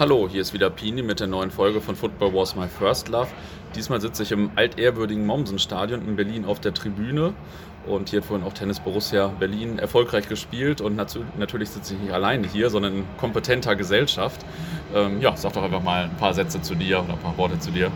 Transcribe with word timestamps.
Hallo, 0.00 0.26
hier 0.30 0.40
ist 0.40 0.54
wieder 0.54 0.70
Pini 0.70 1.02
mit 1.02 1.20
der 1.20 1.26
neuen 1.26 1.50
Folge 1.50 1.82
von 1.82 1.94
Football 1.94 2.32
Was 2.32 2.56
My 2.56 2.68
First 2.68 3.10
Love. 3.10 3.28
Diesmal 3.74 4.00
sitze 4.00 4.22
ich 4.22 4.32
im 4.32 4.50
altehrwürdigen 4.56 5.26
Mommsen-Stadion 5.26 6.00
in 6.08 6.16
Berlin 6.16 6.46
auf 6.46 6.58
der 6.58 6.72
Tribüne 6.72 7.34
und 7.86 8.08
hier 8.08 8.22
hat 8.22 8.26
vorhin 8.26 8.46
auch 8.46 8.54
Tennis 8.54 8.80
Borussia 8.80 9.26
Berlin 9.26 9.78
erfolgreich 9.78 10.26
gespielt 10.26 10.80
und 10.80 10.96
natürlich 10.96 11.68
sitze 11.68 11.92
ich 11.92 12.00
nicht 12.00 12.14
alleine 12.14 12.48
hier, 12.48 12.70
sondern 12.70 12.94
in 12.94 13.04
kompetenter 13.18 13.76
Gesellschaft. 13.76 14.40
Ähm, 14.94 15.20
ja, 15.20 15.36
sag 15.36 15.52
doch 15.52 15.62
einfach 15.62 15.82
mal 15.82 16.04
ein 16.04 16.16
paar 16.16 16.32
Sätze 16.32 16.62
zu 16.62 16.74
dir 16.74 17.04
oder 17.04 17.12
ein 17.12 17.18
paar 17.18 17.36
Worte 17.36 17.58
zu 17.58 17.70
dir. 17.70 17.92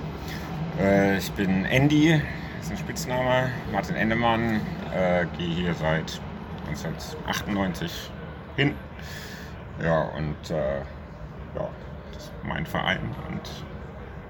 Äh, 0.79 1.17
ich 1.17 1.33
bin 1.33 1.65
Andy, 1.65 2.21
ist 2.61 2.71
ein 2.71 2.77
Spitzname, 2.77 3.49
Martin 3.73 3.97
Endemann, 3.97 4.61
äh, 4.95 5.25
gehe 5.39 5.55
hier 5.55 5.73
seit 5.73 6.21
1998 6.67 7.91
hin. 8.57 8.75
Ja, 9.83 10.03
und 10.03 10.51
äh, 10.51 10.81
ja, 11.57 11.71
mein 12.43 12.67
Verein 12.67 13.01
und 13.29 13.65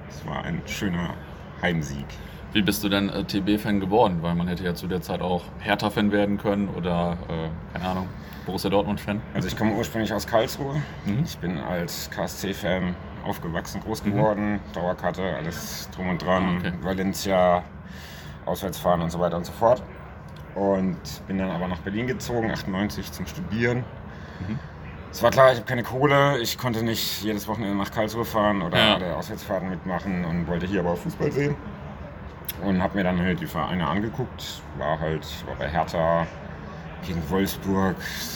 es 0.09 0.27
war 0.27 0.45
ein 0.45 0.63
schöner 0.67 1.15
Heimsieg. 1.63 2.07
Wie 2.53 2.63
bist 2.63 2.85
du 2.85 2.89
denn 2.89 3.09
äh, 3.09 3.25
TB-Fan 3.25 3.81
geworden? 3.81 4.19
Weil 4.21 4.37
man 4.37 4.47
hätte 4.47 4.63
ja 4.63 4.75
zu 4.75 4.87
der 4.87 5.03
Zeit 5.03 5.21
auch 5.21 5.43
Hertha-Fan 5.59 6.13
werden 6.13 6.39
können 6.39 6.69
oder, 6.69 7.19
äh, 7.29 7.49
keine 7.73 7.89
Ahnung, 7.89 8.09
Borussia 8.47 8.71
Dortmund-Fan. 8.71 9.21
Also 9.35 9.49
ich 9.49 9.57
komme 9.57 9.75
ursprünglich 9.75 10.13
aus 10.13 10.27
Karlsruhe. 10.27 10.81
Mhm. 11.05 11.23
Ich 11.25 11.37
bin 11.39 11.59
als 11.59 12.11
KSC-Fan 12.11 12.95
aufgewachsen, 13.25 13.81
groß 13.81 14.05
geworden, 14.05 14.53
mhm. 14.53 14.61
Dauerkarte, 14.73 15.35
alles 15.35 15.89
drum 15.97 16.11
und 16.11 16.23
dran, 16.23 16.45
ah, 16.45 16.59
okay. 16.59 16.73
Valencia, 16.83 17.65
Auswärtsfahren 18.45 19.03
und 19.03 19.11
so 19.11 19.19
weiter 19.19 19.37
und 19.37 19.47
so 19.47 19.53
fort. 19.53 19.83
Und 20.55 20.99
bin 21.27 21.39
dann 21.39 21.51
aber 21.51 21.67
nach 21.67 21.81
Berlin 21.81 22.07
gezogen, 22.07 22.51
98 22.53 23.11
zum 23.11 23.27
Studieren. 23.27 23.79
Mhm. 24.47 24.59
Es 25.15 25.23
war 25.23 25.31
klar, 25.31 25.53
ich 25.53 25.59
habe 25.59 25.67
keine 25.67 25.85
Kohle, 25.85 26.41
ich 26.41 26.59
konnte 26.59 26.83
nicht 26.83 27.23
jedes 27.23 27.47
Wochenende 27.47 27.77
nach 27.77 27.93
Karlsruhe 27.93 28.25
fahren 28.25 28.63
oder 28.63 28.77
ja. 28.77 28.95
alle 28.97 29.15
Auswärtsfahrten 29.15 29.71
mitmachen 29.71 30.25
und 30.25 30.49
wollte 30.49 30.67
hier 30.67 30.81
aber 30.81 30.97
Fußball 30.97 31.31
sehen. 31.31 31.55
Und 32.65 32.83
habe 32.83 32.97
mir 32.99 33.05
dann 33.05 33.21
halt 33.21 33.41
die 33.41 33.47
Vereine 33.47 33.87
angeguckt, 33.87 34.61
war 34.77 34.99
halt 34.99 35.25
war 35.47 35.55
bei 35.55 35.69
Hertha 35.69 36.27
gegen 37.07 37.23
Wolfsburg 37.31 37.95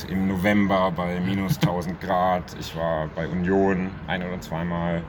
im 0.08 0.28
November 0.28 0.92
bei 0.92 1.19
minus 1.19 1.56
1000 1.61 2.00
Grad. 2.00 2.44
Ich 2.61 2.77
war 2.77 3.08
bei 3.08 3.27
Union 3.27 3.91
ein 4.06 4.22
oder 4.22 4.41
zweimal. 4.41 5.02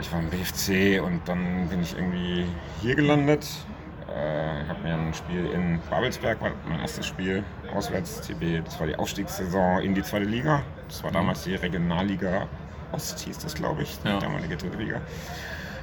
Ich 0.00 0.12
war 0.12 0.20
im 0.20 0.30
BFC 0.30 1.02
und 1.04 1.20
dann 1.28 1.68
bin 1.68 1.82
ich 1.82 1.96
irgendwie 1.96 2.46
hier 2.80 2.94
gelandet 2.94 3.44
äh, 4.08 4.68
habe 4.68 4.82
mir 4.82 4.94
ein 4.94 5.14
Spiel 5.14 5.46
in 5.46 5.80
Babelsberg, 5.90 6.40
war 6.40 6.52
mein 6.68 6.80
erstes 6.80 7.06
Spiel, 7.06 7.44
auswärts 7.74 8.20
TB, 8.22 8.64
das 8.64 8.78
war 8.80 8.86
die 8.86 8.96
Aufstiegssaison 8.96 9.82
in 9.82 9.94
die 9.94 10.02
zweite 10.02 10.24
Liga. 10.24 10.62
Das 10.88 11.02
war 11.04 11.10
damals 11.10 11.44
die 11.44 11.54
Regionalliga 11.54 12.46
Ost, 12.92 13.20
hieß 13.20 13.38
das, 13.38 13.54
glaube 13.54 13.82
ich, 13.82 13.98
die 14.02 14.08
ja. 14.08 14.18
damalige 14.18 14.56
dritte 14.56 14.78
Liga. 14.78 15.00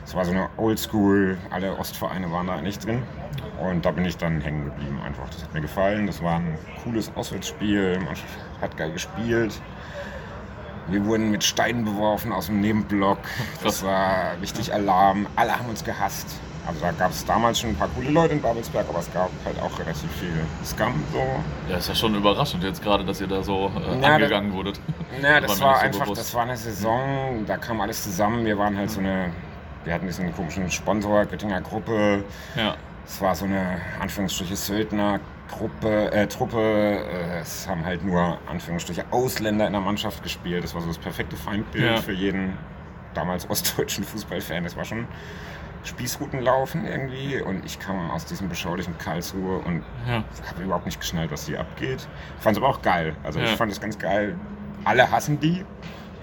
Es 0.05 0.15
war 0.15 0.25
so 0.25 0.31
eine 0.31 0.49
Oldschool, 0.57 1.37
alle 1.51 1.77
Ostvereine 1.77 2.31
waren 2.31 2.47
da 2.47 2.55
eigentlich 2.55 2.79
drin. 2.79 3.03
Und 3.59 3.85
da 3.85 3.91
bin 3.91 4.05
ich 4.05 4.17
dann 4.17 4.41
hängen 4.41 4.65
geblieben 4.65 4.99
einfach. 5.03 5.29
Das 5.29 5.43
hat 5.43 5.53
mir 5.53 5.61
gefallen. 5.61 6.07
Das 6.07 6.21
war 6.21 6.35
ein 6.35 6.57
cooles 6.83 7.11
Auswärtsspiel. 7.15 7.99
Man 7.99 8.15
hat 8.61 8.77
geil 8.77 8.91
gespielt. 8.91 9.59
Wir 10.87 11.03
wurden 11.05 11.31
mit 11.31 11.43
Steinen 11.43 11.85
beworfen 11.85 12.31
aus 12.31 12.47
dem 12.47 12.61
Nebenblock. 12.61 13.19
Das 13.63 13.83
war 13.83 14.39
richtig 14.41 14.73
Alarm. 14.73 15.25
Alle 15.35 15.57
haben 15.57 15.69
uns 15.69 15.83
gehasst. 15.83 16.39
Also 16.67 16.81
da 16.81 16.91
gab 16.91 17.11
es 17.11 17.23
damals 17.25 17.59
schon 17.59 17.71
ein 17.71 17.75
paar 17.75 17.89
coole 17.89 18.09
Leute 18.09 18.33
in 18.33 18.41
Babelsberg, 18.41 18.87
aber 18.89 18.99
es 18.99 19.11
gab 19.13 19.29
halt 19.45 19.59
auch 19.61 19.77
relativ 19.79 20.11
viel 20.13 20.45
Scum 20.63 21.03
so. 21.11 21.23
Ja, 21.69 21.77
ist 21.77 21.89
ja 21.89 21.95
schon 21.95 22.15
überraschend 22.15 22.63
jetzt 22.63 22.83
gerade, 22.83 23.05
dass 23.05 23.21
ihr 23.21 23.27
da 23.27 23.43
so 23.43 23.71
äh, 23.75 24.01
ja, 24.01 24.15
angegangen 24.15 24.49
das, 24.49 24.57
wurdet. 24.57 24.79
Ja, 25.21 25.39
das 25.41 25.59
war, 25.59 25.67
war 25.67 25.75
so 25.75 25.85
einfach, 25.85 26.03
bewusst. 26.03 26.21
das 26.21 26.33
war 26.33 26.43
eine 26.43 26.57
Saison, 26.57 27.45
da 27.45 27.57
kam 27.57 27.81
alles 27.81 28.03
zusammen. 28.03 28.45
Wir 28.45 28.57
waren 28.57 28.77
halt 28.77 28.89
so 28.89 28.99
eine, 28.99 29.31
wir 29.83 29.93
hatten 29.93 30.07
diesen 30.07 30.33
komischen 30.33 30.69
Sponsor, 30.71 31.25
Göttinger 31.25 31.61
Gruppe. 31.61 32.23
Ja. 32.55 32.75
Es 33.05 33.21
war 33.21 33.35
so 33.35 33.45
eine, 33.45 33.81
Anführungsstriche, 33.99 34.55
Söldner 34.55 35.19
Gruppe, 35.51 36.11
äh, 36.11 36.27
Truppe, 36.27 36.57
äh, 36.57 37.39
es 37.39 37.67
haben 37.67 37.85
halt 37.85 38.03
nur 38.03 38.39
Anführungsstriche 38.49 39.05
Ausländer 39.11 39.67
in 39.67 39.73
der 39.73 39.81
Mannschaft 39.81 40.23
gespielt. 40.23 40.63
Das 40.63 40.73
war 40.73 40.81
so 40.81 40.87
das 40.87 40.97
perfekte 40.97 41.35
Feindbild 41.35 41.85
ja. 41.85 42.01
für 42.01 42.13
jeden 42.13 42.57
damals 43.13 43.49
ostdeutschen 43.49 44.03
Fußballfan. 44.03 44.63
Das 44.63 44.75
war 44.75 44.85
schon 44.85 45.07
Spießruten 45.83 46.41
laufen 46.41 46.85
irgendwie 46.85 47.41
und 47.41 47.65
ich 47.65 47.79
kam 47.79 48.09
aus 48.09 48.25
diesem 48.25 48.49
beschaulichen 48.49 48.97
Karlsruhe 48.97 49.59
und 49.59 49.83
ja. 50.07 50.23
habe 50.49 50.63
überhaupt 50.63 50.85
nicht 50.85 50.99
geschnallt, 50.99 51.31
was 51.31 51.45
hier 51.45 51.59
abgeht. 51.59 52.07
Fand 52.39 52.57
es 52.57 52.63
aber 52.63 52.71
auch 52.71 52.81
geil. 52.81 53.15
Also 53.23 53.39
ja. 53.39 53.45
ich 53.45 53.51
fand 53.51 53.71
es 53.71 53.79
ganz 53.79 53.97
geil. 53.97 54.35
Alle 54.83 55.09
hassen 55.11 55.39
die. 55.39 55.65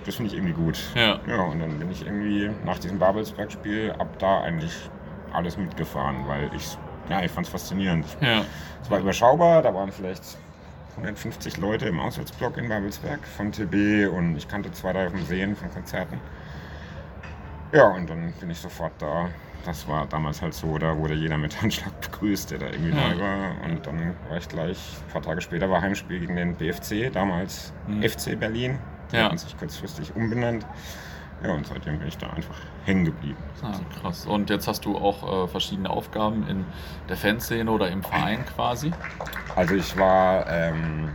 Das 0.05 0.17
finde 0.17 0.31
ich 0.33 0.37
irgendwie 0.37 0.55
gut. 0.55 0.79
Ja. 0.95 1.21
ja, 1.29 1.43
und 1.43 1.61
dann 1.61 1.79
bin 1.79 1.91
ich 1.91 2.05
irgendwie 2.05 2.51
nach 2.65 2.79
diesem 2.79 2.99
Babelsberg-Spiel 2.99 3.95
ab 3.99 4.19
da 4.19 4.41
eigentlich 4.41 4.91
alles 5.33 5.57
mitgefahren, 5.57 6.27
weil 6.27 6.51
ich, 6.57 6.77
ja, 7.09 7.23
ich 7.23 7.31
fand 7.31 7.47
es 7.47 7.53
faszinierend. 7.53 8.07
Ja. 8.21 8.45
Es 8.83 8.91
war 8.91 8.99
überschaubar, 8.99 9.63
da 9.63 9.73
waren 9.73 9.93
vielleicht 9.93 10.37
150 10.97 11.57
Leute 11.59 11.87
im 11.87 12.01
Auswärtsblock 12.01 12.59
in 12.59 12.69
Babelsberg 12.69 13.21
von 13.27 13.53
TB 13.53 14.13
und 14.13 14.37
ich 14.37 14.49
kannte 14.49 14.73
zwei, 14.73 14.93
drei 14.93 15.09
vom 15.09 15.25
Sehen, 15.25 15.57
von 15.57 15.71
Konzerten. 15.71 16.21
Ja, 17.73 17.89
und 17.89 18.09
dann 18.09 18.33
bin 18.41 18.51
ich 18.51 18.59
sofort 18.59 18.93
da 18.99 19.29
das 19.65 19.87
war 19.89 20.07
damals 20.07 20.43
halt 20.43 20.55
so, 20.55 20.79
da 20.79 20.97
wurde 20.97 21.15
jeder 21.15 21.39
mit 21.39 21.61
Handschlag 21.63 22.01
begrüßt, 22.01 22.51
der 22.51 22.59
da 22.59 22.67
irgendwie 22.67 22.97
ja. 22.97 23.09
neu 23.09 23.21
war. 23.21 23.65
Und 23.65 23.87
dann 23.87 24.15
war 24.29 24.37
ich 24.39 24.49
gleich, 24.49 24.79
ein 25.07 25.13
paar 25.13 25.23
Tage 25.23 25.41
später 25.41 25.71
war 25.71 25.81
Heimspiel 25.81 26.21
gegen 26.21 26.37
den 26.37 26.55
BFC, 26.55 27.13
damals 27.13 27.73
mhm. 27.87 28.03
FC 28.03 28.39
Berlin. 28.39 28.79
Die 29.11 29.17
ja. 29.17 29.25
hatten 29.25 29.39
sich 29.39 29.57
kurzfristig 29.57 30.15
umbenannt. 30.17 30.67
Ja, 31.43 31.51
und 31.53 31.67
seitdem 31.67 31.99
bin 31.99 32.07
ich 32.07 32.17
da 32.17 32.31
einfach 32.31 32.55
hängen 32.85 33.05
geblieben. 33.05 33.37
Ah, 33.63 33.73
krass. 34.01 34.27
Und 34.27 34.49
jetzt 34.49 34.69
hast 34.69 34.85
du 34.85 34.97
auch 34.97 35.45
äh, 35.45 35.49
verschiedene 35.49 35.91
Aufgaben 35.91 36.47
in 36.47 36.65
der 37.09 37.17
Fanszene 37.17 37.69
oder 37.71 37.89
im 37.89 38.03
Verein 38.05 38.45
quasi? 38.47 38.93
Also 39.57 39.75
ich 39.75 39.99
war 39.99 40.47
ähm, 40.49 41.11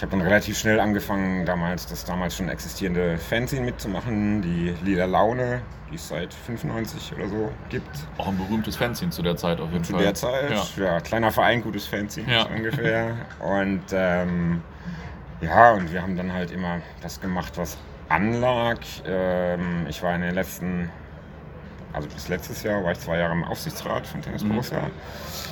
ich 0.00 0.02
habe 0.02 0.12
dann 0.16 0.22
relativ 0.22 0.56
schnell 0.58 0.80
angefangen, 0.80 1.44
damals 1.44 1.84
das 1.84 2.06
damals 2.06 2.34
schon 2.34 2.48
existierende 2.48 3.18
Fanzine 3.18 3.66
mitzumachen, 3.66 4.40
die 4.40 4.74
Lila 4.82 5.04
Laune, 5.04 5.60
die 5.90 5.96
es 5.96 6.08
seit 6.08 6.32
95 6.32 7.12
oder 7.18 7.28
so 7.28 7.52
gibt. 7.68 7.90
Auch 8.16 8.28
ein 8.28 8.38
berühmtes 8.38 8.76
Fanzine 8.76 9.10
zu 9.10 9.20
der 9.20 9.36
Zeit 9.36 9.60
auf 9.60 9.70
jeden 9.70 9.84
zu 9.84 9.92
Fall. 9.92 10.00
Zu 10.00 10.06
der 10.06 10.14
Zeit, 10.14 10.78
ja. 10.78 10.84
ja. 10.84 11.00
kleiner 11.00 11.30
Verein, 11.30 11.60
gutes 11.60 11.86
Fanzine 11.86 12.32
ja. 12.32 12.46
ungefähr. 12.46 13.14
Und 13.40 13.82
ähm, 13.92 14.62
ja, 15.42 15.72
und 15.72 15.92
wir 15.92 16.00
haben 16.00 16.16
dann 16.16 16.32
halt 16.32 16.50
immer 16.50 16.80
das 17.02 17.20
gemacht, 17.20 17.58
was 17.58 17.76
anlag. 18.08 18.78
Ähm, 19.06 19.84
ich 19.86 20.02
war 20.02 20.14
in 20.14 20.22
den 20.22 20.34
letzten, 20.34 20.88
also 21.92 22.08
bis 22.08 22.28
letztes 22.28 22.62
Jahr 22.62 22.82
war 22.82 22.92
ich 22.92 23.00
zwei 23.00 23.18
Jahre 23.18 23.34
im 23.34 23.44
Aufsichtsrat 23.44 24.06
von 24.06 24.22
Tennis 24.22 24.44
Borussia. 24.44 24.80
Mhm 24.80 25.49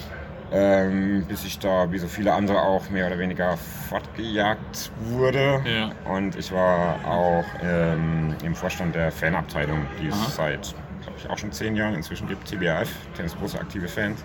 ähm, 0.53 1.25
bis 1.27 1.45
ich 1.45 1.59
da, 1.59 1.91
wie 1.93 1.99
so 1.99 2.07
viele 2.07 2.33
andere, 2.33 2.63
auch 2.63 2.89
mehr 2.91 3.07
oder 3.07 3.19
weniger 3.19 3.57
fortgejagt 3.89 4.91
wurde. 5.01 5.61
Ja. 5.65 5.91
Und 6.11 6.37
ich 6.37 6.53
war 6.53 6.97
auch 7.07 7.45
ähm, 7.63 8.35
im 8.43 8.55
Vorstand 8.55 8.95
der 8.95 9.13
Fanabteilung, 9.13 9.87
die 10.01 10.09
es 10.09 10.37
seit, 10.37 10.75
glaube 11.03 11.19
ich, 11.19 11.29
auch 11.29 11.39
schon 11.39 11.53
zehn 11.53 11.77
Jahren 11.77 11.95
inzwischen 11.95 12.29
gibt, 12.29 12.49
TBF, 12.49 12.89
Tennis 13.17 13.37
Große 13.37 13.59
Aktive 13.59 13.89
Fans, 13.89 14.25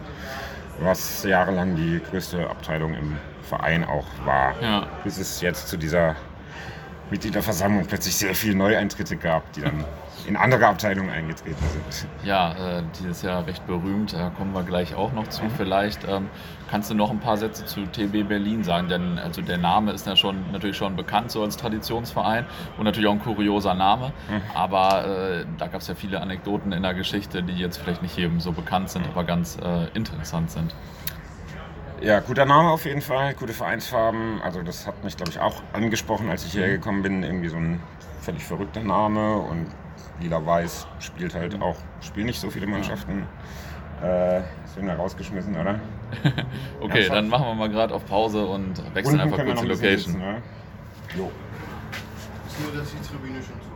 was 0.79 1.23
jahrelang 1.23 1.75
die 1.75 2.01
größte 2.09 2.50
Abteilung 2.50 2.94
im 2.94 3.17
Verein 3.44 3.84
auch 3.84 4.07
war. 4.25 4.53
Ja. 4.61 4.88
Bis 5.03 5.17
es 5.17 5.41
jetzt 5.41 5.67
zu 5.67 5.78
dieser 5.78 6.16
Mitgliederversammlung 7.11 7.85
plötzlich 7.85 8.16
sehr 8.16 8.34
viele 8.34 8.55
Neueintritte 8.55 9.17
gab, 9.17 9.51
die 9.53 9.61
dann 9.61 9.84
in 10.28 10.35
andere 10.35 10.67
Abteilungen 10.67 11.09
eingetreten 11.09 11.63
sind. 11.69 12.07
Ja, 12.23 12.79
äh, 12.79 12.84
dieses 13.00 13.22
Jahr 13.22 13.45
recht 13.45 13.66
berühmt, 13.67 14.13
da 14.13 14.29
kommen 14.29 14.53
wir 14.53 14.63
gleich 14.63 14.95
auch 14.95 15.11
noch 15.13 15.28
zu. 15.28 15.44
Mhm. 15.44 15.50
Vielleicht 15.57 16.07
ähm, 16.07 16.29
kannst 16.69 16.89
du 16.89 16.95
noch 16.95 17.11
ein 17.11 17.19
paar 17.19 17.38
Sätze 17.38 17.66
zu 17.66 17.85
TB 17.85 18.28
Berlin 18.28 18.63
sagen, 18.63 18.88
denn 18.88 19.19
also 19.19 19.41
der 19.41 19.57
Name 19.57 19.91
ist 19.91 20.07
ja 20.07 20.16
schon 20.16 20.51
natürlich 20.51 20.78
schon 20.78 20.95
bekannt 20.95 21.31
so 21.31 21.44
als 21.44 21.57
Traditionsverein 21.57 22.45
und 22.78 22.85
natürlich 22.85 23.07
auch 23.07 23.13
ein 23.13 23.19
kurioser 23.19 23.73
Name, 23.73 24.13
mhm. 24.29 24.41
aber 24.53 25.05
äh, 25.05 25.46
da 25.58 25.67
gab 25.67 25.81
es 25.81 25.87
ja 25.87 25.96
viele 25.96 26.22
Anekdoten 26.22 26.72
in 26.72 26.84
der 26.84 26.93
Geschichte, 26.93 27.43
die 27.43 27.53
jetzt 27.53 27.78
vielleicht 27.78 28.02
nicht 28.02 28.17
jedem 28.17 28.40
so 28.40 28.52
bekannt 28.52 28.90
sind, 28.90 29.05
aber 29.08 29.23
ganz 29.23 29.58
äh, 29.58 29.87
interessant 29.93 30.52
sind. 30.52 30.73
Ja, 32.02 32.20
guter 32.20 32.43
Name 32.43 32.70
auf 32.70 32.84
jeden 32.84 33.02
Fall, 33.02 33.34
gute 33.34 33.53
Vereinsfarben. 33.53 34.41
Also 34.41 34.61
das 34.61 34.85
hat 34.85 35.05
mich, 35.05 35.16
glaube 35.16 35.31
ich, 35.31 35.40
auch 35.40 35.64
angesprochen, 35.72 36.29
als 36.29 36.46
ich 36.46 36.52
hierher 36.52 36.72
mhm. 36.72 36.73
gekommen 36.73 37.02
bin. 37.02 37.23
Irgendwie 37.23 37.47
so 37.47 37.55
ein 37.55 37.79
völlig 38.23 38.43
verrückter 38.43 38.81
Name 38.81 39.37
und 39.37 39.67
Lila-Weiß 40.22 40.87
spielt 40.99 41.35
halt 41.35 41.61
auch, 41.61 41.75
spielen 42.02 42.28
nicht 42.28 42.40
so 42.40 42.49
viele 42.49 42.67
Mannschaften. 42.67 43.28
Äh, 44.02 44.40
ist 44.40 44.81
wieder 44.81 44.96
rausgeschmissen, 44.96 45.55
oder? 45.55 45.79
okay, 46.81 47.08
dann 47.08 47.28
machen 47.29 47.46
wir 47.46 47.55
mal 47.55 47.70
gerade 47.70 47.93
auf 47.93 48.05
Pause 48.05 48.46
und 48.46 48.78
wechseln 48.93 49.20
Unten 49.20 49.34
einfach 49.34 49.46
kurz 49.46 49.61
die 49.61 49.67
Location. 49.67 49.97
Sitzen, 49.97 50.20
ne? 50.20 50.41
Jo. 51.17 51.31
Ist 52.47 52.61
nur, 52.61 52.79
dass 52.79 52.91
die 52.91 53.08
Tribüne 53.08 53.35
schon 53.35 53.61
zu 53.61 53.72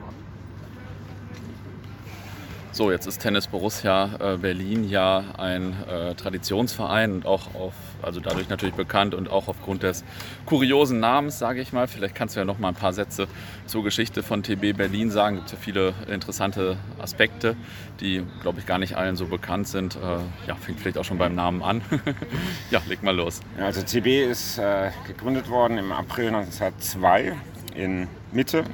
So, 2.78 2.92
jetzt 2.92 3.08
ist 3.08 3.18
Tennis 3.24 3.48
Borussia 3.48 4.12
äh, 4.20 4.38
Berlin 4.38 4.88
ja 4.88 5.24
ein 5.40 5.76
äh, 5.90 6.14
Traditionsverein 6.14 7.12
und 7.12 7.26
auch 7.26 7.56
auf, 7.56 7.74
also 8.04 8.20
dadurch 8.20 8.50
natürlich 8.50 8.76
bekannt 8.76 9.16
und 9.16 9.32
auch 9.32 9.48
aufgrund 9.48 9.82
des 9.82 10.04
kuriosen 10.46 11.00
Namens, 11.00 11.40
sage 11.40 11.60
ich 11.60 11.74
mal. 11.74 11.88
Vielleicht 11.88 12.14
kannst 12.14 12.36
du 12.36 12.40
ja 12.40 12.46
noch 12.46 12.60
mal 12.60 12.68
ein 12.68 12.76
paar 12.76 12.94
Sätze 12.94 13.28
zur 13.66 13.84
Geschichte 13.84 14.22
von 14.22 14.44
TB 14.44 14.78
Berlin 14.78 15.10
sagen. 15.10 15.38
Es 15.38 15.46
gibt 15.46 15.54
ja 15.54 15.58
viele 15.60 15.94
interessante 16.08 16.78
Aspekte, 17.00 17.56
die, 18.00 18.24
glaube 18.44 18.60
ich, 18.60 18.68
gar 18.68 18.78
nicht 18.78 18.96
allen 18.96 19.16
so 19.16 19.26
bekannt 19.26 19.68
sind. 19.68 19.96
Äh, 19.96 20.20
ja, 20.48 20.54
fängt 20.54 20.80
vielleicht 20.80 21.00
auch 21.00 21.06
schon 21.06 21.18
beim 21.18 21.34
Namen 21.34 21.64
an. 21.64 21.82
ja, 22.70 22.80
leg 22.88 23.02
mal 23.02 23.16
los. 23.16 23.40
Also 23.60 23.82
TB 23.82 24.30
ist 24.30 24.60
äh, 24.60 24.92
gegründet 25.08 25.50
worden 25.50 25.80
im 25.80 25.92
April 25.92 26.28
1902 26.28 27.36
in 27.74 28.08
Mitte, 28.32 28.66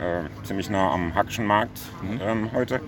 äh, 0.00 0.24
ziemlich 0.42 0.68
nah 0.68 0.90
am 0.90 1.14
Hackischen 1.14 1.46
Markt 1.46 1.78
mhm. 2.02 2.20
ähm, 2.20 2.50
heute. 2.52 2.80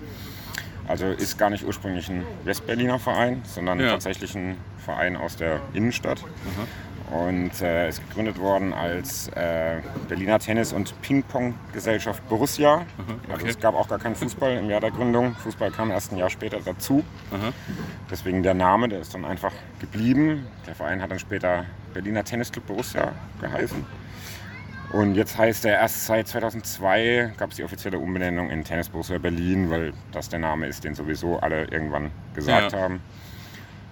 Also 0.87 1.07
ist 1.07 1.37
gar 1.37 1.49
nicht 1.49 1.65
ursprünglich 1.65 2.09
ein 2.09 2.23
Westberliner 2.43 2.99
Verein, 2.99 3.41
sondern 3.45 3.79
ja. 3.79 3.91
tatsächlich 3.91 4.35
ein 4.35 4.57
Verein 4.77 5.15
aus 5.15 5.35
der 5.35 5.61
Innenstadt. 5.73 6.21
Mhm. 6.21 6.67
Und 7.15 7.61
äh, 7.61 7.87
ist 7.87 8.01
gegründet 8.09 8.39
worden 8.39 8.73
als 8.73 9.27
äh, 9.29 9.79
Berliner 10.09 10.39
Tennis- 10.39 10.73
und 10.73 10.99
Ping-Pong-Gesellschaft 11.03 12.27
Borussia. 12.27 12.77
Mhm, 12.77 12.85
okay. 13.25 13.33
Also 13.33 13.45
es 13.45 13.59
gab 13.59 13.75
auch 13.75 13.87
gar 13.87 13.99
keinen 13.99 14.15
Fußball 14.15 14.57
im 14.57 14.71
Jahr 14.71 14.81
der 14.81 14.89
Gründung. 14.89 15.35
Fußball 15.35 15.69
kam 15.69 15.91
erst 15.91 16.11
ein 16.11 16.17
Jahr 16.17 16.31
später 16.31 16.57
dazu. 16.65 17.03
Mhm. 17.31 17.53
Deswegen 18.09 18.41
der 18.41 18.55
Name, 18.55 18.89
der 18.89 19.01
ist 19.01 19.13
dann 19.13 19.23
einfach 19.23 19.53
geblieben. 19.79 20.47
Der 20.65 20.73
Verein 20.73 20.99
hat 20.99 21.11
dann 21.11 21.19
später 21.19 21.65
Berliner 21.93 22.23
Tennisclub 22.23 22.65
Borussia 22.65 23.11
geheißen. 23.39 23.85
Und 24.95 25.15
jetzt 25.15 25.37
heißt 25.37 25.65
er 25.65 25.73
erst 25.73 26.05
seit 26.05 26.25
2002 26.25 27.33
gab 27.35 27.49
es 27.49 27.57
die 27.57 27.65
offizielle 27.65 27.99
Umbenennung 27.99 28.49
in 28.49 28.63
Tennis 28.63 28.87
Borussia 28.87 29.17
Berlin, 29.17 29.69
weil 29.69 29.91
das 30.13 30.29
der 30.29 30.39
Name 30.39 30.67
ist, 30.67 30.85
den 30.85 30.95
sowieso 30.95 31.37
alle 31.37 31.65
irgendwann 31.65 32.11
gesagt 32.33 32.71
ja. 32.71 32.79
haben. 32.79 33.01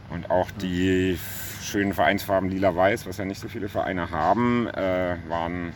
Und 0.09 0.31
auch 0.31 0.49
die 0.51 1.19
schönen 1.61 1.91
Vereinsfarben 1.91 2.49
lila-weiß, 2.49 3.05
was 3.05 3.17
ja 3.17 3.25
nicht 3.25 3.41
so 3.41 3.49
viele 3.49 3.67
Vereine 3.67 4.11
haben, 4.11 4.69
äh, 4.69 5.17
waren 5.27 5.73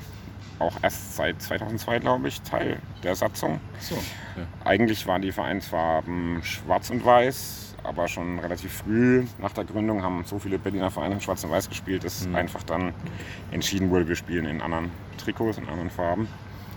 auch 0.60 0.78
erst 0.82 1.18
seit 1.18 1.42
2002, 1.42 2.00
glaube 2.00 2.30
ich, 2.30 2.42
Teil 2.44 2.78
der 3.04 3.18
Satzung. 3.18 3.60
So, 3.80 3.96
ja. 3.96 4.44
Eigentlich 4.64 5.08
waren 5.08 5.22
die 5.22 5.34
Vereinsfarben 5.34 6.42
schwarz 6.42 6.90
und 6.90 7.04
weiß 7.04 7.67
aber 7.88 8.08
schon 8.08 8.40
relativ 8.40 8.74
früh 8.74 9.26
nach 9.40 9.54
der 9.54 9.64
Gründung 9.64 10.04
haben 10.04 10.24
so 10.26 10.40
viele 10.40 10.60
Berliner 10.60 10.92
Vereine 10.92 11.16
in 11.16 11.22
Schwarz 11.22 11.44
und 11.44 11.52
Weiß 11.52 11.70
gespielt, 11.70 12.04
dass 12.04 12.28
mhm. 12.28 12.36
einfach 12.36 12.64
dann 12.64 12.94
entschieden 13.52 13.90
wurde, 13.90 14.08
wir 14.08 14.16
spielen 14.16 14.46
in 14.46 14.62
anderen 14.62 14.92
Trikots, 15.18 15.58
in 15.58 15.68
anderen 15.68 15.90
Farben. 15.90 16.28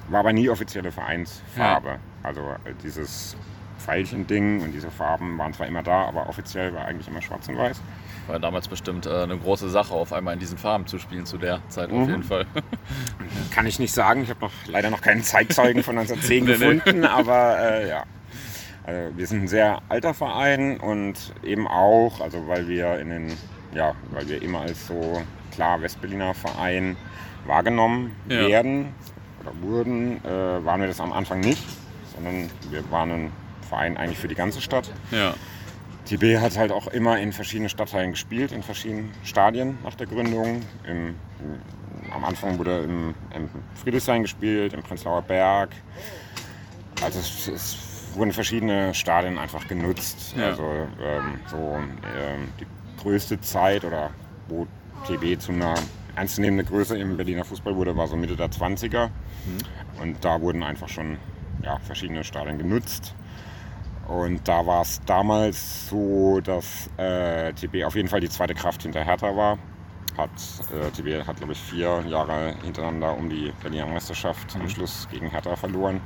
War 0.09 0.21
aber 0.21 0.33
nie 0.33 0.49
offizielle 0.49 0.91
Vereinsfarbe. 0.91 1.89
Ja. 1.89 1.99
Also 2.23 2.41
äh, 2.41 2.75
dieses 2.83 3.37
Pfeilchen-Ding 3.79 4.63
und 4.63 4.73
diese 4.73 4.91
Farben 4.91 5.37
waren 5.39 5.53
zwar 5.53 5.67
immer 5.67 5.83
da, 5.83 6.05
aber 6.07 6.29
offiziell 6.29 6.75
war 6.75 6.85
eigentlich 6.85 7.09
immer 7.09 7.23
Schwarz 7.23 7.49
und 7.49 7.59
Weiß. 7.59 7.81
War 8.27 8.39
damals 8.39 8.69
bestimmt 8.69 9.07
äh, 9.07 9.23
eine 9.23 9.37
große 9.37 9.69
Sache, 9.71 9.95
auf 9.95 10.13
einmal 10.13 10.35
in 10.35 10.41
diesen 10.41 10.59
Farben 10.59 10.87
zu 10.87 10.99
spielen 10.99 11.27
zu 11.27 11.39
der 11.39 11.61
Zeit 11.69 11.91
mhm. 11.91 12.03
auf 12.03 12.09
jeden 12.09 12.23
Fall. 12.23 12.47
Kann 13.51 13.67
ich 13.67 13.79
nicht 13.79 13.93
sagen. 13.93 14.23
Ich 14.23 14.31
habe 14.31 14.41
noch 14.41 14.53
leider 14.67 14.91
noch 14.91 15.01
keinen 15.01 15.23
Zeitzeugen 15.23 15.83
von 15.83 15.99
1910 15.99 16.45
nee, 16.45 16.53
gefunden, 16.53 17.05
aber 17.05 17.59
äh, 17.59 17.89
ja. 17.89 18.05
Also 18.91 19.17
wir 19.17 19.27
sind 19.27 19.43
ein 19.43 19.49
sehr 19.49 19.83
alter 19.89 20.15
Verein 20.15 20.81
und 20.81 21.15
eben 21.45 21.69
auch, 21.69 22.21
also 22.21 22.49
weil 22.49 22.67
wir 22.67 22.99
in 22.99 23.11
den, 23.11 23.37
ja, 23.73 23.95
weil 24.11 24.29
wir 24.29 24.43
immer 24.43 24.63
als 24.63 24.89
so 24.89 25.23
klar 25.53 25.81
Westberliner 25.81 26.35
Verein 26.35 26.97
wahrgenommen 27.47 28.17
ja. 28.29 28.49
werden 28.49 28.93
oder 29.41 29.53
wurden, 29.63 30.25
äh, 30.25 30.65
waren 30.65 30.81
wir 30.81 30.89
das 30.89 31.01
am 31.01 31.13
Anfang 31.13 31.39
nicht, 31.39 31.65
sondern 32.15 32.51
wir 32.71 32.91
waren 32.91 33.11
ein 33.13 33.33
Verein 33.69 33.97
eigentlich 33.97 34.19
für 34.19 34.29
die 34.29 34.35
ganze 34.35 34.61
Stadt. 34.61 34.91
Ja. 35.13 35.35
TB 36.07 36.41
hat 36.41 36.59
halt 36.59 36.73
auch 36.73 36.89
immer 36.89 37.21
in 37.21 37.33
verschiedenen 37.33 37.69
Stadtteilen 37.69 38.11
gespielt, 38.11 38.51
in 38.51 38.65
verschiedenen 38.65 39.13
Stadien 39.23 39.79
nach 39.85 39.95
der 39.95 40.09
Gründung. 40.09 40.63
Im, 40.85 41.15
am 42.13 42.25
Anfang 42.25 42.59
wurde 42.59 42.81
im, 42.81 43.15
im 43.37 43.49
Friedrichshain 43.77 44.23
gespielt, 44.23 44.73
im 44.73 44.83
Prenzlauer 44.83 45.23
Berg. 45.23 45.71
Also 47.03 47.21
es, 47.21 47.47
es 47.47 47.90
wurden 48.15 48.33
verschiedene 48.33 48.95
Stadien 48.95 49.39
einfach 49.39 49.67
genutzt. 49.69 50.35
Ja. 50.37 50.49
Also 50.49 50.65
ähm, 51.03 51.41
so 51.47 51.57
ähm, 51.57 52.49
die 52.59 52.67
größte 53.03 53.41
Zeit 53.41 53.85
oder 53.85 54.11
wo 54.49 54.67
TB 55.07 55.41
zu 55.41 55.53
einer 55.53 55.75
ernstzunehmende 56.17 56.65
Größe 56.65 56.99
im 56.99 57.17
Berliner 57.17 57.45
Fußball 57.45 57.75
wurde, 57.77 57.97
war 57.97 58.07
so 58.07 58.17
Mitte 58.17 58.37
der 58.37 58.51
20er. 58.51 59.09
Mhm. 59.09 60.03
Und 60.03 60.25
da 60.25 60.41
wurden 60.41 60.63
einfach 60.63 60.89
schon 60.89 61.19
ja, 61.63 61.79
verschiedene 61.79 62.25
Stadien 62.25 62.59
genutzt. 62.59 63.15
Und 64.09 64.47
da 64.49 64.67
war 64.67 64.83
es 64.83 65.01
damals 65.07 65.89
so, 65.89 66.41
dass 66.41 66.91
äh, 66.97 67.53
TB 67.53 67.85
auf 67.85 67.95
jeden 67.95 68.09
Fall 68.09 68.21
die 68.21 68.29
zweite 68.29 68.55
Kraft 68.55 68.83
hinter 68.83 69.05
Hertha 69.05 69.37
war. 69.37 69.59
Hat, 70.19 70.31
äh, 70.75 70.91
TB 70.91 71.27
hat, 71.27 71.37
glaube 71.37 71.53
ich, 71.53 71.59
vier 71.59 72.03
Jahre 72.09 72.55
hintereinander 72.65 73.17
um 73.17 73.31
die 73.31 73.53
Berliner 73.63 73.87
Meisterschaft 73.87 74.55
mhm. 74.57 74.63
am 74.63 74.69
Schluss 74.69 75.07
gegen 75.11 75.31
Hertha 75.31 75.55
verloren 75.55 76.01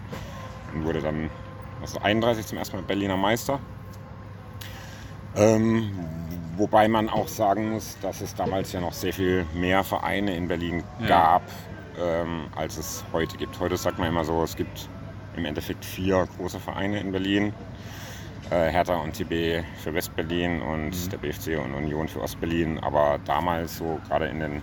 und 0.75 0.85
wurde 0.85 1.01
dann 1.01 1.31
1931 1.85 2.47
zum 2.47 2.59
ersten 2.59 2.77
Mal 2.77 2.83
Berliner 2.83 3.17
Meister. 3.17 3.61
Ähm, 5.37 5.91
wobei 6.57 6.89
man 6.89 7.09
auch 7.09 7.29
sagen 7.29 7.71
muss, 7.71 7.99
dass 8.01 8.21
es 8.21 8.35
damals 8.35 8.73
ja 8.73 8.81
noch 8.81 8.93
sehr 8.93 9.13
viel 9.13 9.47
mehr 9.55 9.85
Vereine 9.85 10.35
in 10.37 10.49
Berlin 10.49 10.83
ja. 11.01 11.07
gab, 11.07 11.43
ähm, 12.01 12.47
als 12.55 12.79
es 12.79 13.05
heute 13.13 13.37
gibt. 13.37 13.59
Heute 13.61 13.77
sagt 13.77 13.99
man 13.99 14.09
immer 14.09 14.25
so, 14.25 14.43
es 14.43 14.57
gibt 14.57 14.89
im 15.37 15.45
Endeffekt 15.45 15.85
vier 15.85 16.27
große 16.37 16.61
Vereine 16.61 17.01
in 17.01 17.13
Berlin. 17.13 17.53
Äh, 18.51 18.71
Hertha 18.71 18.97
und 18.97 19.15
TB 19.15 19.65
für 19.83 19.95
Westberlin 19.95 20.63
und 20.63 20.91
mhm. 20.91 21.11
der 21.11 21.19
BFC 21.19 21.59
und 21.63 21.75
Union 21.75 22.09
für 22.09 22.23
Ostberlin. 22.23 22.79
Aber 22.79 23.19
damals, 23.25 23.79
so 23.79 23.99
gerade 24.09 24.27
in 24.27 24.41
den 24.41 24.63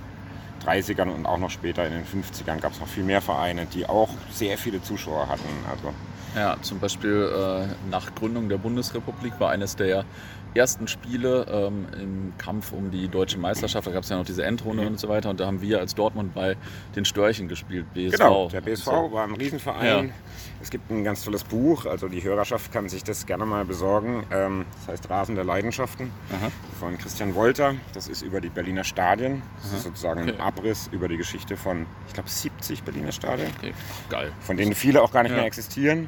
30ern 0.65 1.09
und 1.09 1.25
auch 1.25 1.39
noch 1.39 1.49
später 1.49 1.85
in 1.85 1.93
den 1.93 2.05
50ern, 2.05 2.59
gab 2.59 2.71
es 2.71 2.79
noch 2.79 2.87
viel 2.87 3.03
mehr 3.03 3.21
Vereine, 3.21 3.65
die 3.65 3.85
auch 3.87 4.09
sehr 4.31 4.57
viele 4.57 4.81
Zuschauer 4.81 5.27
hatten. 5.27 5.49
Also 5.69 5.93
ja, 6.35 6.57
zum 6.61 6.79
Beispiel 6.79 7.29
äh, 7.33 7.89
nach 7.89 8.13
Gründung 8.15 8.49
der 8.49 8.57
Bundesrepublik 8.57 9.39
war 9.39 9.49
eines 9.49 9.75
der 9.75 10.05
ersten 10.53 10.87
Spiele 10.87 11.45
ähm, 11.49 11.87
im 11.99 12.33
Kampf 12.37 12.71
um 12.71 12.91
die 12.91 13.07
deutsche 13.07 13.37
Meisterschaft. 13.37 13.87
Da 13.87 13.91
gab 13.91 14.03
es 14.03 14.09
ja 14.09 14.17
noch 14.17 14.25
diese 14.25 14.43
Endrunde 14.43 14.83
mhm. 14.83 14.89
und 14.89 14.99
so 14.99 15.09
weiter. 15.09 15.29
Und 15.29 15.39
da 15.39 15.45
haben 15.45 15.61
wir 15.61 15.79
als 15.79 15.95
Dortmund 15.95 16.33
bei 16.33 16.57
den 16.95 17.05
Störchen 17.05 17.47
gespielt. 17.47 17.85
BSV. 17.93 18.17
Genau, 18.17 18.49
der 18.49 18.61
BSV 18.61 18.85
so. 18.85 19.11
war 19.11 19.23
ein 19.23 19.35
Riesenverein. 19.35 20.07
Ja. 20.07 20.13
Es 20.61 20.69
gibt 20.69 20.91
ein 20.91 21.03
ganz 21.03 21.23
tolles 21.23 21.43
Buch, 21.43 21.87
also 21.87 22.07
die 22.07 22.23
Hörerschaft 22.23 22.71
kann 22.71 22.87
sich 22.87 23.03
das 23.03 23.25
gerne 23.25 23.45
mal 23.45 23.65
besorgen. 23.65 24.23
Ähm, 24.31 24.65
das 24.79 24.93
heißt 24.93 25.09
Rasen 25.09 25.35
der 25.35 25.43
Leidenschaften 25.43 26.11
Aha. 26.31 26.51
von 26.79 26.97
Christian 26.99 27.33
Wolter. 27.33 27.73
Das 27.93 28.07
ist 28.07 28.21
über 28.21 28.41
die 28.41 28.49
Berliner 28.49 28.83
Stadien. 28.83 29.41
Das 29.61 29.71
Aha. 29.71 29.77
ist 29.77 29.83
sozusagen 29.83 30.21
okay. 30.21 30.33
ein 30.33 30.39
Abriss 30.39 30.89
über 30.91 31.07
die 31.07 31.17
Geschichte 31.17 31.57
von, 31.57 31.87
ich 32.07 32.13
glaube, 32.13 32.29
70 32.29 32.83
Berliner 32.83 33.11
Stadien. 33.11 33.49
Okay. 33.57 33.73
Geil. 34.09 34.31
Von 34.41 34.57
denen 34.57 34.75
viele 34.75 35.01
auch 35.01 35.11
gar 35.11 35.23
nicht 35.23 35.31
ja. 35.31 35.37
mehr 35.37 35.47
existieren. 35.47 36.07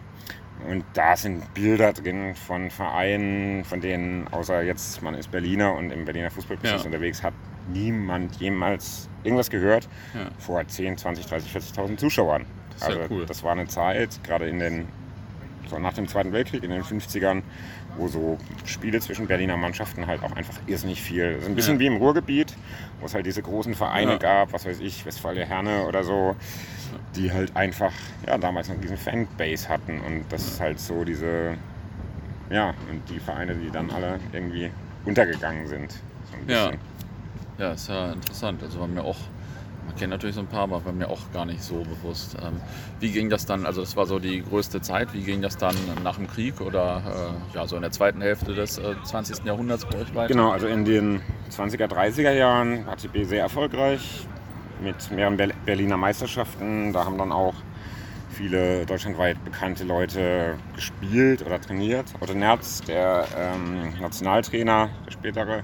Und 0.70 0.86
da 0.94 1.16
sind 1.16 1.54
Bilder 1.54 1.94
drin 1.94 2.36
von 2.36 2.70
Vereinen, 2.70 3.64
von 3.64 3.82
denen, 3.82 4.28
außer 4.30 4.64
jetzt, 4.64 5.02
man 5.02 5.14
ist 5.16 5.32
Berliner 5.32 5.74
und 5.76 5.92
im 5.92 6.06
Berliner 6.06 6.32
Fußballbusiness 6.32 6.82
ja. 6.82 6.86
unterwegs, 6.86 7.24
hat 7.24 7.34
niemand 7.72 8.36
jemals 8.38 9.10
irgendwas 9.24 9.50
gehört 9.50 9.88
ja. 10.14 10.30
vor 10.40 10.66
10, 10.66 10.98
20, 10.98 11.26
30, 11.26 11.52
40.000 11.56 11.98
Zuschauern. 11.98 12.46
Das 12.74 12.84
also 12.84 13.00
cool. 13.10 13.26
das 13.26 13.44
war 13.44 13.52
eine 13.52 13.68
Zeit, 13.68 14.24
gerade 14.24 14.48
in 14.48 14.60
den, 14.60 14.88
so 15.70 15.80
nach 15.80 15.94
dem 15.94 16.08
Zweiten 16.08 16.32
Weltkrieg, 16.32 16.64
in 16.64 16.72
den 16.72 16.84
50ern, 16.84 17.42
wo 17.98 18.08
so 18.08 18.38
Spiele 18.66 19.00
zwischen 19.00 19.28
Berliner 19.28 19.58
Mannschaften 19.58 20.08
halt 20.08 20.24
auch 20.24 20.34
einfach 20.34 20.56
irrsinnig 20.68 21.02
viel. 21.02 21.36
Also 21.36 21.48
ein 21.48 21.56
bisschen 21.56 21.80
wie 21.80 21.88
im 21.88 21.98
Ruhrgebiet, 21.98 22.56
wo 23.00 23.06
es 23.06 23.14
halt 23.14 23.26
diese 23.26 23.42
großen 23.42 23.76
Vereine 23.76 24.18
gab, 24.18 24.54
was 24.54 24.66
weiß 24.66 24.80
ich, 24.80 25.06
Westfalia 25.06 25.46
Herne 25.46 25.86
oder 25.86 26.04
so 26.04 26.36
die 27.16 27.32
halt 27.32 27.56
einfach 27.56 27.92
ja, 28.28 28.38
damals 28.38 28.70
noch 28.70 28.80
diesen 28.80 28.98
Fanbase 28.98 29.70
hatten 29.70 30.00
und 30.02 30.26
das 30.30 30.46
ist 30.46 30.60
halt 30.60 30.80
so 30.80 31.04
diese, 31.04 31.56
ja, 32.50 32.74
und 32.90 33.08
die 33.10 33.20
Vereine, 33.20 33.56
die 33.56 33.70
dann 33.70 33.92
alle 33.92 34.20
irgendwie 34.32 34.72
untergegangen 35.06 35.68
sind. 35.68 35.92
So 35.92 36.52
ja. 36.52 36.72
ja, 37.58 37.72
ist 37.74 37.90
ja 37.90 38.14
interessant. 38.14 38.64
Also 38.64 38.80
war 38.80 38.88
mir 38.88 39.04
auch, 39.04 39.18
man 39.86 39.96
kennt 39.96 40.12
natürlich 40.12 40.36
so 40.36 40.42
ein 40.42 40.48
paar, 40.48 40.64
aber 40.64 40.86
war 40.86 40.94
mir 40.94 41.10
auch 41.10 41.32
gar 41.32 41.46
nicht 41.46 41.64
so 41.64 41.84
bewusst. 41.84 42.36
Ähm, 42.42 42.62
wie 43.00 43.12
ging 43.12 43.30
das 43.30 43.46
dann, 43.46 43.66
also 43.66 43.82
das 43.82 43.96
war 43.96 44.06
so 44.06 44.20
die 44.20 44.44
größte 44.44 44.82
Zeit, 44.82 45.14
wie 45.14 45.24
ging 45.24 45.42
das 45.42 45.58
dann 45.58 45.76
nach 46.04 46.18
dem 46.18 46.28
Krieg 46.28 46.62
oder 46.62 47.02
äh, 47.54 47.56
ja, 47.56 47.68
so 47.68 47.76
in 47.76 47.82
der 47.82 47.92
zweiten 47.92 48.22
Hälfte 48.22 48.54
des 48.54 48.78
äh, 48.78 48.96
20. 49.04 49.46
Jahrhunderts 49.46 49.86
bei 49.86 50.00
euch 50.00 50.16
weiter? 50.16 50.34
Genau, 50.34 50.52
also 50.52 50.68
in 50.68 50.86
den 50.86 51.22
20er, 51.52 51.88
30er 51.88 52.32
Jahren 52.32 52.86
war 52.86 52.98
TB 52.98 53.26
sehr 53.26 53.42
erfolgreich 53.42 54.28
mit 54.82 55.12
mehreren 55.12 55.38
Berliner 55.66 55.98
Meisterschaften. 55.98 56.94
Da 56.94 57.06
haben 57.06 57.18
dann 57.18 57.32
auch 57.32 57.56
viele 58.34 58.86
deutschlandweit 58.86 59.44
bekannte 59.46 59.84
Leute 59.84 60.56
gespielt 60.76 61.46
oder 61.46 61.62
trainiert. 61.62 62.06
Otto 62.20 62.34
Nerz, 62.34 62.82
der 62.82 63.26
ähm, 63.38 63.94
Nationaltrainer, 64.02 64.90
der 65.06 65.12
spätere, 65.12 65.64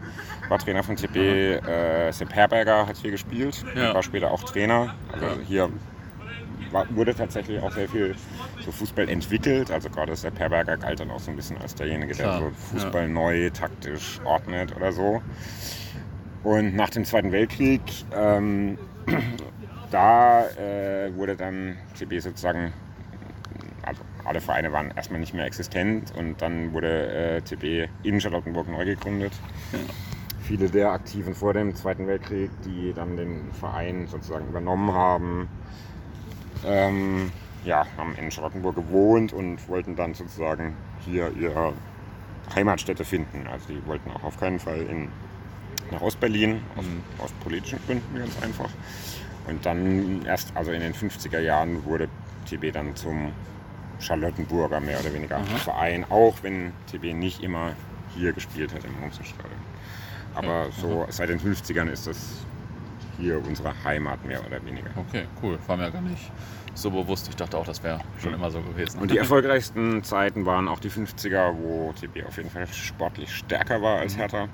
war 0.49 0.57
Trainer 0.57 0.83
von 0.83 0.95
TP. 0.95 1.53
Äh, 1.53 2.11
Sepp 2.11 2.33
Herberger 2.33 2.87
hat 2.87 2.97
hier 2.97 3.11
gespielt, 3.11 3.63
ja. 3.75 3.93
war 3.93 4.03
später 4.03 4.31
auch 4.31 4.43
Trainer. 4.43 4.95
Also 5.11 5.27
hier 5.47 5.69
war, 6.71 6.85
wurde 6.95 7.15
tatsächlich 7.15 7.61
auch 7.61 7.71
sehr 7.71 7.87
viel 7.87 8.15
so 8.59 8.71
Fußball 8.71 9.07
entwickelt. 9.09 9.71
Also 9.71 9.89
gerade 9.89 10.11
ist 10.11 10.23
der 10.23 10.31
Perberger 10.31 10.77
galt 10.77 10.99
dann 10.99 11.11
auch 11.11 11.19
so 11.19 11.31
ein 11.31 11.37
bisschen 11.37 11.57
als 11.57 11.75
derjenige, 11.75 12.13
der 12.13 12.25
Klar, 12.25 12.39
so 12.39 12.77
Fußball 12.77 13.03
ja. 13.03 13.07
neu 13.07 13.49
taktisch 13.51 14.19
ordnet 14.25 14.75
oder 14.75 14.91
so. 14.91 15.21
Und 16.43 16.75
nach 16.75 16.89
dem 16.89 17.05
Zweiten 17.05 17.31
Weltkrieg, 17.31 17.81
ähm, 18.15 18.77
da 19.91 20.47
äh, 20.47 21.13
wurde 21.15 21.35
dann 21.35 21.77
TB 21.97 22.21
sozusagen, 22.21 22.73
also 23.83 24.01
alle 24.25 24.41
Vereine 24.41 24.71
waren 24.71 24.91
erstmal 24.95 25.19
nicht 25.19 25.33
mehr 25.33 25.45
existent 25.45 26.13
und 26.17 26.41
dann 26.41 26.71
wurde 26.73 27.37
äh, 27.37 27.41
TB 27.41 27.89
in 28.03 28.21
Charlottenburg 28.21 28.69
neu 28.69 28.85
gegründet. 28.85 29.33
Ja. 29.73 29.79
Viele 30.49 30.67
der 30.67 30.93
Aktiven 30.93 31.35
vor 31.35 31.53
dem 31.53 31.75
Zweiten 31.75 32.07
Weltkrieg, 32.07 32.49
die 32.65 32.91
dann 32.91 33.15
den 33.15 33.51
Verein 33.51 34.07
sozusagen 34.07 34.47
übernommen 34.47 34.91
haben, 34.91 35.47
ähm, 36.65 37.31
ja, 37.63 37.85
haben 37.97 38.15
in 38.15 38.31
Charlottenburg 38.31 38.75
gewohnt 38.75 39.31
und 39.31 39.69
wollten 39.69 39.95
dann 39.95 40.15
sozusagen 40.15 40.73
hier 41.05 41.31
ihre 41.39 41.73
Heimatstätte 42.55 43.05
finden. 43.05 43.45
Also 43.45 43.67
die 43.67 43.85
wollten 43.85 44.09
auch 44.09 44.23
auf 44.23 44.39
keinen 44.39 44.57
Fall 44.57 44.81
in 44.81 45.09
nach 45.91 46.01
Ostberlin, 46.01 46.63
aus, 46.75 46.83
mhm. 46.83 47.03
aus 47.23 47.31
politischen 47.43 47.77
Gründen 47.85 48.17
ganz 48.17 48.41
einfach. 48.41 48.71
Und 49.47 49.63
dann 49.67 50.25
erst, 50.25 50.51
also 50.57 50.71
in 50.71 50.81
den 50.81 50.95
50er 50.95 51.41
Jahren 51.41 51.85
wurde 51.85 52.09
TB 52.49 52.73
dann 52.73 52.95
zum 52.95 53.33
Charlottenburger 53.99 54.79
mehr 54.79 54.99
oder 54.99 55.13
weniger 55.13 55.37
Aha. 55.37 55.57
Verein, 55.57 56.05
auch 56.09 56.37
wenn 56.41 56.73
TB 56.91 57.13
nicht 57.13 57.43
immer 57.43 57.73
hier 58.15 58.33
gespielt 58.33 58.73
hat 58.73 58.83
im 58.83 58.99
Homsenstadion. 58.99 59.69
Aber 60.39 60.71
so 60.71 61.05
seit 61.09 61.29
den 61.29 61.39
50ern 61.39 61.89
ist 61.89 62.07
das 62.07 62.45
hier 63.17 63.45
unsere 63.45 63.73
Heimat 63.83 64.23
mehr 64.25 64.45
oder 64.45 64.63
weniger. 64.65 64.89
Okay, 64.95 65.25
cool. 65.43 65.59
War 65.67 65.77
mir 65.77 65.91
gar 65.91 66.01
nicht 66.01 66.31
so 66.73 66.89
bewusst. 66.89 67.27
Ich 67.29 67.35
dachte 67.35 67.57
auch, 67.57 67.65
das 67.65 67.83
wäre 67.83 67.99
schon 68.21 68.33
immer 68.33 68.49
so 68.51 68.61
gewesen. 68.61 68.99
Und 68.99 69.11
die 69.11 69.17
erfolgreichsten 69.25 70.03
Zeiten 70.03 70.45
waren 70.45 70.67
auch 70.67 70.79
die 70.79 70.89
50er, 70.89 71.53
wo 71.61 71.93
TB 71.93 72.25
auf 72.25 72.37
jeden 72.37 72.49
Fall 72.49 72.67
sportlich 72.67 73.33
stärker 73.33 73.81
war 73.81 73.99
als 73.99 74.15
mhm. 74.15 74.19
Hertha. 74.19 74.49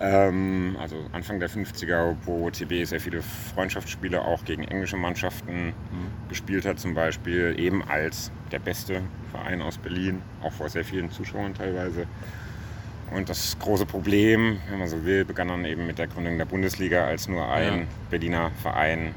Ähm, 0.00 0.76
also 0.80 0.96
Anfang 1.12 1.38
der 1.38 1.48
50er, 1.48 2.16
wo 2.24 2.50
TB 2.50 2.84
sehr 2.86 3.00
viele 3.00 3.22
Freundschaftsspiele 3.54 4.20
auch 4.20 4.44
gegen 4.44 4.64
englische 4.64 4.96
Mannschaften 4.96 5.66
mhm. 5.66 6.28
gespielt 6.28 6.66
hat, 6.66 6.80
zum 6.80 6.94
Beispiel 6.94 7.54
eben 7.58 7.84
als 7.88 8.32
der 8.50 8.58
beste 8.58 9.02
Verein 9.30 9.62
aus 9.62 9.78
Berlin, 9.78 10.22
auch 10.42 10.52
vor 10.52 10.68
sehr 10.68 10.84
vielen 10.84 11.10
Zuschauern 11.10 11.54
teilweise. 11.54 12.06
Und 13.14 13.28
das 13.28 13.58
große 13.58 13.86
Problem, 13.86 14.58
wenn 14.70 14.78
man 14.78 14.88
so 14.88 15.04
will, 15.04 15.24
begann 15.24 15.48
dann 15.48 15.64
eben 15.64 15.86
mit 15.86 15.98
der 15.98 16.06
Gründung 16.06 16.38
der 16.38 16.44
Bundesliga, 16.44 17.04
als 17.04 17.28
nur 17.28 17.48
ein 17.50 17.78
ja. 17.80 17.84
Berliner 18.10 18.50
Verein 18.62 19.14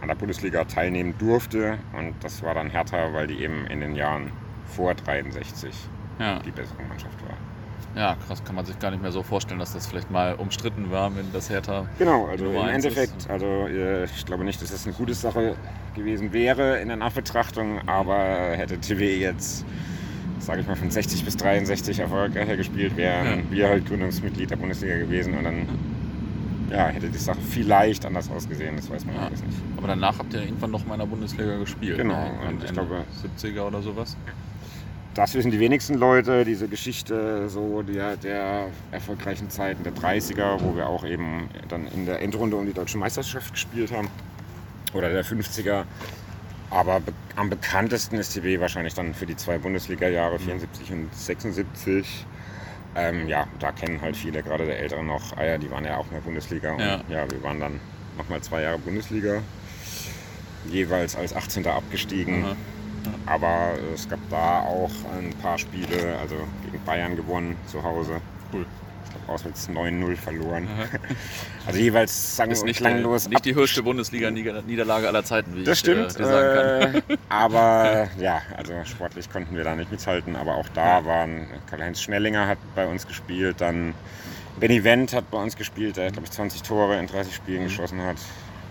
an 0.00 0.08
der 0.08 0.14
Bundesliga 0.14 0.64
teilnehmen 0.64 1.14
durfte. 1.18 1.78
Und 1.96 2.14
das 2.22 2.42
war 2.42 2.54
dann 2.54 2.70
Hertha, 2.70 3.12
weil 3.12 3.26
die 3.26 3.42
eben 3.42 3.66
in 3.66 3.80
den 3.80 3.94
Jahren 3.94 4.32
vor 4.66 4.94
63 4.94 5.74
ja. 6.18 6.38
die 6.40 6.50
bessere 6.50 6.82
Mannschaft 6.88 7.20
war. 7.22 7.36
Ja, 7.96 8.14
krass, 8.26 8.44
kann 8.44 8.54
man 8.54 8.66
sich 8.66 8.78
gar 8.78 8.90
nicht 8.90 9.00
mehr 9.00 9.10
so 9.10 9.22
vorstellen, 9.22 9.58
dass 9.58 9.72
das 9.72 9.86
vielleicht 9.86 10.10
mal 10.10 10.34
umstritten 10.34 10.90
war, 10.90 11.16
wenn 11.16 11.32
das 11.32 11.48
Hertha. 11.48 11.86
Genau, 11.98 12.26
also 12.26 12.44
im 12.44 12.68
Endeffekt, 12.68 13.16
ist. 13.16 13.30
also 13.30 13.66
äh, 13.68 14.04
ich 14.04 14.26
glaube 14.26 14.44
nicht, 14.44 14.60
dass 14.60 14.70
das 14.70 14.84
eine 14.84 14.94
gute 14.94 15.14
Sache 15.14 15.56
gewesen 15.94 16.34
wäre 16.34 16.78
in 16.80 16.88
der 16.88 16.98
Nachbetrachtung, 16.98 17.80
aber 17.88 18.18
hätte 18.52 18.78
TV 18.78 19.02
jetzt, 19.02 19.64
sage 20.38 20.60
ich 20.60 20.66
mal, 20.66 20.76
von 20.76 20.90
60 20.90 21.24
bis 21.24 21.36
63 21.36 21.98
erfolgreicher 21.98 22.56
gespielt, 22.56 22.96
wären 22.96 23.26
ja. 23.26 23.50
wir 23.50 23.68
halt 23.68 23.86
Gründungsmitglied 23.86 24.50
der 24.50 24.56
Bundesliga 24.56 24.98
gewesen 24.98 25.36
und 25.36 25.44
dann 25.44 25.68
ja, 26.70 26.88
hätte 26.88 27.08
die 27.08 27.18
Sache 27.18 27.38
vielleicht 27.40 28.04
anders 28.04 28.30
ausgesehen, 28.30 28.76
das 28.76 28.90
weiß 28.90 29.06
man 29.06 29.14
ja. 29.14 29.26
alles 29.26 29.42
nicht. 29.42 29.58
Aber 29.76 29.88
danach 29.88 30.18
habt 30.18 30.34
ihr 30.34 30.42
irgendwann 30.42 30.72
noch 30.72 30.84
mal 30.86 30.94
in 30.94 31.00
der 31.00 31.06
Bundesliga 31.06 31.56
gespielt. 31.58 31.98
Genau, 31.98 32.14
ne? 32.14 32.48
und 32.48 32.64
ich 32.64 32.72
glaube 32.72 33.04
70er 33.38 33.62
oder 33.62 33.82
sowas 33.82 34.16
das 35.16 35.34
wissen 35.34 35.50
die 35.50 35.58
wenigsten 35.58 35.94
Leute, 35.94 36.44
diese 36.44 36.68
Geschichte 36.68 37.48
so 37.48 37.80
der, 37.80 38.18
der 38.18 38.68
erfolgreichen 38.90 39.48
Zeiten 39.48 39.82
der 39.82 39.94
30er, 39.94 40.60
wo 40.60 40.76
wir 40.76 40.86
auch 40.86 41.06
eben 41.06 41.48
dann 41.68 41.86
in 41.88 42.04
der 42.04 42.20
Endrunde 42.20 42.56
um 42.56 42.66
die 42.66 42.74
deutsche 42.74 42.98
Meisterschaft 42.98 43.54
gespielt 43.54 43.92
haben. 43.92 44.08
Oder 44.92 45.10
der 45.10 45.24
50er. 45.24 45.84
Aber 46.70 47.00
be 47.00 47.12
am 47.36 47.50
bekanntesten 47.50 48.16
ist 48.16 48.32
TB 48.32 48.60
wahrscheinlich 48.60 48.94
dann 48.94 49.12
für 49.12 49.26
die 49.26 49.36
zwei 49.36 49.58
Bundesliga-Jahre 49.58 50.38
74 50.38 50.90
und 50.90 51.14
76. 51.14 52.24
Ähm, 52.94 53.28
ja, 53.28 53.46
da 53.58 53.72
kennen 53.72 54.00
halt 54.00 54.16
viele, 54.16 54.42
gerade 54.42 54.64
der 54.64 54.78
Älteren 54.78 55.06
noch, 55.06 55.36
ah 55.36 55.44
ja, 55.44 55.58
die 55.58 55.70
waren 55.70 55.84
ja 55.84 55.98
auch 55.98 56.06
in 56.06 56.14
der 56.14 56.22
Bundesliga. 56.22 56.72
Und 56.72 56.80
ja, 56.80 57.00
ja 57.10 57.30
wir 57.30 57.42
waren 57.42 57.60
dann 57.60 57.78
nochmal 58.16 58.40
zwei 58.40 58.62
Jahre 58.62 58.78
Bundesliga, 58.78 59.42
jeweils 60.70 61.14
als 61.14 61.36
18. 61.36 61.66
abgestiegen. 61.66 62.44
Aha. 62.44 62.56
Aber 63.26 63.74
es 63.92 64.08
gab 64.08 64.20
da 64.30 64.60
auch 64.60 64.90
ein 65.14 65.34
paar 65.42 65.58
Spiele, 65.58 66.16
also 66.20 66.36
gegen 66.64 66.82
Bayern 66.84 67.16
gewonnen 67.16 67.56
zu 67.66 67.82
Hause. 67.82 68.22
Auswärts 69.28 69.68
9-0 69.68 70.16
verloren. 70.16 70.68
Also 71.66 71.80
jeweils 71.80 72.36
sang 72.36 72.52
ist 72.52 72.64
nicht, 72.64 72.76
klanglos. 72.76 73.28
nicht 73.28 73.44
die 73.44 73.56
höchste 73.56 73.82
Bundesliga-Niederlage 73.82 75.08
aller 75.08 75.24
Zeiten, 75.24 75.56
wie 75.56 75.64
das 75.64 75.72
ich 75.72 75.80
stimmt, 75.80 76.16
dir 76.16 76.24
sagen 76.24 77.02
kann. 77.08 77.16
Äh, 77.16 77.18
aber 77.28 78.08
ja, 78.20 78.40
also 78.56 78.72
sportlich 78.84 79.28
konnten 79.28 79.56
wir 79.56 79.64
da 79.64 79.74
nicht 79.74 79.90
mithalten. 79.90 80.36
Aber 80.36 80.54
auch 80.54 80.68
da 80.74 81.04
waren, 81.04 81.48
Karl-Heinz 81.68 82.00
Schnellinger 82.00 82.46
hat 82.46 82.58
bei 82.76 82.86
uns 82.86 83.04
gespielt, 83.04 83.60
dann 83.60 83.94
Benny 84.60 84.84
Wendt 84.84 85.12
hat 85.12 85.28
bei 85.30 85.38
uns 85.38 85.56
gespielt, 85.56 85.96
der, 85.96 86.12
glaube 86.12 86.26
ich, 86.26 86.30
20 86.30 86.62
Tore 86.62 86.96
in 86.98 87.08
30 87.08 87.34
Spielen 87.34 87.62
mhm. 87.62 87.66
geschossen 87.66 88.02
hat. 88.02 88.16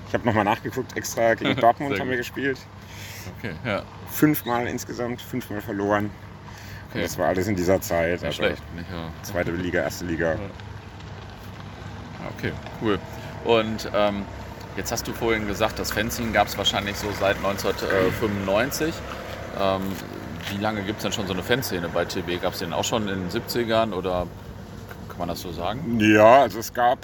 Ich 0.07 0.13
habe 0.13 0.25
nochmal 0.25 0.45
nachgeguckt, 0.45 0.95
extra 0.95 1.33
gegen 1.33 1.55
Dortmund 1.59 1.99
haben 1.99 2.09
wir 2.09 2.17
gespielt. 2.17 2.59
Okay, 3.37 3.53
ja. 3.65 3.83
Fünfmal 4.09 4.67
insgesamt, 4.67 5.21
fünfmal 5.21 5.61
verloren. 5.61 6.11
Okay. 6.95 7.03
Das 7.03 7.17
war 7.17 7.27
alles 7.27 7.47
in 7.47 7.57
dieser 7.57 7.81
Zeit. 7.81 8.21
Nicht 8.21 8.25
also 8.25 8.37
schlecht, 8.37 8.63
nicht, 8.73 8.89
ja. 8.89 9.09
Zweite 9.21 9.51
Liga, 9.51 9.81
erste 9.81 10.05
Liga. 10.05 10.31
Ja. 10.31 10.39
Okay, 12.37 12.53
cool. 12.81 12.97
Und 13.43 13.91
ähm, 13.93 14.23
jetzt 14.77 14.93
hast 14.93 15.05
du 15.05 15.11
vorhin 15.11 15.45
gesagt, 15.45 15.77
das 15.77 15.91
Fencing 15.91 16.31
gab 16.31 16.47
es 16.47 16.57
wahrscheinlich 16.57 16.95
so 16.95 17.07
seit 17.19 17.35
1995. 17.35 18.93
Ähm, 19.59 19.81
wie 20.51 20.57
lange 20.57 20.83
gibt 20.83 20.97
es 20.99 21.03
denn 21.03 21.11
schon 21.11 21.27
so 21.27 21.33
eine 21.33 21.43
Fanszene 21.43 21.89
bei 21.89 22.05
TB? 22.05 22.41
Gab 22.41 22.53
es 22.53 22.59
den 22.59 22.71
auch 22.71 22.85
schon 22.85 23.09
in 23.09 23.27
den 23.27 23.29
70ern 23.29 23.91
oder 23.93 24.25
kann 25.09 25.17
man 25.17 25.27
das 25.27 25.41
so 25.41 25.51
sagen? 25.51 25.99
Ja, 25.99 26.43
also 26.43 26.59
es 26.59 26.73
gab 26.73 26.99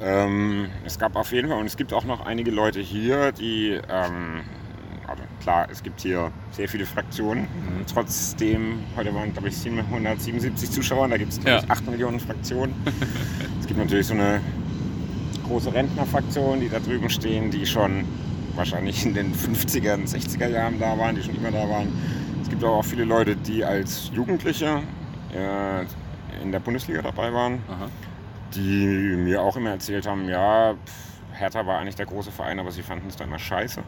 ähm, 0.00 0.70
es 0.86 0.98
gab 0.98 1.14
auf 1.14 1.30
jeden 1.30 1.50
Fall 1.50 1.58
und 1.58 1.66
es 1.66 1.76
gibt 1.76 1.92
auch 1.92 2.04
noch 2.04 2.24
einige 2.24 2.50
Leute 2.50 2.80
hier, 2.80 3.32
die 3.32 3.78
ähm, 3.88 4.44
also 5.06 5.22
klar, 5.40 5.68
es 5.70 5.82
gibt 5.82 6.00
hier 6.00 6.30
sehr 6.52 6.68
viele 6.68 6.86
Fraktionen. 6.86 7.42
Mhm. 7.42 7.86
Trotzdem, 7.92 8.80
heute 8.96 9.14
waren 9.14 9.32
glaube 9.32 9.48
ich 9.48 9.56
777 9.56 10.70
Zuschauer, 10.70 11.08
da 11.08 11.16
gibt 11.16 11.32
es 11.32 11.40
ja. 11.44 11.62
8 11.68 11.90
Millionen 11.90 12.20
Fraktionen. 12.20 12.74
es 13.60 13.66
gibt 13.66 13.78
natürlich 13.78 14.06
so 14.06 14.14
eine 14.14 14.40
große 15.46 15.72
Rentnerfraktion, 15.72 16.60
die 16.60 16.68
da 16.68 16.80
drüben 16.80 17.10
stehen, 17.10 17.50
die 17.50 17.66
schon 17.66 18.04
wahrscheinlich 18.56 19.04
in 19.04 19.14
den 19.14 19.34
50er, 19.34 19.96
60er 20.06 20.48
Jahren 20.48 20.78
da 20.78 20.96
waren, 20.98 21.16
die 21.16 21.22
schon 21.22 21.36
immer 21.36 21.50
da 21.50 21.68
waren. 21.68 21.88
Es 22.42 22.48
gibt 22.48 22.62
aber 22.62 22.74
auch 22.74 22.84
viele 22.84 23.04
Leute, 23.04 23.36
die 23.36 23.64
als 23.64 24.10
Jugendliche 24.14 24.82
äh, 25.34 26.42
in 26.42 26.52
der 26.52 26.60
Bundesliga 26.60 27.02
dabei 27.02 27.32
waren, 27.32 27.58
Aha. 27.68 27.88
die 28.54 28.86
mir 29.16 29.42
auch 29.42 29.56
immer 29.56 29.70
erzählt 29.70 30.06
haben, 30.06 30.28
ja, 30.28 30.74
Hertha 31.32 31.66
war 31.66 31.80
eigentlich 31.80 31.96
der 31.96 32.06
große 32.06 32.30
Verein, 32.30 32.58
aber 32.58 32.70
sie 32.70 32.82
fanden 32.82 33.08
es 33.08 33.16
da 33.16 33.24
immer 33.24 33.38
scheiße. 33.38 33.82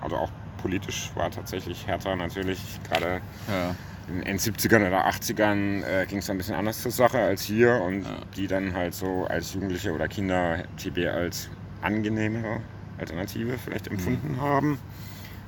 Also 0.00 0.16
auch 0.16 0.30
politisch 0.62 1.10
war 1.14 1.30
tatsächlich 1.30 1.86
Hertha 1.86 2.16
natürlich 2.16 2.60
gerade 2.88 3.20
ja. 3.48 3.74
in 4.08 4.22
den 4.22 4.38
70ern 4.38 4.86
oder 4.86 5.06
80ern 5.06 5.82
äh, 5.82 6.06
ging 6.06 6.18
es 6.18 6.30
ein 6.30 6.36
bisschen 6.36 6.54
anders 6.54 6.82
zur 6.82 6.90
Sache 6.90 7.18
als 7.18 7.42
hier 7.42 7.80
und 7.80 8.02
ja. 8.02 8.18
die 8.36 8.46
dann 8.46 8.74
halt 8.74 8.94
so 8.94 9.26
als 9.26 9.54
Jugendliche 9.54 9.92
oder 9.92 10.08
Kinder 10.08 10.64
TB 10.76 11.06
als 11.06 11.48
angenehmere 11.82 12.60
Alternative 12.98 13.58
vielleicht 13.58 13.90
mhm. 13.90 13.96
empfunden 13.96 14.32
mhm. 14.32 14.40
haben. 14.40 14.78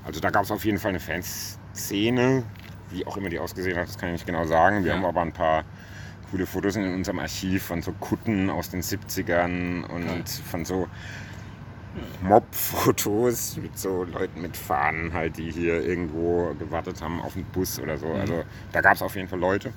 Also 0.05 0.21
da 0.21 0.31
gab 0.31 0.45
es 0.45 0.51
auf 0.51 0.65
jeden 0.65 0.79
Fall 0.79 0.91
eine 0.91 1.01
Fanszene, 1.01 2.45
wie 2.91 3.07
auch 3.07 3.17
immer 3.17 3.29
die 3.29 3.39
ausgesehen 3.39 3.77
hat, 3.77 3.89
das 3.89 3.99
kann 3.99 4.09
ich 4.09 4.15
nicht 4.15 4.27
genau 4.27 4.45
sagen. 4.47 4.83
Wir 4.83 4.91
ja. 4.91 4.97
haben 4.97 5.05
aber 5.05 5.23
ein 5.23 5.33
paar 5.33 5.65
coole 6.31 6.47
Fotos 6.47 6.77
in 6.77 6.95
unserem 6.95 7.19
Archiv 7.19 7.63
von 7.65 7.83
so 7.83 7.93
Kutten 7.93 8.51
aus 8.51 8.71
den 8.71 8.83
70ern 8.83 9.85
und 9.85 10.29
von 10.29 10.65
so 10.65 10.89
Mob-Fotos 12.23 13.57
mit 13.57 13.79
so 13.79 14.05
Leuten 14.05 14.43
mit 14.43 14.57
Fahnen 14.57 15.13
halt, 15.13 15.37
die 15.37 15.51
hier 15.51 15.83
irgendwo 15.85 16.55
gewartet 16.59 17.03
haben 17.03 17.21
auf 17.21 17.37
einen 17.37 17.45
Bus 17.47 17.81
oder 17.81 17.99
so. 17.99 18.07
Mhm. 18.07 18.21
Also 18.21 18.45
da 18.73 18.81
gab 18.81 18.95
es 18.95 19.03
auf 19.03 19.15
jeden 19.17 19.29
Fall 19.29 19.41
Leute. 19.41 19.73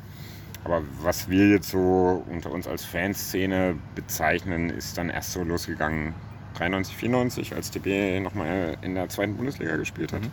Aber 0.63 0.81
was 1.01 1.29
wir 1.29 1.49
jetzt 1.49 1.69
so 1.69 2.23
unter 2.27 2.51
uns 2.51 2.67
als 2.67 2.83
Fanszene 2.85 3.75
bezeichnen, 3.93 4.69
ist 4.69 4.97
dann 4.97 5.09
erst 5.09 5.33
so 5.33 5.43
losgegangen 5.43 6.15
93, 6.55 6.95
94, 6.95 7.55
als 7.55 7.69
DB 7.69 8.19
nochmal 8.19 8.77
in 8.81 8.95
der 8.95 9.09
zweiten 9.09 9.35
Bundesliga 9.35 9.75
gespielt 9.75 10.13
hat. 10.13 10.21
Mhm. 10.21 10.31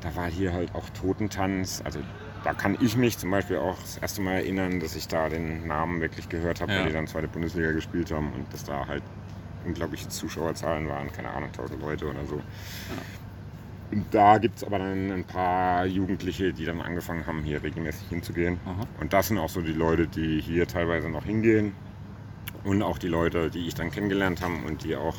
Da 0.00 0.16
war 0.16 0.30
hier 0.30 0.52
halt 0.52 0.74
auch 0.74 0.88
Totentanz. 0.90 1.82
Also 1.84 2.00
da 2.42 2.54
kann 2.54 2.78
ich 2.80 2.96
mich 2.96 3.18
zum 3.18 3.30
Beispiel 3.30 3.58
auch 3.58 3.78
das 3.78 3.98
erste 3.98 4.22
Mal 4.22 4.36
erinnern, 4.36 4.80
dass 4.80 4.96
ich 4.96 5.08
da 5.08 5.28
den 5.28 5.66
Namen 5.66 6.00
wirklich 6.00 6.28
gehört 6.28 6.60
habe, 6.60 6.72
ja. 6.72 6.80
weil 6.80 6.86
die 6.86 6.92
dann 6.94 7.06
zweite 7.06 7.28
Bundesliga 7.28 7.72
gespielt 7.72 8.10
haben 8.10 8.32
und 8.32 8.50
dass 8.52 8.64
da 8.64 8.86
halt 8.86 9.02
unglaubliche 9.64 10.08
Zuschauerzahlen 10.08 10.88
waren, 10.88 11.12
keine 11.12 11.30
Ahnung, 11.30 11.50
1000 11.50 11.80
Leute 11.80 12.06
oder 12.06 12.24
so. 12.26 12.36
Ja. 12.36 12.42
Und 13.92 14.06
da 14.12 14.38
gibt 14.38 14.58
es 14.58 14.64
aber 14.64 14.78
dann 14.78 15.10
ein 15.10 15.24
paar 15.24 15.84
Jugendliche, 15.84 16.52
die 16.52 16.64
dann 16.64 16.80
angefangen 16.80 17.26
haben, 17.26 17.42
hier 17.42 17.62
regelmäßig 17.62 18.08
hinzugehen. 18.08 18.60
Aha. 18.64 18.86
Und 19.00 19.12
das 19.12 19.28
sind 19.28 19.38
auch 19.38 19.48
so 19.48 19.60
die 19.60 19.72
Leute, 19.72 20.06
die 20.06 20.40
hier 20.40 20.68
teilweise 20.68 21.08
noch 21.08 21.24
hingehen. 21.24 21.74
Und 22.62 22.82
auch 22.82 22.98
die 22.98 23.08
Leute, 23.08 23.50
die 23.50 23.66
ich 23.66 23.74
dann 23.74 23.90
kennengelernt 23.90 24.42
habe 24.42 24.54
und 24.66 24.84
die 24.84 24.94
auch 24.94 25.16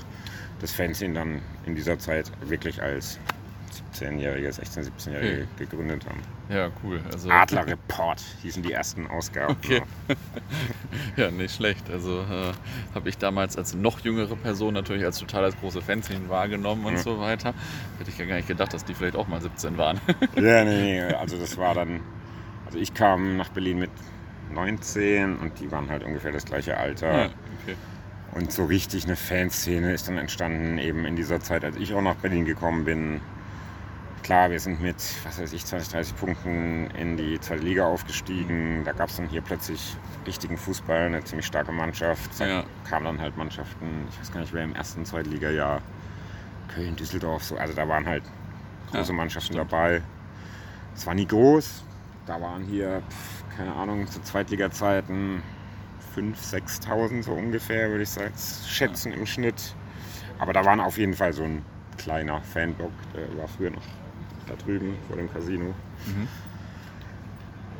das 0.60 0.72
Fanzine 0.72 1.14
dann 1.16 1.42
in 1.66 1.76
dieser 1.76 2.00
Zeit 2.00 2.32
wirklich 2.48 2.82
als 2.82 3.20
17-Jährige, 3.72 4.50
16-, 4.50 4.90
17-Jährige 4.98 5.48
okay. 5.54 5.66
gegründet 5.66 6.06
haben. 6.08 6.22
Ja, 6.50 6.70
cool. 6.84 7.02
Also 7.12 7.30
Adler 7.30 7.66
Report 7.68 8.22
hießen 8.42 8.64
die 8.64 8.72
ersten 8.72 9.08
Ausgaben. 9.08 9.56
Okay. 9.64 9.82
ja, 11.18 11.32
nicht 11.32 11.56
schlecht. 11.56 11.90
Also 11.90 12.22
äh, 12.22 12.54
habe 12.94 13.10
ich 13.10 13.18
damals 13.18 13.58
als 13.58 13.74
noch 13.74 14.00
jüngere 14.02 14.36
Person 14.36 14.74
natürlich 14.74 15.06
als 15.06 15.20
total 15.20 15.46
als 15.46 15.58
große 15.60 15.82
Fanzine 15.82 16.30
wahrgenommen 16.30 16.86
und 16.86 16.94
ja. 16.94 17.00
so 17.00 17.20
weiter. 17.20 17.54
Hätte 17.98 18.10
ich 18.10 18.18
ja 18.18 18.26
gar 18.26 18.36
nicht 18.36 18.48
gedacht, 18.48 18.74
dass 18.74 18.86
die 18.86 18.94
vielleicht 18.94 19.16
auch 19.16 19.28
mal 19.28 19.42
17 19.42 19.78
waren. 19.78 20.00
ja, 20.36 20.64
nee, 20.64 20.82
nee. 20.82 21.02
Also 21.02 21.38
das 21.38 21.58
war 21.58 21.74
dann. 21.74 22.02
Also 22.66 22.80
ich 22.80 22.94
kam 22.94 23.38
nach 23.38 23.50
Berlin 23.50 23.80
mit 23.80 23.92
19 24.54 25.38
und 25.38 25.60
die 25.60 25.72
waren 25.72 25.90
halt 25.90 26.04
ungefähr 26.04 26.32
das 26.32 26.46
gleiche 26.46 26.78
Alter. 26.78 27.24
Ja, 27.24 27.26
okay. 27.64 27.76
Und 28.34 28.52
so 28.52 28.66
richtig 28.66 29.06
eine 29.06 29.16
Fanszene 29.16 29.94
ist 29.94 30.08
dann 30.08 30.18
entstanden, 30.18 30.78
eben 30.78 31.06
in 31.06 31.16
dieser 31.16 31.42
Zeit, 31.42 31.66
als 31.66 31.76
ich 31.76 31.94
auch 31.94 32.02
nach 32.02 32.16
Berlin 32.16 32.46
gekommen 32.46 32.86
bin. 32.86 33.22
Klar, 34.32 34.50
wir 34.50 34.62
sind 34.62 34.82
mit, 34.82 34.96
was 35.26 35.42
weiß 35.42 35.52
ich, 35.52 35.66
20, 35.66 35.92
30 35.92 36.16
Punkten 36.16 36.90
in 36.92 37.18
die 37.18 37.38
zweite 37.42 37.64
Liga 37.64 37.86
aufgestiegen. 37.86 38.82
Da 38.86 38.94
gab 38.94 39.10
es 39.10 39.18
dann 39.18 39.28
hier 39.28 39.42
plötzlich 39.42 39.98
richtigen 40.26 40.56
Fußball, 40.56 41.08
eine 41.08 41.22
ziemlich 41.22 41.48
starke 41.48 41.74
Mannschaft. 41.74 42.40
Da 42.40 42.48
ja. 42.48 42.64
kamen 42.90 43.08
dann 43.08 43.20
halt 43.20 43.36
Mannschaften, 43.36 44.08
ich 44.10 44.18
weiß 44.18 44.32
gar 44.32 44.40
nicht, 44.40 44.54
wer 44.54 44.64
im 44.64 44.74
ersten, 44.74 45.04
zweiten 45.04 45.32
Liga-Jahr, 45.32 45.82
Köln, 46.74 46.96
Düsseldorf, 46.96 47.44
so. 47.44 47.58
Also 47.58 47.74
da 47.74 47.86
waren 47.90 48.06
halt 48.06 48.24
große 48.92 49.12
ja, 49.12 49.18
Mannschaften 49.18 49.56
stimmt. 49.56 49.70
dabei. 49.70 50.02
Es 50.96 51.06
war 51.06 51.14
nie 51.14 51.28
groß. 51.28 51.84
Da 52.26 52.40
waren 52.40 52.64
hier, 52.64 53.04
pf, 53.10 53.58
keine 53.58 53.76
Ahnung, 53.76 54.08
zu 54.08 54.22
Zweitliga-Zeiten 54.22 55.44
5.000, 56.16 56.88
6.000 56.88 57.24
so 57.24 57.34
ungefähr, 57.34 57.90
würde 57.90 58.04
ich 58.04 58.10
sagen, 58.10 58.32
schätzen 58.66 59.12
ja. 59.12 59.18
im 59.18 59.26
Schnitt. 59.26 59.76
Aber 60.40 60.54
da 60.54 60.64
waren 60.64 60.80
auf 60.80 60.98
jeden 60.98 61.16
Fall 61.16 61.34
so 61.34 61.44
ein 61.44 61.66
kleiner 61.98 62.42
Fanblock, 62.42 62.94
der 63.14 63.38
war 63.38 63.50
früher 63.50 63.72
noch 63.72 63.84
da 64.52 64.64
drüben 64.64 64.98
vor 65.08 65.18
dem 65.18 65.32
Casino. 65.32 65.74
Mhm. 66.06 66.28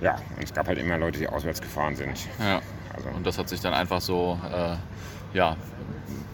Ja, 0.02 0.16
und 0.36 0.44
es 0.44 0.54
gab 0.54 0.68
halt 0.68 0.80
immer 0.80 0.98
Leute, 0.98 1.20
die 1.20 1.28
auswärts 1.28 1.62
gefahren 1.62 1.96
sind. 1.96 2.28
Ja. 2.40 2.62
Also. 2.94 3.10
Und 3.10 3.26
das 3.26 3.38
hat 3.38 3.48
sich 3.48 3.62
dann 3.62 3.74
einfach 3.74 4.02
so 4.02 4.40
äh, 4.52 4.76
ja, 5.38 5.56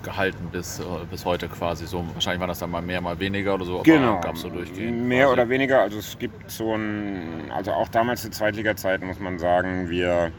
gehalten 0.04 0.48
bis, 0.52 0.80
äh, 0.80 0.84
bis 1.12 1.26
heute 1.26 1.48
quasi. 1.48 1.86
So, 1.86 2.06
wahrscheinlich 2.14 2.40
war 2.40 2.48
das 2.48 2.60
dann 2.60 2.72
mal 2.72 2.82
mehr, 2.82 3.02
mal 3.02 3.20
weniger 3.20 3.56
oder 3.56 3.66
so, 3.66 3.76
aber 3.76 3.84
genau. 3.84 4.22
gab 4.22 4.36
es 4.36 4.42
so 4.42 4.50
durchgehend. 4.50 5.06
Mehr 5.08 5.26
quasi. 5.26 5.34
oder 5.34 5.50
weniger. 5.50 5.82
Also 5.82 6.00
es 6.00 6.18
gibt 6.18 6.50
so 6.50 6.76
ein, 6.76 7.52
also 7.52 7.74
auch 7.74 7.90
damals 7.90 8.22
zu 8.22 8.30
Zweitliga-Zeiten 8.30 9.06
muss 9.06 9.20
man 9.20 9.38
sagen, 9.38 9.90
wir 9.90 10.32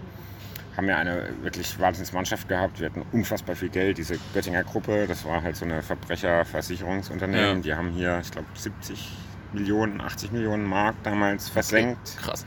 haben 0.76 0.88
ja 0.88 0.96
eine 0.96 1.28
wirklich 1.42 1.78
Wahnsinnsmannschaft 1.78 2.48
gehabt. 2.48 2.80
Wir 2.80 2.86
hatten 2.86 3.02
unfassbar 3.12 3.56
viel 3.56 3.68
Geld. 3.68 3.98
Diese 3.98 4.16
Göttinger 4.32 4.64
Gruppe, 4.64 5.06
das 5.06 5.24
war 5.24 5.42
halt 5.42 5.56
so 5.56 5.64
eine 5.64 5.82
Verbrecherversicherungsunternehmen. 5.82 7.56
Ja. 7.56 7.62
Die 7.62 7.74
haben 7.74 7.90
hier, 7.90 8.20
ich 8.22 8.30
glaube, 8.30 8.46
70 8.54 9.12
Millionen, 9.52 10.00
80 10.00 10.32
Millionen 10.32 10.64
Mark 10.64 10.96
damals 11.02 11.48
versenkt, 11.48 12.16
Krass. 12.18 12.46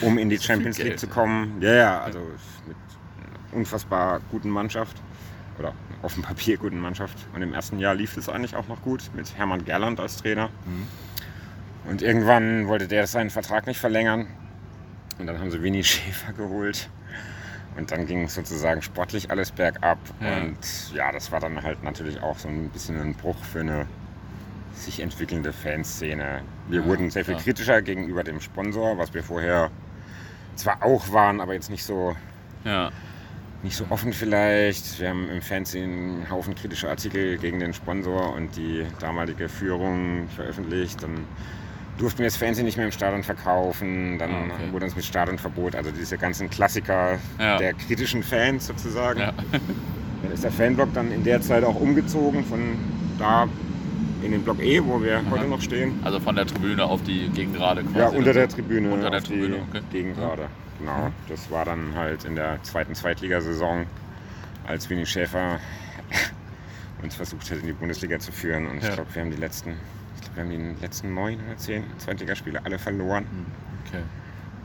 um 0.00 0.18
in 0.18 0.28
die 0.28 0.38
Champions 0.40 0.78
League 0.78 0.98
zu 0.98 1.06
kommen. 1.06 1.60
Ja, 1.60 1.74
ja, 1.74 2.00
also 2.00 2.18
mit 2.66 2.76
einer 3.16 3.58
unfassbar 3.58 4.20
guten 4.30 4.50
Mannschaft 4.50 5.00
oder 5.58 5.74
auf 6.02 6.14
dem 6.14 6.22
Papier 6.22 6.56
guten 6.56 6.80
Mannschaft. 6.80 7.16
Und 7.34 7.42
im 7.42 7.54
ersten 7.54 7.78
Jahr 7.78 7.94
lief 7.94 8.16
es 8.16 8.28
eigentlich 8.28 8.56
auch 8.56 8.68
noch 8.68 8.82
gut 8.82 9.10
mit 9.14 9.36
Hermann 9.36 9.64
Gerland 9.64 10.00
als 10.00 10.16
Trainer. 10.16 10.48
Mhm. 10.64 10.88
Und 11.90 12.02
irgendwann 12.02 12.68
wollte 12.68 12.88
der 12.88 13.06
seinen 13.06 13.30
Vertrag 13.30 13.66
nicht 13.66 13.80
verlängern. 13.80 14.26
Und 15.18 15.26
dann 15.26 15.38
haben 15.38 15.50
sie 15.50 15.62
Winnie 15.62 15.84
Schäfer 15.84 16.32
geholt. 16.32 16.88
Und 17.76 17.90
dann 17.90 18.06
ging 18.06 18.28
sozusagen 18.28 18.82
sportlich 18.82 19.30
alles 19.30 19.50
bergab. 19.50 19.98
Ja. 20.20 20.36
Und 20.36 20.58
ja, 20.94 21.10
das 21.10 21.32
war 21.32 21.40
dann 21.40 21.62
halt 21.62 21.82
natürlich 21.82 22.20
auch 22.20 22.38
so 22.38 22.48
ein 22.48 22.68
bisschen 22.68 23.00
ein 23.00 23.14
Bruch 23.14 23.42
für 23.44 23.60
eine 23.60 23.86
sich 24.82 25.00
entwickelnde 25.00 25.52
Fanszene. 25.52 26.42
Wir 26.68 26.80
ja, 26.80 26.86
wurden 26.86 27.10
sehr 27.10 27.24
viel 27.24 27.34
klar. 27.34 27.44
kritischer 27.44 27.82
gegenüber 27.82 28.24
dem 28.24 28.40
Sponsor, 28.40 28.98
was 28.98 29.14
wir 29.14 29.22
vorher 29.22 29.70
zwar 30.56 30.82
auch 30.82 31.12
waren, 31.12 31.40
aber 31.40 31.54
jetzt 31.54 31.70
nicht 31.70 31.84
so, 31.84 32.16
ja. 32.64 32.90
nicht 33.62 33.76
so 33.76 33.86
offen 33.90 34.12
vielleicht. 34.12 35.00
Wir 35.00 35.10
haben 35.10 35.28
im 35.30 35.42
Fernsehen 35.42 35.90
einen 35.90 36.30
Haufen 36.30 36.54
kritischer 36.54 36.90
Artikel 36.90 37.38
gegen 37.38 37.58
den 37.58 37.72
Sponsor 37.72 38.34
und 38.34 38.56
die 38.56 38.86
damalige 39.00 39.48
Führung 39.48 40.28
veröffentlicht. 40.28 41.02
Dann 41.02 41.26
durften 41.98 42.20
wir 42.20 42.26
das 42.26 42.36
Fernsehen 42.36 42.64
nicht 42.64 42.76
mehr 42.76 42.86
im 42.86 42.92
Stadion 42.92 43.22
verkaufen. 43.22 44.18
Dann 44.18 44.30
ah, 44.30 44.54
okay. 44.54 44.72
wurde 44.72 44.86
uns 44.86 44.96
mit 44.96 45.04
Stadionverbot, 45.04 45.74
also 45.74 45.90
diese 45.90 46.18
ganzen 46.18 46.50
Klassiker 46.50 47.18
ja. 47.38 47.58
der 47.58 47.74
kritischen 47.74 48.22
Fans 48.22 48.66
sozusagen. 48.66 49.20
Ja. 49.20 49.32
Dann 50.22 50.30
ist 50.30 50.44
der 50.44 50.52
Fanblock 50.52 50.94
dann 50.94 51.10
in 51.10 51.24
der 51.24 51.40
Zeit 51.40 51.64
auch 51.64 51.74
umgezogen 51.74 52.44
von 52.44 52.78
da 53.18 53.48
in 54.22 54.32
den 54.32 54.42
Block 54.42 54.60
E, 54.60 54.82
wo 54.84 55.02
wir 55.02 55.18
Aha. 55.18 55.30
heute 55.30 55.46
noch 55.46 55.60
stehen. 55.60 56.00
Also 56.04 56.20
von 56.20 56.36
der 56.36 56.46
Tribüne 56.46 56.84
auf 56.84 57.02
die 57.02 57.28
Gegengrade 57.30 57.82
quasi. 57.82 57.98
Ja, 57.98 58.08
unter 58.08 58.32
der 58.32 58.48
Tribüne. 58.48 58.90
Unter 58.90 59.10
der 59.10 59.22
Tribüne, 59.22 59.56
okay. 59.68 59.82
Gegengrade. 59.90 60.46
Genau. 60.78 61.12
Das 61.28 61.50
war 61.50 61.64
dann 61.64 61.94
halt 61.94 62.24
in 62.24 62.34
der 62.34 62.62
zweiten 62.62 62.94
Zweitligasaison, 62.94 63.86
als 64.66 64.88
Winnie 64.90 65.06
Schäfer 65.06 65.58
uns 67.02 67.14
versucht 67.14 67.50
hat, 67.50 67.58
in 67.58 67.66
die 67.66 67.72
Bundesliga 67.72 68.18
zu 68.18 68.32
führen. 68.32 68.66
Und 68.66 68.82
ja. 68.82 68.88
ich 68.88 68.94
glaube, 68.94 69.14
wir 69.14 69.22
haben 69.22 69.30
die 69.30 69.36
letzten, 69.36 69.70
ich 70.16 70.22
glaube, 70.22 70.36
wir 70.36 70.42
haben 70.42 70.74
die 70.76 70.80
letzten 70.80 71.14
neun 71.14 71.38
oder 71.46 71.56
zehn 71.56 71.84
Zweitligaspiele 71.98 72.64
alle 72.64 72.78
verloren. 72.78 73.24
Hm, 73.24 73.46
okay. 73.86 74.02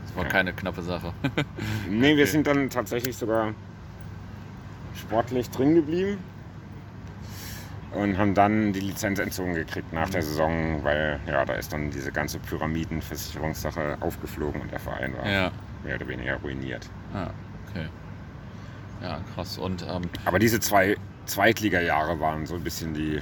Das 0.06 0.16
war 0.16 0.24
ja. 0.24 0.30
keine 0.30 0.54
knappe 0.54 0.82
Sache. 0.82 1.14
nee, 1.90 2.10
wir 2.10 2.14
okay. 2.24 2.26
sind 2.26 2.48
dann 2.48 2.70
tatsächlich 2.70 3.18
sogar 3.18 3.54
sportlich 4.96 5.50
drin 5.50 5.76
geblieben 5.76 6.18
und 7.92 8.18
haben 8.18 8.34
dann 8.34 8.74
die 8.74 8.82
Lizenz 8.82 9.20
entzogen 9.20 9.54
gekriegt 9.54 9.94
nach 9.94 10.10
der 10.10 10.22
Saison, 10.22 10.84
weil 10.84 11.20
ja, 11.26 11.46
da 11.46 11.54
ist 11.54 11.72
dann 11.72 11.90
diese 11.90 12.12
ganze 12.12 12.40
Pyramidenversicherungssache 12.40 13.98
aufgeflogen 14.02 14.62
und 14.62 14.72
der 14.72 14.80
Verein 14.80 15.16
war 15.18 15.28
ja. 15.28 15.52
mehr 15.84 15.96
oder 15.96 16.08
weniger 16.08 16.36
ruiniert. 16.38 16.90
Ah, 17.14 17.30
okay. 17.70 17.88
Ja, 19.02 19.20
krass. 19.34 19.58
Und, 19.58 19.86
ähm, 19.88 20.02
Aber 20.26 20.40
diese 20.40 20.60
zwei 20.60 20.98
Zweitliga-Jahre 21.26 22.20
waren 22.20 22.46
so 22.46 22.56
ein 22.56 22.64
bisschen 22.64 22.94
die, 22.94 23.22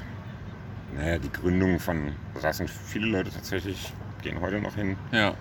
naja, 0.96 1.18
die 1.18 1.32
Gründung 1.32 1.80
von, 1.80 2.14
da 2.42 2.54
sind 2.54 2.70
viele 2.70 3.08
Leute 3.08 3.32
tatsächlich, 3.32 3.94
gehen 4.22 4.40
heute 4.42 4.60
noch 4.60 4.76
hin. 4.76 4.96
Ja. 5.12 5.34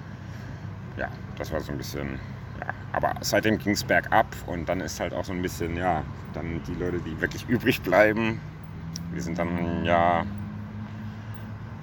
Ja, 0.96 1.08
das 1.38 1.50
war 1.52 1.60
so 1.60 1.72
ein 1.72 1.78
bisschen, 1.78 2.18
ja. 2.60 2.72
Aber 2.92 3.14
seitdem 3.20 3.58
ging 3.58 3.72
es 3.72 3.84
bergab 3.84 4.26
und 4.46 4.68
dann 4.68 4.80
ist 4.80 5.00
halt 5.00 5.12
auch 5.12 5.24
so 5.24 5.32
ein 5.32 5.42
bisschen, 5.42 5.76
ja, 5.76 6.02
dann 6.34 6.62
die 6.66 6.74
Leute, 6.74 6.98
die 6.98 7.20
wirklich 7.20 7.48
übrig 7.48 7.80
bleiben, 7.82 8.40
wir 9.14 9.22
sind 9.22 9.38
dann 9.38 9.84
ja 9.84 10.24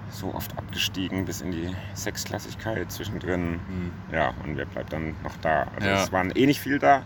so 0.10 0.34
oft 0.34 0.58
abgestiegen 0.58 1.26
bis 1.26 1.42
in 1.42 1.52
die 1.52 1.76
Sechsklassigkeit 1.94 2.92
zwischendrin. 2.92 3.54
Mhm. 3.54 3.92
Ja, 4.12 4.34
und 4.44 4.58
wer 4.58 4.66
bleibt 4.66 4.94
dann 4.94 5.16
noch 5.24 5.36
da? 5.42 5.68
Also 5.76 5.88
ja. 5.88 6.04
es 6.04 6.12
waren 6.12 6.32
eh 6.32 6.46
nicht 6.46 6.60
viel 6.60 6.80
da. 6.80 7.04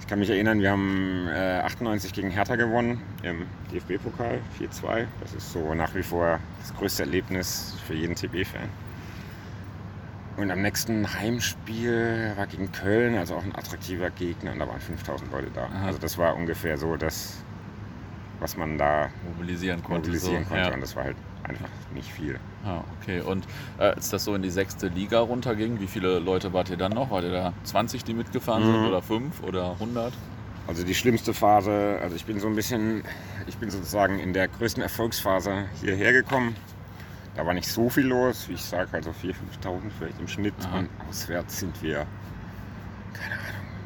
Ich 0.00 0.06
kann 0.06 0.18
mich 0.18 0.30
erinnern, 0.30 0.60
wir 0.60 0.70
haben 0.70 1.28
äh, 1.28 1.60
98 1.60 2.12
gegen 2.12 2.30
Hertha 2.30 2.56
gewonnen 2.56 3.00
im 3.22 3.46
DFB-Pokal 3.72 4.40
4-2. 4.58 5.06
Das 5.20 5.34
ist 5.34 5.52
so 5.52 5.74
nach 5.74 5.94
wie 5.94 6.02
vor 6.02 6.40
das 6.60 6.74
größte 6.74 7.04
Erlebnis 7.04 7.76
für 7.86 7.94
jeden 7.94 8.14
TB-Fan. 8.14 8.68
Und 10.36 10.50
am 10.50 10.62
nächsten 10.62 11.12
Heimspiel 11.12 12.32
war 12.36 12.46
gegen 12.46 12.72
Köln, 12.72 13.16
also 13.16 13.34
auch 13.34 13.42
ein 13.42 13.54
attraktiver 13.54 14.10
Gegner, 14.10 14.52
und 14.52 14.58
da 14.58 14.66
waren 14.66 14.80
5000 14.80 15.30
Leute 15.30 15.48
da. 15.54 15.66
Aha. 15.66 15.86
Also 15.86 15.98
das 15.98 16.16
war 16.18 16.34
ungefähr 16.34 16.78
so 16.78 16.96
das 16.96 17.42
was 18.40 18.56
man 18.56 18.78
da 18.78 19.10
mobilisieren 19.24 19.82
konnte. 19.82 20.08
Mobilisieren 20.08 20.44
so. 20.44 20.50
konnte. 20.50 20.68
Ja. 20.68 20.74
Und 20.74 20.80
das 20.80 20.96
war 20.96 21.04
halt 21.04 21.16
einfach 21.44 21.68
nicht 21.94 22.10
viel. 22.10 22.38
Ah, 22.64 22.82
okay. 23.00 23.20
Und 23.20 23.46
äh, 23.78 23.84
als 23.84 24.10
das 24.10 24.24
so 24.24 24.34
in 24.34 24.42
die 24.42 24.50
sechste 24.50 24.88
Liga 24.88 25.20
runterging, 25.20 25.80
wie 25.80 25.86
viele 25.86 26.18
Leute 26.18 26.52
wart 26.52 26.70
ihr 26.70 26.76
dann 26.76 26.92
noch? 26.92 27.10
Wart 27.10 27.24
ihr 27.24 27.32
da 27.32 27.52
20, 27.64 28.04
die 28.04 28.14
mitgefahren 28.14 28.66
mhm. 28.66 28.72
sind 28.72 28.86
oder 28.86 29.02
5 29.02 29.42
oder 29.42 29.72
100? 29.72 30.12
Also 30.66 30.84
die 30.84 30.94
schlimmste 30.94 31.34
Phase, 31.34 31.98
also 32.02 32.14
ich 32.14 32.26
bin 32.26 32.38
so 32.38 32.46
ein 32.46 32.54
bisschen, 32.54 33.02
ich 33.46 33.56
bin 33.56 33.70
sozusagen 33.70 34.18
in 34.18 34.32
der 34.32 34.48
größten 34.48 34.82
Erfolgsphase 34.82 35.64
hierher 35.80 36.12
gekommen. 36.12 36.54
Da 37.34 37.46
war 37.46 37.54
nicht 37.54 37.68
so 37.68 37.88
viel 37.88 38.06
los, 38.06 38.48
wie 38.48 38.54
ich 38.54 38.64
sage, 38.64 38.88
also 38.92 39.10
4.000, 39.10 39.34
5.000 39.64 39.80
vielleicht 39.98 40.20
im 40.20 40.28
Schnitt. 40.28 40.54
Aha. 40.64 40.80
Und 40.80 40.88
auswärts 41.08 41.60
sind 41.60 41.82
wir, 41.82 42.06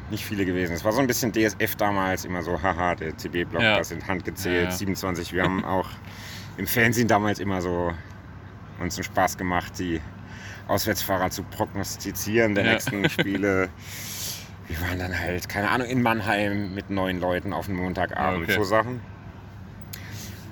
nicht 0.09 0.25
viele 0.25 0.45
gewesen. 0.45 0.73
Es 0.73 0.83
war 0.83 0.91
so 0.91 0.99
ein 0.99 1.07
bisschen 1.07 1.31
DSF 1.31 1.75
damals, 1.75 2.25
immer 2.25 2.41
so, 2.41 2.61
haha, 2.61 2.95
der 2.95 3.17
CB-Block, 3.17 3.61
ja. 3.61 3.77
das 3.77 3.89
sind 3.89 4.07
handgezählt, 4.07 4.65
ja, 4.65 4.69
ja. 4.69 4.75
27. 4.75 5.33
Wir 5.33 5.43
haben 5.43 5.65
auch 5.65 5.89
im 6.57 6.67
Fernsehen 6.67 7.07
damals 7.07 7.39
immer 7.39 7.61
so 7.61 7.91
uns 8.79 8.97
einen 8.97 9.03
Spaß 9.03 9.37
gemacht, 9.37 9.79
die 9.79 10.01
Auswärtsfahrer 10.67 11.29
zu 11.29 11.43
prognostizieren 11.43 12.55
der 12.55 12.65
nächsten 12.65 13.07
Spiele. 13.09 13.69
Wir 14.67 14.81
waren 14.81 14.99
dann 14.99 15.17
halt, 15.17 15.47
keine 15.47 15.69
Ahnung, 15.69 15.87
in 15.87 16.01
Mannheim 16.01 16.73
mit 16.73 16.89
neun 16.89 17.19
Leuten 17.19 17.53
auf 17.53 17.67
dem 17.67 17.75
Montagabend, 17.75 18.45
okay. 18.45 18.55
so 18.55 18.63
Sachen. 18.63 18.99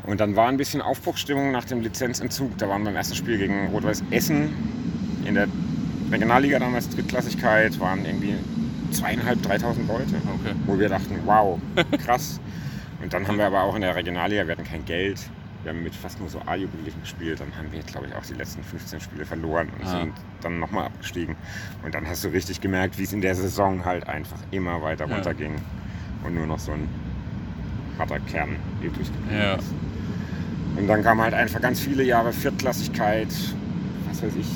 Und 0.04 0.20
dann 0.20 0.36
war 0.36 0.50
ein 0.50 0.58
bisschen 0.58 0.82
Aufbruchstimmung 0.82 1.52
nach 1.52 1.66
dem 1.66 1.82
Lizenzentzug. 1.82 2.58
Da 2.58 2.68
waren 2.68 2.82
wir 2.82 2.88
beim 2.88 2.98
ersten 2.98 3.16
Spiel 3.16 3.38
gegen 3.38 3.70
Rot-Weiß 3.70 4.04
Essen 4.12 4.54
in 5.26 5.36
der 5.36 5.48
Regionalliga 6.12 6.60
damals 6.60 6.90
Drittklassigkeit, 6.90 7.80
waren 7.80 8.06
irgendwie 8.06 8.36
zweieinhalb, 8.94 9.42
dreitausend 9.42 9.88
Leute. 9.88 10.16
Okay. 10.16 10.56
Wo 10.66 10.80
wir 10.80 10.90
dachten, 10.90 11.20
wow, 11.26 11.60
krass. 12.04 12.40
Und 13.04 13.14
dann 13.14 13.28
haben 13.28 13.38
wir 13.38 13.48
aber 13.48 13.64
auch 13.64 13.76
in 13.76 13.82
der 13.82 13.96
Regionalliga, 13.96 14.48
wir 14.48 14.54
hatten 14.54 14.64
kein 14.64 14.86
Geld, 14.86 15.20
wir 15.64 15.72
haben 15.72 15.84
mit 15.84 15.96
fast 15.96 16.20
nur 16.20 16.30
so 16.30 16.40
A-Jugendlichen 16.46 17.02
gespielt. 17.02 17.40
Dann 17.40 17.56
haben 17.58 17.72
wir, 17.72 17.82
glaube 17.84 18.08
ich, 18.08 18.16
auch 18.16 18.26
die 18.26 18.34
letzten 18.34 18.64
15 18.64 19.00
Spiele 19.00 19.26
verloren 19.26 19.70
und 19.78 19.86
ah. 19.86 20.00
sind 20.00 20.14
dann 20.42 20.60
nochmal 20.60 20.86
abgestiegen. 20.86 21.36
Und 21.84 21.96
dann 21.96 22.08
hast 22.08 22.24
du 22.24 22.30
richtig 22.30 22.62
gemerkt, 22.62 22.98
wie 22.98 23.04
es 23.04 23.14
in 23.14 23.22
der 23.22 23.36
Saison 23.36 23.84
halt 23.86 24.08
einfach 24.08 24.38
immer 24.52 24.82
weiter 24.82 25.08
ja. 25.08 25.16
runterging 25.16 25.56
und 26.24 26.36
nur 26.36 26.48
noch 26.48 26.60
so 26.60 26.74
ein 26.74 26.88
harter 27.98 28.20
Kern 28.20 28.58
übrig 28.82 29.08
geblieben 29.08 29.42
ja. 29.42 29.56
ist. 29.56 29.74
Und 30.76 30.88
dann 30.88 31.04
kamen 31.04 31.22
halt 31.22 31.34
einfach 31.34 31.62
ganz 31.62 31.80
viele 31.80 32.04
Jahre 32.04 32.34
Viertklassigkeit, 32.34 33.30
was 34.10 34.24
weiß 34.24 34.34
ich, 34.36 34.48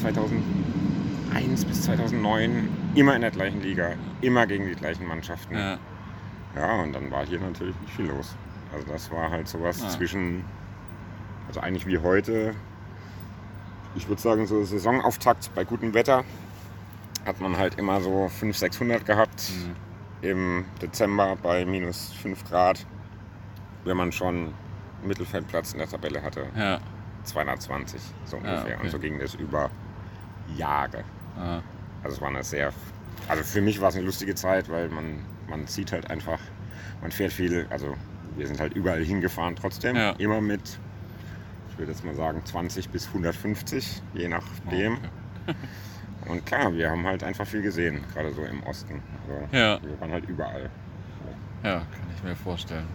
2001 0.00 1.64
bis 1.64 1.82
2009, 1.82 2.68
immer 2.94 3.14
in 3.14 3.22
der 3.22 3.30
gleichen 3.30 3.60
Liga, 3.62 3.92
immer 4.20 4.46
gegen 4.46 4.66
die 4.66 4.74
gleichen 4.74 5.06
Mannschaften. 5.06 5.54
Ja, 5.54 5.78
ja 6.56 6.82
und 6.82 6.92
dann 6.92 7.10
war 7.10 7.26
hier 7.26 7.40
natürlich 7.40 7.78
nicht 7.80 7.94
viel 7.94 8.06
los. 8.06 8.34
Also 8.72 8.86
das 8.90 9.10
war 9.10 9.30
halt 9.30 9.48
sowas 9.48 9.82
ah. 9.84 9.88
zwischen, 9.88 10.44
also 11.48 11.60
eigentlich 11.60 11.86
wie 11.86 11.98
heute, 11.98 12.54
ich 13.94 14.08
würde 14.08 14.20
sagen 14.20 14.46
so 14.46 14.64
Saisonauftakt 14.64 15.50
bei 15.54 15.64
gutem 15.64 15.94
Wetter 15.94 16.24
hat 17.24 17.40
man 17.40 17.56
halt 17.56 17.78
immer 17.78 18.00
so 18.00 18.28
500, 18.28 18.56
600 18.56 19.06
gehabt. 19.06 19.50
Mhm. 19.50 19.76
Im 20.28 20.64
Dezember 20.80 21.36
bei 21.42 21.64
minus 21.64 22.12
5 22.14 22.44
Grad, 22.44 22.86
wenn 23.84 23.96
man 23.96 24.10
schon 24.10 24.52
Mittelfeldplatz 25.04 25.72
in 25.72 25.78
der 25.78 25.88
Tabelle 25.88 26.22
hatte. 26.22 26.46
Ja. 26.56 26.80
220, 27.24 28.00
so 28.24 28.36
ungefähr. 28.36 28.56
Ja, 28.56 28.64
okay. 28.74 28.76
Und 28.82 28.90
so 28.90 28.98
ging 28.98 29.18
das 29.18 29.34
über 29.34 29.70
Jahre. 30.56 31.04
Ah. 31.38 31.60
Also 32.04 32.16
es 32.16 32.20
war 32.20 32.28
eine 32.28 32.44
sehr, 32.44 32.72
also 33.28 33.42
für 33.42 33.60
mich 33.60 33.80
war 33.80 33.88
es 33.88 33.96
eine 33.96 34.04
lustige 34.04 34.34
Zeit, 34.34 34.70
weil 34.70 34.88
man, 34.88 35.24
man 35.48 35.66
sieht 35.66 35.90
halt 35.92 36.10
einfach, 36.10 36.38
man 37.00 37.10
fährt 37.10 37.32
viel, 37.32 37.66
also 37.70 37.96
wir 38.36 38.46
sind 38.46 38.60
halt 38.60 38.74
überall 38.74 39.02
hingefahren 39.02 39.56
trotzdem. 39.56 39.96
Ja. 39.96 40.10
Immer 40.18 40.40
mit, 40.40 40.78
ich 41.70 41.78
würde 41.78 41.92
jetzt 41.92 42.04
mal 42.04 42.14
sagen, 42.14 42.42
20 42.44 42.90
bis 42.90 43.08
150, 43.08 44.02
je 44.12 44.28
nachdem. 44.28 44.94
Oh, 44.94 45.50
okay. 45.50 45.56
Und 46.30 46.46
klar, 46.46 46.72
wir 46.72 46.90
haben 46.90 47.06
halt 47.06 47.22
einfach 47.22 47.46
viel 47.46 47.60
gesehen, 47.60 48.02
gerade 48.14 48.32
so 48.32 48.44
im 48.44 48.62
Osten. 48.62 49.02
Also 49.22 49.56
ja. 49.56 49.78
Wir 49.82 50.00
waren 50.00 50.12
halt 50.12 50.26
überall. 50.26 50.70
Ja, 51.62 51.78
kann 51.78 51.86
ich 52.16 52.22
mir 52.22 52.36
vorstellen. 52.36 52.86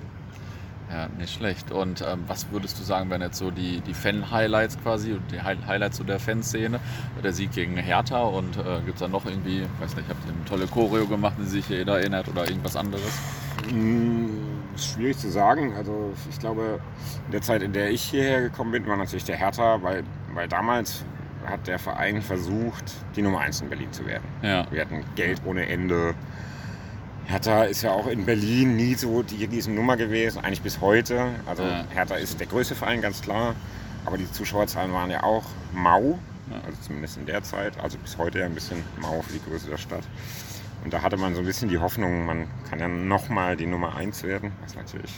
Ja, 0.92 1.08
nicht 1.20 1.34
schlecht. 1.34 1.72
Und 1.72 2.02
ähm, 2.02 2.24
was 2.28 2.52
würdest 2.52 2.80
du 2.80 2.84
sagen, 2.84 3.10
wenn 3.12 3.22
jetzt 3.22 3.38
so 3.38 3.52
die, 3.52 3.80
die 3.82 3.94
Fan-Highlights 3.94 4.82
quasi, 4.82 5.20
die 5.32 5.42
Highlights 5.42 5.98
so 5.98 6.04
der 6.04 6.20
Fanszene, 6.20 6.80
der 7.24 7.32
Sieg 7.32 7.52
gegen 7.52 7.78
Hertha 7.78 8.22
und 8.22 8.58
äh, 8.58 8.80
gibt 8.86 8.96
es 8.96 9.00
da 9.00 9.08
noch 9.08 9.26
irgendwie, 9.26 9.66
weiß 9.80 9.96
nicht, 9.96 10.10
habt 10.10 10.26
ihr 10.26 10.34
eine 10.34 10.46
tolle 10.46 10.66
Choreo 10.68 11.06
gemacht, 11.06 11.36
die 11.40 11.46
sich 11.46 11.70
jeder 11.70 12.00
erinnert 12.00 12.28
oder 12.28 12.50
irgendwas 12.50 12.76
anderes? 12.76 13.20
Hm, 13.68 14.30
ist 14.76 14.94
schwierig 14.94 15.18
zu 15.18 15.30
sagen. 15.30 15.76
Also 15.76 16.12
ich 16.28 16.40
glaube, 16.40 16.80
in 17.28 17.32
der 17.34 17.42
Zeit, 17.42 17.62
in 17.62 17.74
der 17.74 17.92
ich 17.92 18.02
hierher 18.02 18.42
gekommen 18.42 18.72
bin, 18.72 18.88
war 18.88 18.98
natürlich 18.98 19.26
der 19.26 19.38
Hertha, 19.38 19.84
weil, 19.84 20.04
weil 20.34 20.48
damals 20.48 21.06
hat 21.46 21.68
der 21.68 21.80
Verein 21.80 22.22
versucht, 22.22 22.84
die 23.16 23.22
Nummer 23.22 23.40
1 23.40 23.62
in 23.62 23.70
Berlin 23.70 23.92
zu 23.92 24.06
werden. 24.06 24.24
Ja. 24.42 24.66
Wir 24.72 24.82
hatten 24.82 25.04
Geld 25.16 25.42
ohne 25.46 25.68
Ende. 25.68 26.16
Hertha 27.30 27.66
ist 27.66 27.84
ja 27.84 27.92
auch 27.92 28.08
in 28.08 28.26
Berlin 28.26 28.76
nie 28.76 28.96
so 28.96 29.22
die 29.22 29.46
Riesennummer 29.46 29.98
gewesen, 29.98 30.44
eigentlich 30.44 30.64
bis 30.64 30.82
heute. 30.82 31.30
Also 31.46 31.62
ja. 31.62 31.86
Hertha 31.94 32.16
ist 32.16 32.40
der 32.40 32.48
größte 32.48 32.74
Verein, 32.74 33.02
ganz 33.02 33.22
klar. 33.22 33.54
Aber 34.06 34.18
die 34.18 34.30
Zuschauerzahlen 34.32 34.92
waren 34.94 35.12
ja 35.12 35.22
auch 35.22 35.44
mau, 35.72 36.18
also 36.66 36.78
zumindest 36.82 37.18
in 37.18 37.28
der 37.28 37.44
Zeit. 37.44 37.80
Also 37.80 38.00
bis 38.00 38.18
heute 38.18 38.40
ja 38.40 38.46
ein 38.46 38.56
bisschen 38.56 38.84
mau 39.00 39.22
für 39.22 39.34
die 39.34 39.42
Größe 39.48 39.70
der 39.70 39.78
Stadt. 39.78 40.04
Und 40.84 40.92
da 40.92 41.04
hatte 41.04 41.18
man 41.18 41.36
so 41.36 41.42
ein 41.42 41.46
bisschen 41.46 41.70
die 41.70 41.78
Hoffnung, 41.78 42.26
man 42.26 42.48
kann 42.68 42.80
ja 42.80 42.88
nochmal 42.88 43.56
die 43.56 43.68
Nummer 43.68 43.96
1 43.96 44.24
werden, 44.24 44.52
was 44.64 44.74
natürlich 44.74 45.12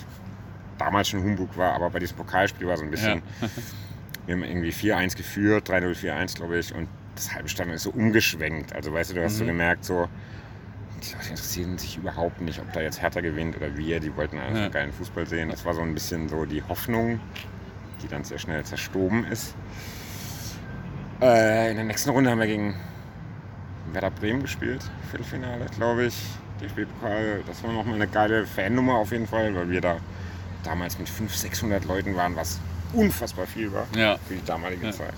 damals 0.78 1.08
schon 1.08 1.24
Humbug 1.24 1.56
war, 1.56 1.74
aber 1.74 1.91
bei 1.91 2.00
diesem 2.00 2.17
Pokalspiel 2.17 2.67
war 2.67 2.76
so 2.76 2.84
ein 2.84 2.91
bisschen, 2.91 3.21
ja. 3.39 3.47
wir 4.26 4.36
haben 4.36 4.43
irgendwie 4.43 4.71
4-1 4.71 5.15
geführt, 5.15 5.69
3-0, 5.69 5.95
4-1 5.95 6.36
glaube 6.36 6.58
ich, 6.58 6.76
und 6.76 6.89
das 7.15 7.34
halbe 7.34 7.47
Stadion 7.47 7.76
ist 7.76 7.84
so 7.84 7.91
umgeschwenkt. 7.91 8.74
Also 8.74 8.91
weißt 8.91 9.12
du, 9.12 9.15
du 9.15 9.24
hast 9.24 9.36
mhm. 9.36 9.38
so 9.38 9.45
gemerkt, 9.45 9.86
so, 9.86 10.10
die 11.03 11.29
interessieren 11.29 11.77
sich 11.77 11.97
überhaupt 11.97 12.41
nicht, 12.41 12.59
ob 12.59 12.71
da 12.73 12.81
jetzt 12.81 13.01
Hertha 13.01 13.21
gewinnt 13.21 13.57
oder 13.57 13.75
wir, 13.75 13.99
die 13.99 14.15
wollten 14.15 14.37
einfach 14.37 14.61
ja. 14.61 14.69
geilen 14.69 14.93
Fußball 14.93 15.27
sehen. 15.27 15.49
Das 15.49 15.65
war 15.65 15.73
so 15.73 15.81
ein 15.81 15.93
bisschen 15.93 16.29
so 16.29 16.45
die 16.45 16.63
Hoffnung, 16.63 17.19
die 18.01 18.07
dann 18.07 18.23
sehr 18.23 18.39
schnell 18.39 18.63
zerstoben 18.63 19.25
ist. 19.25 19.55
Äh, 21.21 21.71
in 21.71 21.75
der 21.75 21.85
nächsten 21.85 22.09
Runde 22.09 22.29
haben 22.29 22.39
wir 22.39 22.47
gegen 22.47 22.75
Werder 23.93 24.11
Bremen 24.11 24.41
gespielt, 24.41 24.81
Viertelfinale, 25.09 25.65
glaube 25.75 26.05
ich. 26.05 26.15
DFB-Pokal, 26.61 27.43
das 27.47 27.63
war 27.63 27.71
nochmal 27.71 27.95
eine 27.95 28.07
geile 28.07 28.45
Fannummer 28.45 28.95
auf 28.95 29.11
jeden 29.11 29.27
Fall, 29.27 29.53
weil 29.55 29.69
wir 29.69 29.81
da 29.81 29.97
damals 30.63 30.97
mit 30.99 31.09
500, 31.09 31.37
600 31.37 31.85
Leuten 31.85 32.15
waren, 32.15 32.35
was 32.35 32.59
unfassbar 32.93 33.47
viel 33.47 33.71
war 33.73 33.87
ja. 33.95 34.17
für 34.27 34.35
die 34.35 34.45
damalige 34.45 34.85
ja. 34.85 34.91
Zeit. 34.91 35.13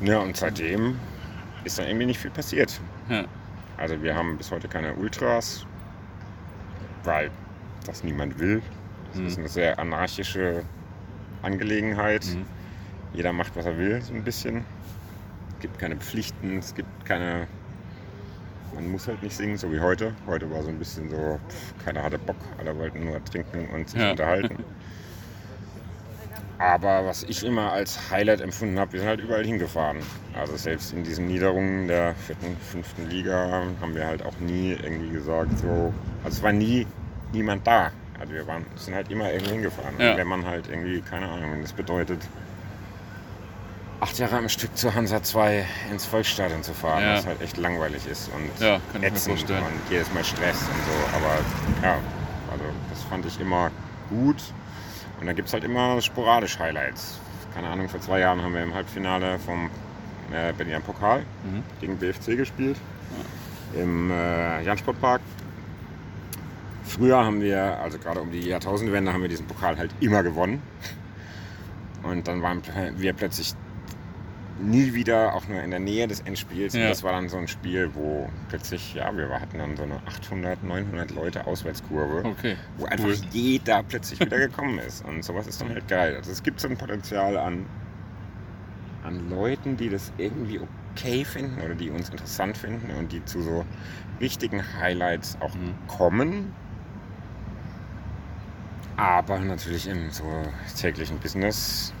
Ja, 0.00 0.18
und 0.18 0.36
seitdem 0.36 0.98
ist 1.64 1.78
dann 1.78 1.86
irgendwie 1.86 2.06
nicht 2.06 2.18
viel 2.18 2.30
passiert. 2.30 2.80
Ja. 3.08 3.24
Also 3.82 4.00
wir 4.00 4.14
haben 4.14 4.38
bis 4.38 4.52
heute 4.52 4.68
keine 4.68 4.94
Ultras, 4.94 5.66
weil 7.02 7.30
das 7.84 8.04
niemand 8.04 8.38
will. 8.38 8.62
Das 9.10 9.20
mhm. 9.20 9.26
ist 9.26 9.38
eine 9.38 9.48
sehr 9.48 9.78
anarchische 9.78 10.62
Angelegenheit. 11.42 12.24
Mhm. 12.24 12.46
Jeder 13.12 13.32
macht, 13.32 13.56
was 13.56 13.66
er 13.66 13.76
will, 13.76 14.00
so 14.00 14.14
ein 14.14 14.22
bisschen 14.22 14.64
gibt 15.62 15.78
keine 15.78 15.96
Pflichten, 15.96 16.58
es 16.58 16.74
gibt 16.74 17.06
keine. 17.06 17.46
Man 18.74 18.90
muss 18.90 19.06
halt 19.06 19.22
nicht 19.22 19.36
singen, 19.36 19.56
so 19.56 19.72
wie 19.72 19.80
heute. 19.80 20.14
Heute 20.26 20.50
war 20.50 20.62
so 20.62 20.68
ein 20.68 20.78
bisschen 20.78 21.08
so, 21.08 21.38
pff, 21.48 21.84
keiner 21.84 22.02
hatte 22.02 22.18
Bock, 22.18 22.36
alle 22.58 22.76
wollten 22.76 23.04
nur 23.04 23.22
trinken 23.24 23.68
und 23.72 23.88
sich 23.88 24.00
ja. 24.00 24.10
unterhalten. 24.10 24.64
Aber 26.62 27.04
was 27.04 27.24
ich 27.24 27.44
immer 27.44 27.72
als 27.72 27.98
Highlight 28.12 28.40
empfunden 28.40 28.78
habe, 28.78 28.92
wir 28.92 29.00
sind 29.00 29.08
halt 29.08 29.20
überall 29.20 29.44
hingefahren. 29.44 29.98
Also 30.38 30.56
selbst 30.56 30.92
in 30.92 31.02
diesen 31.02 31.26
Niederungen 31.26 31.88
der 31.88 32.14
vierten, 32.14 32.56
fünften 32.70 33.10
Liga 33.10 33.64
haben 33.80 33.94
wir 33.96 34.06
halt 34.06 34.24
auch 34.24 34.38
nie 34.38 34.78
irgendwie 34.80 35.10
gesagt, 35.10 35.58
so. 35.58 35.92
Also 36.22 36.36
es 36.36 36.42
war 36.42 36.52
nie 36.52 36.86
niemand 37.32 37.66
da. 37.66 37.90
Also 38.20 38.32
wir 38.32 38.46
waren, 38.46 38.64
sind 38.76 38.94
halt 38.94 39.10
immer 39.10 39.32
irgendwo 39.32 39.50
hingefahren. 39.54 39.94
Ja. 39.98 40.16
Wenn 40.16 40.28
man 40.28 40.46
halt 40.46 40.68
irgendwie, 40.68 41.00
keine 41.00 41.28
Ahnung, 41.28 41.50
wenn 41.50 41.62
das 41.62 41.72
bedeutet, 41.72 42.20
acht 43.98 44.16
Jahre 44.20 44.36
am 44.36 44.48
Stück 44.48 44.76
zur 44.76 44.94
Hansa 44.94 45.20
2 45.20 45.66
ins 45.90 46.06
Volksstadion 46.06 46.62
zu 46.62 46.74
fahren, 46.74 47.02
ja. 47.02 47.16
was 47.16 47.26
halt 47.26 47.42
echt 47.42 47.56
langweilig 47.56 48.06
ist 48.06 48.30
und 48.32 48.64
ja, 48.64 48.80
ätzend 49.00 49.50
und 49.50 49.90
jedes 49.90 50.12
Mal 50.14 50.22
Stress 50.22 50.58
und 50.62 50.84
so. 50.84 51.16
Aber 51.16 51.40
ja, 51.82 51.98
also 52.52 52.64
das 52.88 53.02
fand 53.02 53.26
ich 53.26 53.40
immer 53.40 53.72
gut. 54.10 54.40
Und 55.22 55.26
dann 55.26 55.36
gibt 55.36 55.46
es 55.46 55.54
halt 55.54 55.62
immer 55.62 56.00
sporadisch 56.00 56.58
Highlights. 56.58 57.20
Keine 57.54 57.68
Ahnung, 57.68 57.88
vor 57.88 58.00
zwei 58.00 58.18
Jahren 58.18 58.42
haben 58.42 58.54
wir 58.54 58.62
im 58.64 58.74
Halbfinale 58.74 59.38
vom 59.38 59.70
äh, 60.32 60.52
Berliner 60.52 60.80
Pokal 60.80 61.20
mhm. 61.20 61.62
gegen 61.80 61.96
BFC 61.96 62.36
gespielt. 62.36 62.76
Ja. 63.76 63.82
Im 63.82 64.10
äh, 64.10 64.64
Jansportpark. 64.64 65.20
Früher 66.82 67.24
haben 67.24 67.40
wir, 67.40 67.78
also 67.78 67.98
gerade 67.98 68.20
um 68.20 68.32
die 68.32 68.48
Jahrtausendwende, 68.48 69.12
haben 69.12 69.22
wir 69.22 69.28
diesen 69.28 69.46
Pokal 69.46 69.78
halt 69.78 69.92
immer 70.00 70.24
gewonnen. 70.24 70.60
Und 72.02 72.26
dann 72.26 72.42
waren 72.42 72.60
wir 72.96 73.12
plötzlich 73.12 73.54
nie 74.60 74.94
wieder 74.94 75.34
auch 75.34 75.48
nur 75.48 75.60
in 75.62 75.70
der 75.70 75.80
Nähe 75.80 76.06
des 76.06 76.20
Endspiels. 76.20 76.74
Ja. 76.74 76.82
Und 76.82 76.90
das 76.90 77.02
war 77.02 77.12
dann 77.12 77.28
so 77.28 77.36
ein 77.36 77.48
Spiel, 77.48 77.90
wo 77.94 78.28
plötzlich, 78.48 78.94
ja, 78.94 79.14
wir 79.16 79.28
hatten 79.28 79.58
dann 79.58 79.76
so 79.76 79.82
eine 79.82 79.96
800, 80.06 80.62
900 80.62 81.10
Leute 81.10 81.46
Auswärtskurve, 81.46 82.24
okay. 82.24 82.56
wo 82.78 82.86
einfach 82.86 83.06
cool. 83.06 83.16
jeder 83.32 83.82
plötzlich 83.88 84.20
wieder 84.20 84.38
gekommen 84.38 84.78
ist. 84.78 85.04
Und 85.04 85.24
sowas 85.24 85.46
ist 85.46 85.60
dann 85.60 85.70
halt 85.70 85.88
geil. 85.88 86.16
Also 86.16 86.32
es 86.32 86.42
gibt 86.42 86.60
so 86.60 86.68
ein 86.68 86.76
Potenzial 86.76 87.36
an, 87.36 87.66
an 89.04 89.28
Leuten, 89.30 89.76
die 89.76 89.88
das 89.88 90.12
irgendwie 90.18 90.60
okay 90.60 91.24
finden 91.24 91.60
oder 91.62 91.74
die 91.74 91.90
uns 91.90 92.10
interessant 92.10 92.56
finden 92.56 92.90
und 92.98 93.12
die 93.12 93.24
zu 93.24 93.42
so 93.42 93.64
wichtigen 94.18 94.62
Highlights 94.78 95.36
auch 95.40 95.54
mhm. 95.54 95.74
kommen. 95.88 96.52
Aber 98.96 99.38
natürlich 99.38 99.88
im 99.88 100.10
so 100.10 100.24
täglichen 100.78 101.18
Business 101.18 101.92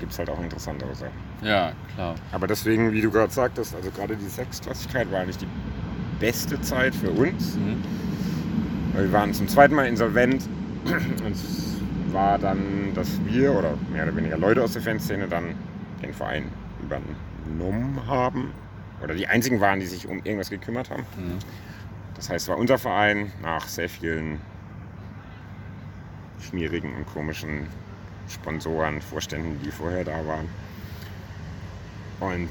gibt 0.00 0.12
es 0.12 0.18
halt 0.18 0.30
auch 0.30 0.40
interessantere 0.40 0.94
Sachen. 0.94 1.31
Ja, 1.42 1.72
klar. 1.94 2.14
Aber 2.30 2.46
deswegen, 2.46 2.92
wie 2.92 3.00
du 3.00 3.10
gerade 3.10 3.32
sagtest, 3.32 3.74
also 3.74 3.90
gerade 3.90 4.16
die 4.16 4.28
Sechsklassigkeit 4.28 5.10
war 5.10 5.24
nicht 5.24 5.40
die 5.40 5.48
beste 6.20 6.60
Zeit 6.60 6.94
für 6.94 7.10
uns. 7.10 7.56
Mhm. 7.56 7.82
Wir 8.94 9.12
waren 9.12 9.34
zum 9.34 9.48
zweiten 9.48 9.74
Mal 9.74 9.86
insolvent 9.86 10.48
und 11.24 11.32
es 11.32 11.76
war 12.12 12.38
dann, 12.38 12.92
dass 12.94 13.08
wir 13.24 13.52
oder 13.52 13.74
mehr 13.92 14.04
oder 14.04 14.16
weniger 14.16 14.38
Leute 14.38 14.62
aus 14.62 14.74
der 14.74 14.82
Fanszene 14.82 15.26
dann 15.26 15.54
den 16.02 16.12
Verein 16.12 16.44
übernommen 16.82 18.00
haben. 18.06 18.52
Oder 19.02 19.14
die 19.14 19.26
einzigen 19.26 19.60
waren, 19.60 19.80
die 19.80 19.86
sich 19.86 20.06
um 20.06 20.18
irgendwas 20.18 20.50
gekümmert 20.50 20.90
haben. 20.90 21.02
Mhm. 21.16 21.38
Das 22.14 22.30
heißt, 22.30 22.44
es 22.44 22.48
war 22.48 22.56
unser 22.56 22.78
Verein 22.78 23.32
nach 23.42 23.66
sehr 23.66 23.88
vielen 23.88 24.38
schmierigen 26.40 26.94
und 26.94 27.06
komischen 27.06 27.66
Sponsoren, 28.28 29.00
Vorständen, 29.00 29.58
die 29.64 29.70
vorher 29.70 30.04
da 30.04 30.24
waren. 30.26 30.48
Und 32.22 32.48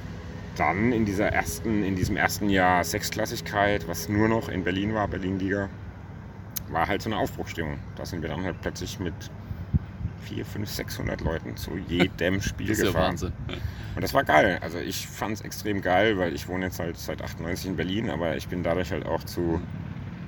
dann 0.57 0.91
in, 0.91 1.05
dieser 1.05 1.29
ersten, 1.29 1.84
in 1.84 1.95
diesem 1.95 2.17
ersten 2.17 2.49
Jahr 2.49 2.84
Sechsklassigkeit, 2.84 3.88
was 3.88 4.10
nur 4.10 4.27
noch 4.27 4.49
in 4.49 4.63
Berlin 4.63 4.93
war, 4.93 5.07
Berlin-Liga, 5.07 5.69
war 6.69 6.88
halt 6.88 7.01
so 7.01 7.10
eine 7.10 7.17
Aufbruchstimmung. 7.17 7.79
Da 7.95 8.05
sind 8.05 8.21
wir 8.21 8.29
dann 8.29 8.43
halt 8.43 8.60
plötzlich 8.62 8.99
mit 8.99 9.13
4, 10.23 10.45
5, 10.45 10.69
600 10.69 11.21
Leuten 11.21 11.55
zu 11.55 11.77
jedem 11.88 12.41
Spiel 12.41 12.67
das 12.67 12.79
ist 12.79 12.86
gefahren. 12.86 13.03
Ja 13.03 13.10
Wahnsinn. 13.10 13.34
Und 13.95 14.03
das 14.03 14.13
war 14.13 14.23
geil. 14.23 14.60
Also 14.62 14.77
ich 14.77 15.07
fand 15.07 15.36
es 15.36 15.41
extrem 15.41 15.81
geil, 15.81 16.17
weil 16.17 16.34
ich 16.34 16.47
wohne 16.47 16.65
jetzt 16.65 16.79
halt 16.79 16.97
seit 16.97 17.21
98 17.21 17.67
in 17.67 17.75
Berlin, 17.77 18.10
aber 18.10 18.36
ich 18.36 18.47
bin 18.47 18.63
dadurch 18.63 18.91
halt 18.91 19.05
auch 19.05 19.23
zu 19.23 19.62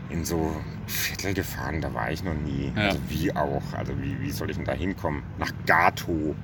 in 0.09 0.25
so 0.25 0.55
Viertel 0.85 1.33
gefahren, 1.33 1.81
da 1.81 1.93
war 1.93 2.11
ich 2.11 2.23
noch 2.23 2.35
nie. 2.35 2.71
Ja. 2.75 2.89
Also 2.89 2.99
wie 3.09 3.35
auch. 3.35 3.63
Also 3.73 3.93
wie, 4.01 4.19
wie 4.21 4.31
soll 4.31 4.49
ich 4.49 4.57
denn 4.57 4.65
da 4.65 4.73
hinkommen? 4.73 5.23
Nach 5.37 5.51
Gato. 5.65 6.35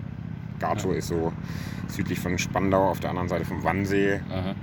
Gato 0.59 0.91
ja. 0.91 0.97
ist 0.97 1.07
so 1.07 1.33
südlich 1.87 2.19
von 2.19 2.37
Spandau 2.37 2.89
auf 2.89 2.99
der 2.99 3.09
anderen 3.09 3.29
Seite 3.29 3.45
vom 3.45 3.63
Wannsee. 3.63 4.21
Aha. 4.29 4.55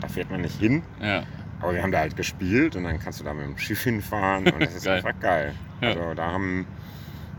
Da 0.00 0.08
fährt 0.08 0.30
man 0.30 0.40
nicht 0.40 0.58
hin. 0.58 0.82
Ja. 1.00 1.22
Aber 1.60 1.74
wir 1.74 1.82
haben 1.82 1.92
da 1.92 2.00
halt 2.00 2.16
gespielt 2.16 2.74
und 2.74 2.84
dann 2.84 2.98
kannst 2.98 3.20
du 3.20 3.24
da 3.24 3.32
mit 3.32 3.46
dem 3.46 3.56
Schiff 3.56 3.82
hinfahren 3.84 4.48
und 4.48 4.60
das 4.60 4.74
ist 4.76 4.84
geil. 4.84 4.96
einfach 4.96 5.20
geil. 5.20 5.54
Also 5.80 6.14
da 6.14 6.32
haben 6.32 6.66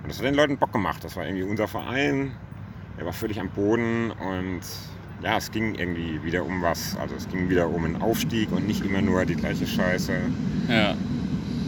und 0.03 0.09
das 0.09 0.19
hat 0.19 0.25
den 0.25 0.35
Leuten 0.35 0.57
Bock 0.57 0.71
gemacht. 0.73 1.03
Das 1.03 1.15
war 1.15 1.25
irgendwie 1.25 1.43
unser 1.43 1.67
Verein. 1.67 2.33
Er 2.97 3.05
war 3.05 3.13
völlig 3.13 3.39
am 3.39 3.49
Boden 3.49 4.11
und 4.11 4.61
ja, 5.23 5.37
es 5.37 5.51
ging 5.51 5.75
irgendwie 5.75 6.21
wieder 6.23 6.45
um 6.45 6.61
was. 6.61 6.97
Also 6.97 7.15
es 7.15 7.27
ging 7.29 7.49
wieder 7.49 7.69
um 7.69 7.85
einen 7.85 8.01
Aufstieg 8.01 8.51
und 8.51 8.67
nicht 8.67 8.85
immer 8.85 9.01
nur 9.01 9.25
die 9.25 9.35
gleiche 9.35 9.65
Scheiße. 9.65 10.13
Ja. 10.67 10.95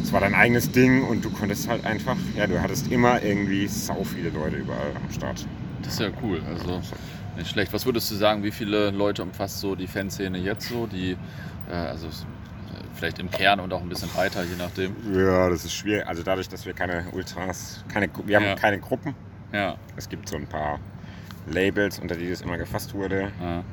Es 0.04 0.12
war 0.12 0.20
dein 0.20 0.36
eigenes 0.36 0.70
Ding 0.70 1.04
und 1.04 1.24
du 1.24 1.30
konntest 1.30 1.68
halt 1.68 1.86
einfach, 1.86 2.18
ja, 2.36 2.46
du 2.46 2.62
hattest 2.62 2.92
immer 2.92 3.24
irgendwie 3.24 3.68
sau 3.68 4.04
viele 4.04 4.30
Leute 4.30 4.58
überall 4.58 4.92
am 4.96 5.12
Start. 5.12 5.48
Das 5.86 5.94
ist 5.94 6.00
ja 6.00 6.10
cool. 6.24 6.42
Also 6.48 6.82
nicht 7.38 7.50
schlecht. 7.50 7.72
Was 7.74 7.86
würdest 7.86 8.10
du 8.12 8.16
sagen, 8.16 8.44
wie 8.44 8.52
viele 8.52 8.90
Leute 8.92 9.24
umfasst 9.24 9.60
so 9.60 9.76
die 9.76 9.88
Fanszene 9.88 10.38
jetzt 10.38 10.68
so? 10.68 10.88
Die, 10.88 11.16
äh, 11.70 11.74
also 11.74 12.08
vielleicht 12.96 13.20
im 13.20 13.30
Kern 13.30 13.60
und 13.60 13.72
auch 13.74 13.82
ein 13.82 13.90
bisschen 13.90 14.14
weiter, 14.16 14.44
je 14.44 14.56
nachdem. 14.58 14.96
Ja, 15.14 15.50
das 15.50 15.66
ist 15.66 15.74
schwierig. 15.74 16.08
Also 16.08 16.24
dadurch, 16.24 16.50
dass 16.50 16.66
wir 16.66 16.74
keine 16.74 17.06
Ultras, 17.12 17.84
keine, 17.88 18.10
wir 18.26 18.38
haben 18.38 18.46
ja. 18.46 18.56
keine 18.56 18.80
Gruppen. 18.80 19.14
Ja. 19.54 19.76
Es 19.96 20.10
gibt 20.10 20.28
so 20.28 20.36
ein 20.38 20.48
paar 20.48 20.80
Labels, 21.48 22.00
unter 22.00 22.16
die 22.16 22.30
das 22.30 22.42
immer 22.42 22.58
gefasst 22.58 22.94
wurde. 22.94 23.32
Ja. 23.42 23.64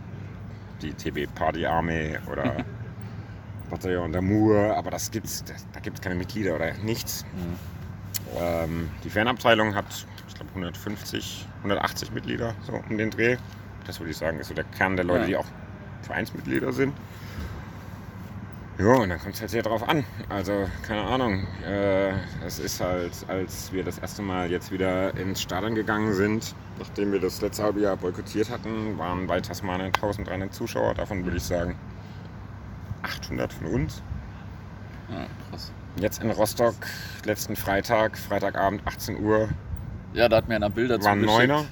Die 0.83 0.93
TB 0.93 1.33
Party 1.35 1.65
Army 1.65 2.19
oder 2.31 2.57
Bataillon 3.71 4.15
d'Amour, 4.15 4.75
aber 4.75 4.91
das 4.91 5.11
gibt's, 5.11 5.45
da 5.73 5.81
gibt 5.81 5.99
es 5.99 6.03
keine 6.03 6.17
Mitglieder 6.17 6.55
oder 6.55 6.75
nichts. 6.75 7.25
Mhm. 7.35 8.39
Ähm, 8.39 8.91
die 9.05 9.11
Fanabteilung 9.11 9.75
hat, 9.75 10.07
glaube, 10.43 10.51
150, 10.51 11.47
180 11.59 12.13
Mitglieder, 12.13 12.55
so 12.67 12.73
um 12.89 12.99
den 12.99 13.11
Dreh. 13.11 13.37
Das 13.87 14.01
würde 14.01 14.11
ich 14.11 14.17
sagen, 14.17 14.39
ist 14.39 14.49
so 14.49 14.55
der 14.55 14.65
Kern 14.65 14.97
der 14.97 15.05
Leute, 15.05 15.23
ja. 15.23 15.27
die 15.27 15.37
auch 15.37 15.47
Vereinsmitglieder 16.03 16.73
sind. 16.73 16.95
Ja, 18.79 18.95
und 18.95 19.11
dann 19.11 19.21
kommt 19.21 19.35
es 19.35 19.41
halt 19.41 19.51
sehr 19.51 19.63
drauf 19.63 19.87
an. 19.89 20.05
Also, 20.29 20.69
keine 20.87 21.03
Ahnung. 21.03 21.47
Äh, 21.65 22.13
es 22.45 22.59
ist 22.59 22.81
halt, 22.81 23.13
als 23.29 23.73
wir 23.73 23.85
das 23.85 23.99
erste 23.99 24.23
Mal 24.23 24.51
jetzt 24.51 24.73
wieder 24.73 25.15
ins 25.17 25.43
Stadion 25.43 25.75
gegangen 25.75 26.15
sind, 26.15 26.55
nachdem 26.79 27.13
wir 27.13 27.21
das 27.21 27.41
letzte 27.41 27.65
halbe 27.65 27.81
Jahr 27.81 27.97
boykottiert 27.97 28.51
hatten, 28.51 28.99
waren 28.99 29.27
bei 29.27 29.41
Tasmanien 29.41 29.89
1300 29.89 30.53
Zuschauer. 30.55 30.95
Davon 30.95 31.25
würde 31.25 31.37
ich 31.37 31.45
sagen 31.45 31.77
800 33.03 33.53
von 33.53 33.67
uns. 33.67 34.03
Ja, 35.11 35.27
krass. 35.51 35.71
Jetzt 35.97 36.23
in 36.23 36.31
Rostock, 36.31 36.75
letzten 37.25 37.55
Freitag, 37.55 38.17
Freitagabend, 38.17 38.81
18 38.87 39.23
Uhr. 39.23 39.51
Ja, 40.15 40.29
da 40.29 40.37
hat 40.37 40.49
mir 40.49 40.57
einer 40.57 40.71
Bilder 40.71 41.01
zugeschickt. 41.01 41.27
Neuner. 41.27 41.65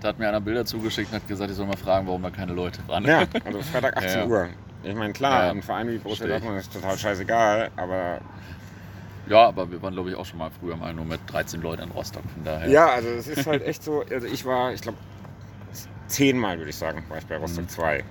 Da 0.00 0.08
hat 0.08 0.18
mir 0.18 0.28
einer 0.28 0.40
Bilder 0.40 0.64
zugeschickt 0.64 1.12
und 1.12 1.16
hat 1.16 1.28
gesagt, 1.28 1.50
ich 1.50 1.56
soll 1.56 1.66
mal 1.66 1.76
fragen, 1.76 2.06
warum 2.06 2.22
da 2.22 2.30
keine 2.30 2.52
Leute 2.52 2.80
waren. 2.88 3.04
Ja, 3.04 3.24
also 3.44 3.60
Freitag 3.62 3.96
18 3.96 4.18
ja. 4.18 4.26
Uhr. 4.26 4.48
Ich 4.82 4.94
meine, 4.94 5.12
klar, 5.12 5.44
ja, 5.44 5.50
ein 5.50 5.62
Verein 5.62 5.88
wie 5.88 5.98
Borussia 5.98 6.26
Dortmund 6.26 6.58
ist 6.58 6.72
total 6.72 6.98
scheißegal, 6.98 7.70
aber. 7.76 8.18
Ja, 9.28 9.46
aber 9.46 9.70
wir 9.70 9.80
waren, 9.80 9.94
glaube 9.94 10.10
ich, 10.10 10.16
auch 10.16 10.26
schon 10.26 10.38
mal 10.38 10.50
früher 10.50 10.76
mal 10.76 10.92
nur 10.92 11.04
mit 11.04 11.20
13 11.28 11.62
Leuten 11.62 11.82
in 11.82 11.90
Rostock. 11.90 12.24
Von 12.34 12.44
daher. 12.44 12.68
Ja, 12.68 12.86
also 12.88 13.08
es 13.10 13.28
ist 13.28 13.46
halt 13.46 13.64
echt 13.64 13.84
so. 13.84 14.04
Also 14.10 14.26
ich 14.26 14.44
war, 14.44 14.72
ich 14.72 14.80
glaube, 14.80 14.98
zehnmal 16.08 16.58
würde 16.58 16.70
ich 16.70 16.76
sagen, 16.76 17.04
war 17.08 17.18
ich 17.18 17.26
bei 17.26 17.36
Rostock 17.36 17.70
2. 17.70 17.98
Mhm. 17.98 18.04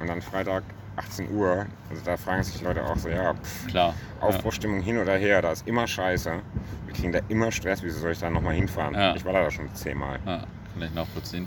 Und 0.00 0.08
dann 0.08 0.22
Freitag 0.22 0.64
18 0.96 1.34
Uhr. 1.34 1.66
Also 1.90 2.02
da 2.04 2.16
fragen 2.16 2.42
sich 2.42 2.60
Leute 2.62 2.84
auch 2.84 2.96
so, 2.96 3.08
ja, 3.08 3.34
pff, 3.34 3.66
Klar, 3.68 3.94
Aufbruchstimmung 4.20 4.80
ja. 4.80 4.84
hin 4.84 4.98
oder 4.98 5.16
her, 5.16 5.42
da 5.42 5.52
ist 5.52 5.66
immer 5.66 5.86
Scheiße. 5.86 6.40
Wir 6.86 6.94
kriegen 6.94 7.12
da 7.12 7.20
immer 7.28 7.52
Stress, 7.52 7.82
wieso 7.82 8.00
soll 8.00 8.12
ich 8.12 8.18
da 8.18 8.30
nochmal 8.30 8.54
hinfahren? 8.54 8.94
Ja. 8.94 9.14
Ich 9.14 9.24
war 9.24 9.32
da 9.32 9.50
schon 9.50 9.72
zehnmal. 9.74 10.18
Ja, 10.26 10.44
kann 10.72 10.82
ich 10.82 10.94
nachvollziehen. 10.94 11.46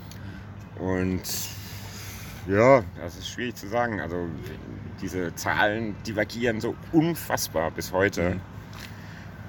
Und 0.78 1.22
ja, 2.48 2.82
das 3.00 3.16
ist 3.18 3.28
schwierig 3.28 3.56
zu 3.56 3.68
sagen. 3.68 4.00
Also 4.00 4.28
diese 5.00 5.34
Zahlen 5.34 5.94
divergieren 6.06 6.60
so 6.60 6.74
unfassbar 6.92 7.70
bis 7.70 7.92
heute. 7.92 8.30
Mhm. 8.30 8.40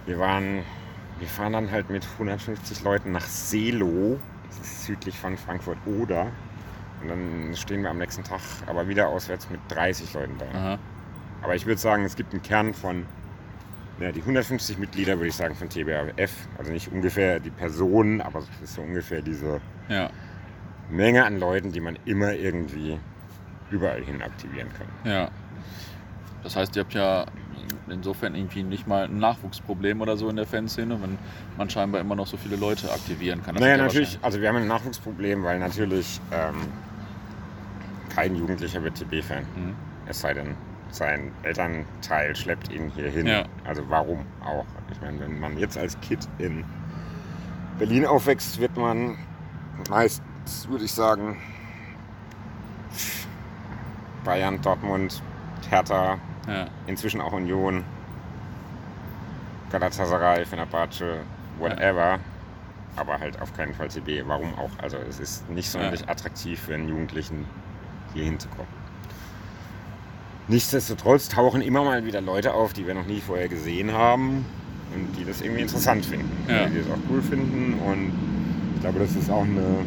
Wir 0.05 0.19
waren, 0.19 0.63
wir 1.19 1.27
fahren 1.27 1.53
dann 1.53 1.71
halt 1.71 1.89
mit 1.89 2.05
150 2.13 2.83
Leuten 2.83 3.11
nach 3.11 3.25
Selo, 3.25 4.19
das 4.47 4.59
ist 4.59 4.85
südlich 4.85 5.17
von 5.17 5.37
Frankfurt 5.37 5.77
Oder. 5.85 6.27
Und 7.01 7.09
dann 7.09 7.55
stehen 7.55 7.83
wir 7.83 7.89
am 7.89 7.97
nächsten 7.97 8.23
Tag 8.23 8.39
aber 8.67 8.87
wieder 8.87 9.07
auswärts 9.07 9.49
mit 9.49 9.59
30 9.69 10.13
Leuten 10.13 10.37
da. 10.37 10.57
Aha. 10.57 10.79
Aber 11.41 11.55
ich 11.55 11.65
würde 11.65 11.79
sagen, 11.79 12.05
es 12.05 12.15
gibt 12.15 12.33
einen 12.33 12.43
Kern 12.43 12.73
von, 12.73 13.05
ja, 13.99 14.11
die 14.11 14.21
150 14.21 14.77
Mitglieder 14.77 15.17
würde 15.17 15.29
ich 15.29 15.35
sagen 15.35 15.55
von 15.55 15.69
TBAF. 15.69 16.31
Also 16.57 16.71
nicht 16.71 16.91
ungefähr 16.91 17.39
die 17.39 17.49
Personen, 17.49 18.21
aber 18.21 18.39
es 18.39 18.47
ist 18.63 18.75
so 18.75 18.81
ungefähr 18.81 19.21
diese 19.21 19.59
ja. 19.89 20.09
Menge 20.89 21.25
an 21.25 21.39
Leuten, 21.39 21.71
die 21.71 21.79
man 21.79 21.97
immer 22.05 22.33
irgendwie 22.33 22.99
überall 23.71 24.03
hin 24.03 24.21
aktivieren 24.21 24.69
kann. 24.77 25.11
Ja. 25.11 25.29
Das 26.43 26.55
heißt, 26.55 26.75
ihr 26.75 26.83
habt 26.83 26.93
ja 26.93 27.25
insofern 27.89 28.35
irgendwie 28.35 28.63
nicht 28.63 28.87
mal 28.87 29.05
ein 29.05 29.17
Nachwuchsproblem 29.17 30.01
oder 30.01 30.17
so 30.17 30.29
in 30.29 30.35
der 30.35 30.45
Fanszene, 30.45 31.01
wenn 31.01 31.17
man 31.57 31.69
scheinbar 31.69 32.01
immer 32.01 32.15
noch 32.15 32.27
so 32.27 32.37
viele 32.37 32.55
Leute 32.55 32.91
aktivieren 32.91 33.43
kann. 33.43 33.55
Das 33.55 33.61
naja, 33.61 33.77
natürlich, 33.77 34.19
also 34.21 34.41
wir 34.41 34.49
haben 34.49 34.57
ein 34.57 34.67
Nachwuchsproblem, 34.67 35.43
weil 35.43 35.59
natürlich 35.59 36.19
ähm, 36.31 36.55
kein 38.15 38.35
Jugendlicher 38.35 38.83
wird 38.83 38.95
TB-Fan. 38.95 39.43
Mhm. 39.55 39.75
Es 40.07 40.21
sei 40.21 40.33
denn, 40.33 40.55
sein 40.89 41.31
Elternteil 41.43 42.35
schleppt 42.35 42.71
ihn 42.71 42.89
hier 42.89 43.09
hin. 43.09 43.27
Ja. 43.27 43.45
Also 43.65 43.83
warum 43.87 44.25
auch? 44.43 44.65
Ich 44.91 45.01
meine, 45.01 45.19
wenn 45.19 45.39
man 45.39 45.57
jetzt 45.57 45.77
als 45.77 45.99
Kind 46.01 46.27
in 46.37 46.65
Berlin 47.79 48.05
aufwächst, 48.05 48.59
wird 48.59 48.75
man 48.75 49.17
meist 49.89 50.21
würde 50.67 50.85
ich 50.85 50.91
sagen, 50.91 51.37
Bayern, 54.23 54.61
Dortmund, 54.61 55.21
Hertha, 55.69 56.17
ja. 56.47 56.67
inzwischen 56.87 57.21
auch 57.21 57.31
Union, 57.31 57.83
Galatasaray, 59.71 60.45
Fenerbahce, 60.45 61.19
whatever. 61.59 62.01
Ja. 62.01 62.19
Aber 62.97 63.19
halt 63.19 63.41
auf 63.41 63.55
keinen 63.55 63.73
Fall 63.73 63.89
CB. 63.89 64.23
Warum 64.27 64.53
auch? 64.55 64.71
Also 64.81 64.97
es 64.97 65.19
ist 65.19 65.49
nicht 65.49 65.69
sonderlich 65.69 66.09
attraktiv 66.09 66.59
für 66.59 66.73
einen 66.73 66.89
Jugendlichen, 66.89 67.45
hier 68.13 68.25
hinzukommen. 68.25 68.81
Nichtsdestotrotz 70.47 71.29
tauchen 71.29 71.61
immer 71.61 71.83
mal 71.83 72.05
wieder 72.05 72.21
Leute 72.21 72.53
auf, 72.53 72.73
die 72.73 72.85
wir 72.85 72.93
noch 72.93 73.05
nie 73.05 73.21
vorher 73.21 73.47
gesehen 73.47 73.93
haben 73.93 74.45
und 74.93 75.17
die 75.17 75.23
das 75.23 75.41
irgendwie 75.41 75.61
interessant 75.61 76.05
finden. 76.05 76.31
Ja. 76.49 76.67
Die 76.67 76.79
das 76.79 76.87
auch 76.87 76.99
cool 77.09 77.21
finden 77.21 77.79
und 77.79 78.11
ich 78.75 78.81
glaube, 78.81 78.99
das 78.99 79.15
ist 79.15 79.29
auch 79.29 79.43
eine 79.43 79.85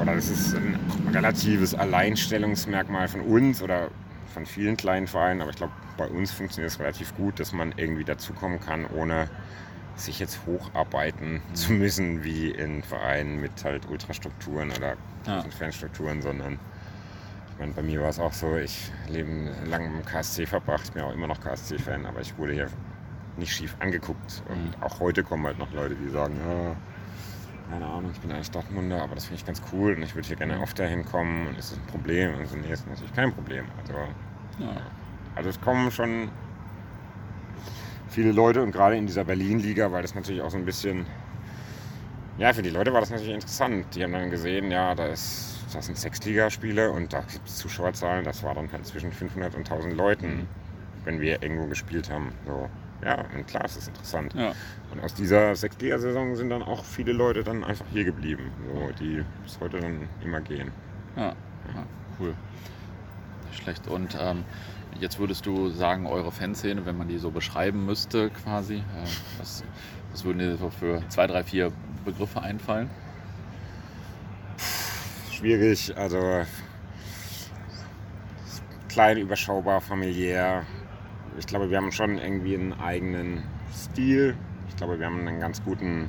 oder 0.00 0.16
das 0.16 0.28
ist 0.28 0.54
ein 0.54 0.78
relatives 1.12 1.74
Alleinstellungsmerkmal 1.74 3.08
von 3.08 3.20
uns 3.20 3.62
oder 3.62 3.90
von 4.32 4.44
vielen 4.44 4.76
kleinen 4.76 5.06
Vereinen, 5.06 5.40
aber 5.40 5.50
ich 5.50 5.56
glaube, 5.56 5.72
bei 5.96 6.08
uns 6.08 6.32
funktioniert 6.32 6.72
es 6.72 6.80
relativ 6.80 7.14
gut, 7.16 7.38
dass 7.38 7.52
man 7.52 7.72
irgendwie 7.76 8.04
dazukommen 8.04 8.58
kann, 8.58 8.86
ohne 8.86 9.28
sich 9.96 10.18
jetzt 10.18 10.40
hocharbeiten 10.46 11.34
mhm. 11.34 11.54
zu 11.54 11.72
müssen, 11.72 12.24
wie 12.24 12.50
in 12.50 12.82
Vereinen 12.82 13.40
mit 13.40 13.64
halt 13.64 13.88
Ultrastrukturen 13.88 14.70
oder 14.72 14.96
ja. 15.26 15.44
Fanstrukturen, 15.58 16.20
sondern 16.20 16.58
ich 17.50 17.58
meine, 17.60 17.72
bei 17.72 17.82
mir 17.82 18.02
war 18.02 18.08
es 18.08 18.18
auch 18.18 18.32
so, 18.32 18.56
ich 18.56 18.90
lebe 19.08 19.30
lange 19.66 19.86
im 19.86 20.04
KSC 20.04 20.46
verbracht, 20.46 20.82
ich 20.86 20.92
bin 20.92 21.02
auch 21.02 21.12
immer 21.12 21.28
noch 21.28 21.40
KSC-Fan, 21.40 22.04
aber 22.04 22.20
ich 22.20 22.36
wurde 22.36 22.52
hier 22.52 22.68
nicht 23.36 23.52
schief 23.52 23.76
angeguckt. 23.78 24.42
Und 24.48 24.76
mhm. 24.76 24.82
auch 24.82 24.98
heute 24.98 25.22
kommen 25.22 25.46
halt 25.46 25.58
noch 25.58 25.72
Leute, 25.72 25.94
die 25.94 26.08
sagen, 26.10 26.36
ja, 26.36 26.74
keine 27.70 27.86
Ahnung, 27.86 28.10
ich 28.12 28.20
bin 28.20 28.32
eigentlich 28.32 28.50
Dortmunder, 28.50 29.02
aber 29.02 29.14
das 29.14 29.26
finde 29.26 29.40
ich 29.40 29.46
ganz 29.46 29.62
cool 29.72 29.94
und 29.94 30.02
ich 30.02 30.14
würde 30.14 30.26
hier 30.26 30.36
gerne 30.36 30.60
oft 30.60 30.78
dahin 30.78 31.04
kommen 31.04 31.46
und 31.46 31.58
ist 31.58 31.72
das 31.72 31.78
ein 31.78 31.86
Problem? 31.86 32.34
Und 32.34 32.46
so, 32.46 32.56
nee, 32.56 32.72
ist 32.72 32.86
natürlich 32.86 33.14
kein 33.14 33.32
Problem. 33.32 33.66
Also, 33.80 33.94
ja. 34.58 34.76
also 35.34 35.50
es 35.50 35.60
kommen 35.60 35.90
schon 35.90 36.28
viele 38.14 38.32
Leute 38.32 38.62
und 38.62 38.70
gerade 38.70 38.96
in 38.96 39.06
dieser 39.06 39.24
Berlin-Liga, 39.24 39.90
weil 39.92 40.02
das 40.02 40.14
natürlich 40.14 40.40
auch 40.40 40.50
so 40.50 40.56
ein 40.56 40.64
bisschen, 40.64 41.04
ja, 42.38 42.52
für 42.52 42.62
die 42.62 42.70
Leute 42.70 42.92
war 42.92 43.00
das 43.00 43.10
natürlich 43.10 43.34
interessant. 43.34 43.86
Die 43.94 44.02
haben 44.02 44.12
dann 44.12 44.30
gesehen, 44.30 44.70
ja, 44.70 44.94
da 44.94 45.06
ist, 45.06 45.58
das 45.72 45.86
sind 45.86 45.98
Sechsligaspiele 45.98 46.90
und 46.90 47.12
da 47.12 47.20
gibt 47.20 47.46
es 47.46 47.56
Zuschauerzahlen, 47.56 48.24
das 48.24 48.42
war 48.42 48.54
dann 48.54 48.70
halt 48.70 48.86
zwischen 48.86 49.12
500 49.12 49.54
und 49.54 49.68
1000 49.70 49.94
Leuten, 49.94 50.26
mhm. 50.26 50.46
wenn 51.04 51.20
wir 51.20 51.42
irgendwo 51.42 51.66
gespielt 51.66 52.10
haben. 52.10 52.32
So 52.46 52.70
ja, 53.04 53.24
und 53.34 53.46
klar, 53.46 53.64
es 53.64 53.76
ist 53.76 53.88
interessant. 53.88 54.32
Ja. 54.34 54.52
Und 54.92 55.02
aus 55.02 55.14
dieser 55.14 55.54
Sechsliga-Saison 55.54 56.36
sind 56.36 56.50
dann 56.50 56.62
auch 56.62 56.84
viele 56.84 57.12
Leute 57.12 57.42
dann 57.42 57.64
einfach 57.64 57.84
hier 57.92 58.04
geblieben, 58.04 58.50
so, 58.72 58.90
die 58.98 59.24
bis 59.42 59.58
heute 59.60 59.80
dann 59.80 60.08
immer 60.24 60.40
gehen. 60.40 60.70
Ja, 61.16 61.34
ja 61.74 61.86
cool. 62.18 62.34
Schlecht. 63.52 63.86
Und 63.88 64.16
ähm, 64.20 64.44
jetzt 65.00 65.18
würdest 65.18 65.46
du 65.46 65.68
sagen, 65.70 66.06
eure 66.06 66.32
Fanszene, 66.32 66.86
wenn 66.86 66.96
man 66.96 67.08
die 67.08 67.18
so 67.18 67.30
beschreiben 67.30 67.84
müsste, 67.84 68.30
quasi, 68.30 68.76
äh, 68.76 68.82
was, 69.38 69.64
was 70.10 70.24
würden 70.24 70.38
dir 70.38 70.56
so 70.56 70.70
für 70.70 71.02
zwei, 71.08 71.26
drei, 71.26 71.42
vier 71.42 71.72
Begriffe 72.04 72.40
einfallen? 72.42 72.90
Schwierig, 75.30 75.96
also 75.96 76.44
klein, 78.88 79.18
überschaubar, 79.18 79.80
familiär. 79.80 80.64
Ich 81.36 81.46
glaube, 81.46 81.68
wir 81.68 81.76
haben 81.76 81.90
schon 81.90 82.18
irgendwie 82.18 82.54
einen 82.54 82.72
eigenen 82.74 83.42
Stil. 83.74 84.36
Ich 84.68 84.76
glaube, 84.76 84.98
wir 84.98 85.06
haben 85.06 85.26
einen 85.26 85.40
ganz 85.40 85.62
guten, 85.64 86.08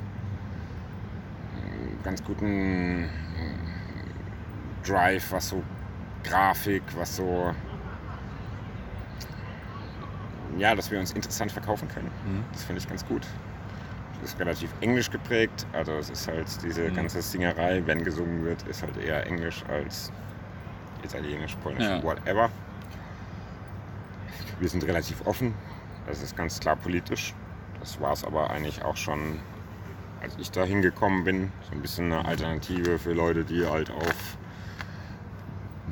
ganz 2.04 2.22
guten 2.22 3.10
Drive, 4.86 5.32
was 5.32 5.48
so 5.48 5.62
Grafik, 6.22 6.82
was 6.96 7.16
so 7.16 7.52
ja, 10.58 10.74
dass 10.74 10.90
wir 10.90 10.98
uns 10.98 11.12
interessant 11.12 11.52
verkaufen 11.52 11.88
können. 11.88 12.10
Mhm. 12.26 12.44
Das 12.52 12.64
finde 12.64 12.80
ich 12.80 12.88
ganz 12.88 13.04
gut. 13.06 13.26
Das 14.20 14.32
ist 14.32 14.40
relativ 14.40 14.70
englisch 14.80 15.10
geprägt, 15.10 15.66
also 15.72 15.92
es 15.92 16.08
ist 16.10 16.26
halt 16.26 16.46
diese 16.62 16.88
mhm. 16.88 16.94
ganze 16.94 17.20
Singerei, 17.20 17.82
wenn 17.84 18.02
gesungen 18.02 18.44
wird, 18.44 18.62
ist 18.66 18.82
halt 18.82 18.96
eher 18.96 19.26
englisch 19.26 19.62
als 19.68 20.10
italienisch, 21.04 21.54
polnisch, 21.56 21.84
ja. 21.84 22.02
whatever. 22.02 22.50
Wir 24.58 24.68
sind 24.68 24.84
relativ 24.86 25.26
offen, 25.26 25.54
das 26.06 26.22
ist 26.22 26.34
ganz 26.34 26.58
klar 26.58 26.76
politisch. 26.76 27.34
Das 27.80 28.00
war 28.00 28.12
es 28.12 28.24
aber 28.24 28.50
eigentlich 28.50 28.82
auch 28.82 28.96
schon, 28.96 29.38
als 30.22 30.34
ich 30.38 30.50
da 30.50 30.64
hingekommen 30.64 31.24
bin. 31.24 31.52
So 31.68 31.72
ein 31.72 31.82
bisschen 31.82 32.10
eine 32.10 32.24
Alternative 32.24 32.98
für 32.98 33.12
Leute, 33.12 33.44
die 33.44 33.66
halt 33.66 33.90
auf, 33.90 34.38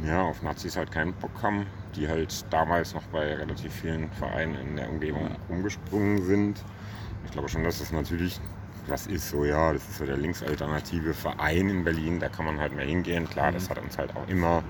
ja, 0.03 0.23
auf 0.23 0.43
Nazis 0.43 0.77
halt 0.77 0.91
keinen 0.91 1.13
Bock 1.13 1.43
haben 1.43 1.67
die 1.97 2.09
halt 2.09 2.45
damals 2.51 2.95
noch 2.95 3.03
bei 3.05 3.35
relativ 3.35 3.73
vielen 3.73 4.11
Vereinen 4.13 4.55
in 4.57 4.77
der 4.77 4.91
Umgebung 4.91 5.37
umgesprungen 5.49 6.23
sind. 6.23 6.65
Ich 7.25 7.33
glaube 7.33 7.49
schon, 7.49 7.65
dass 7.65 7.79
das 7.79 7.93
natürlich 7.93 8.41
was 8.87 9.07
ist, 9.07 9.31
so 9.31 9.45
ja, 9.45 9.73
das 9.73 9.83
ist 9.83 9.99
so 9.99 10.05
der 10.05 10.19
linksalternative 10.19 11.15
Verein 11.15 11.71
in 11.71 11.85
Berlin, 11.85 12.21
da 12.21 12.29
kann 12.29 12.45
man 12.45 12.61
halt 12.61 12.75
mehr 12.75 12.85
hingehen. 12.85 13.29
Klar, 13.29 13.51
das 13.51 13.65
mhm. 13.65 13.71
hat 13.71 13.83
uns 13.83 13.97
halt 13.97 14.15
auch 14.15 14.29
immer 14.29 14.63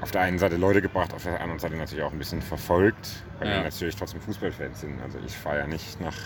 auf 0.00 0.12
der 0.12 0.20
einen 0.20 0.38
Seite 0.38 0.56
Leute 0.56 0.80
gebracht, 0.80 1.12
auf 1.12 1.24
der 1.24 1.40
anderen 1.40 1.58
Seite 1.58 1.76
natürlich 1.76 2.04
auch 2.04 2.12
ein 2.12 2.18
bisschen 2.18 2.42
verfolgt, 2.42 3.24
weil 3.38 3.48
ja. 3.48 3.54
wir 3.56 3.62
natürlich 3.64 3.96
trotzdem 3.96 4.20
Fußballfans 4.20 4.80
sind. 4.80 5.00
Also 5.02 5.18
ich 5.26 5.36
fahre 5.36 5.58
ja 5.58 5.66
nicht 5.66 6.00
nach 6.00 6.16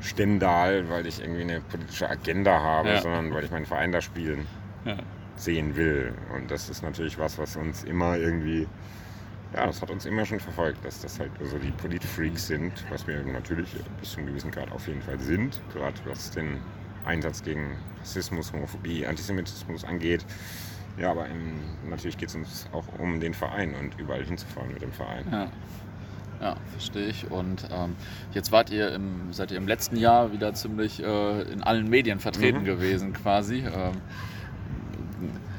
Stendal, 0.00 0.88
weil 0.88 1.06
ich 1.06 1.20
irgendwie 1.20 1.42
eine 1.42 1.60
politische 1.60 2.08
Agenda 2.08 2.60
habe, 2.60 2.88
ja. 2.88 3.00
sondern 3.00 3.32
weil 3.34 3.44
ich 3.44 3.50
meinen 3.50 3.66
Verein 3.66 3.92
da 3.92 4.00
spielen 4.00 4.46
ja 4.84 4.96
sehen 5.36 5.76
will. 5.76 6.14
Und 6.34 6.50
das 6.50 6.68
ist 6.68 6.82
natürlich 6.82 7.18
was, 7.18 7.38
was 7.38 7.56
uns 7.56 7.84
immer 7.84 8.16
irgendwie, 8.16 8.66
ja, 9.54 9.66
das 9.66 9.82
hat 9.82 9.90
uns 9.90 10.06
immer 10.06 10.24
schon 10.24 10.40
verfolgt, 10.40 10.84
dass 10.84 11.00
das 11.00 11.18
halt 11.18 11.30
so 11.42 11.58
die 11.58 11.70
Politfreaks 11.70 12.46
sind, 12.46 12.72
was 12.90 13.06
wir 13.06 13.22
natürlich 13.24 13.68
bis 14.00 14.12
zu 14.12 14.18
einem 14.18 14.28
gewissen 14.28 14.50
Grad 14.50 14.70
auf 14.72 14.86
jeden 14.86 15.02
Fall 15.02 15.18
sind, 15.18 15.60
gerade 15.72 15.96
was 16.04 16.30
den 16.30 16.58
Einsatz 17.04 17.42
gegen 17.42 17.76
Rassismus, 18.00 18.52
Homophobie, 18.52 19.06
Antisemitismus 19.06 19.84
angeht. 19.84 20.24
Ja, 20.98 21.10
aber 21.10 21.26
im, 21.26 21.54
natürlich 21.88 22.18
geht 22.18 22.28
es 22.28 22.34
uns 22.34 22.68
auch 22.72 22.84
um 22.98 23.18
den 23.18 23.34
Verein 23.34 23.74
und 23.74 23.98
überall 23.98 24.24
hinzufahren 24.24 24.72
mit 24.72 24.82
dem 24.82 24.92
Verein. 24.92 25.24
Ja. 25.30 25.48
Ja, 26.40 26.56
verstehe 26.72 27.06
ich. 27.06 27.30
Und 27.30 27.68
ähm, 27.70 27.94
jetzt 28.32 28.50
wart 28.50 28.68
ihr 28.70 28.92
im, 28.92 29.32
seid 29.32 29.52
ihr 29.52 29.58
im 29.58 29.68
letzten 29.68 29.96
Jahr 29.96 30.32
wieder 30.32 30.52
ziemlich 30.54 31.00
äh, 31.00 31.42
in 31.42 31.62
allen 31.62 31.88
Medien 31.88 32.18
vertreten 32.18 32.62
mhm. 32.62 32.64
gewesen 32.64 33.12
quasi. 33.12 33.58
Ähm, 33.58 33.92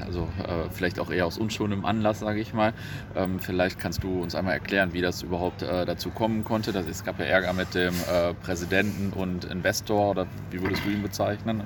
also 0.05 0.27
äh, 0.39 0.69
vielleicht 0.71 0.99
auch 0.99 1.11
eher 1.11 1.25
aus 1.25 1.37
unschuldigem 1.37 1.85
Anlass, 1.85 2.19
sage 2.19 2.39
ich 2.39 2.53
mal. 2.53 2.73
Ähm, 3.15 3.39
vielleicht 3.39 3.79
kannst 3.79 4.03
du 4.03 4.21
uns 4.21 4.35
einmal 4.35 4.53
erklären, 4.53 4.93
wie 4.93 5.01
das 5.01 5.21
überhaupt 5.21 5.61
äh, 5.61 5.85
dazu 5.85 6.09
kommen 6.09 6.43
konnte. 6.43 6.71
Das, 6.71 6.87
es 6.87 7.03
gab 7.03 7.19
ja 7.19 7.25
Ärger 7.25 7.53
mit 7.53 7.73
dem 7.73 7.93
äh, 8.11 8.33
Präsidenten 8.33 9.13
und 9.13 9.45
Investor, 9.45 10.11
oder 10.11 10.27
wie 10.51 10.61
würdest 10.61 10.85
du 10.85 10.89
ihn 10.89 11.01
bezeichnen? 11.01 11.63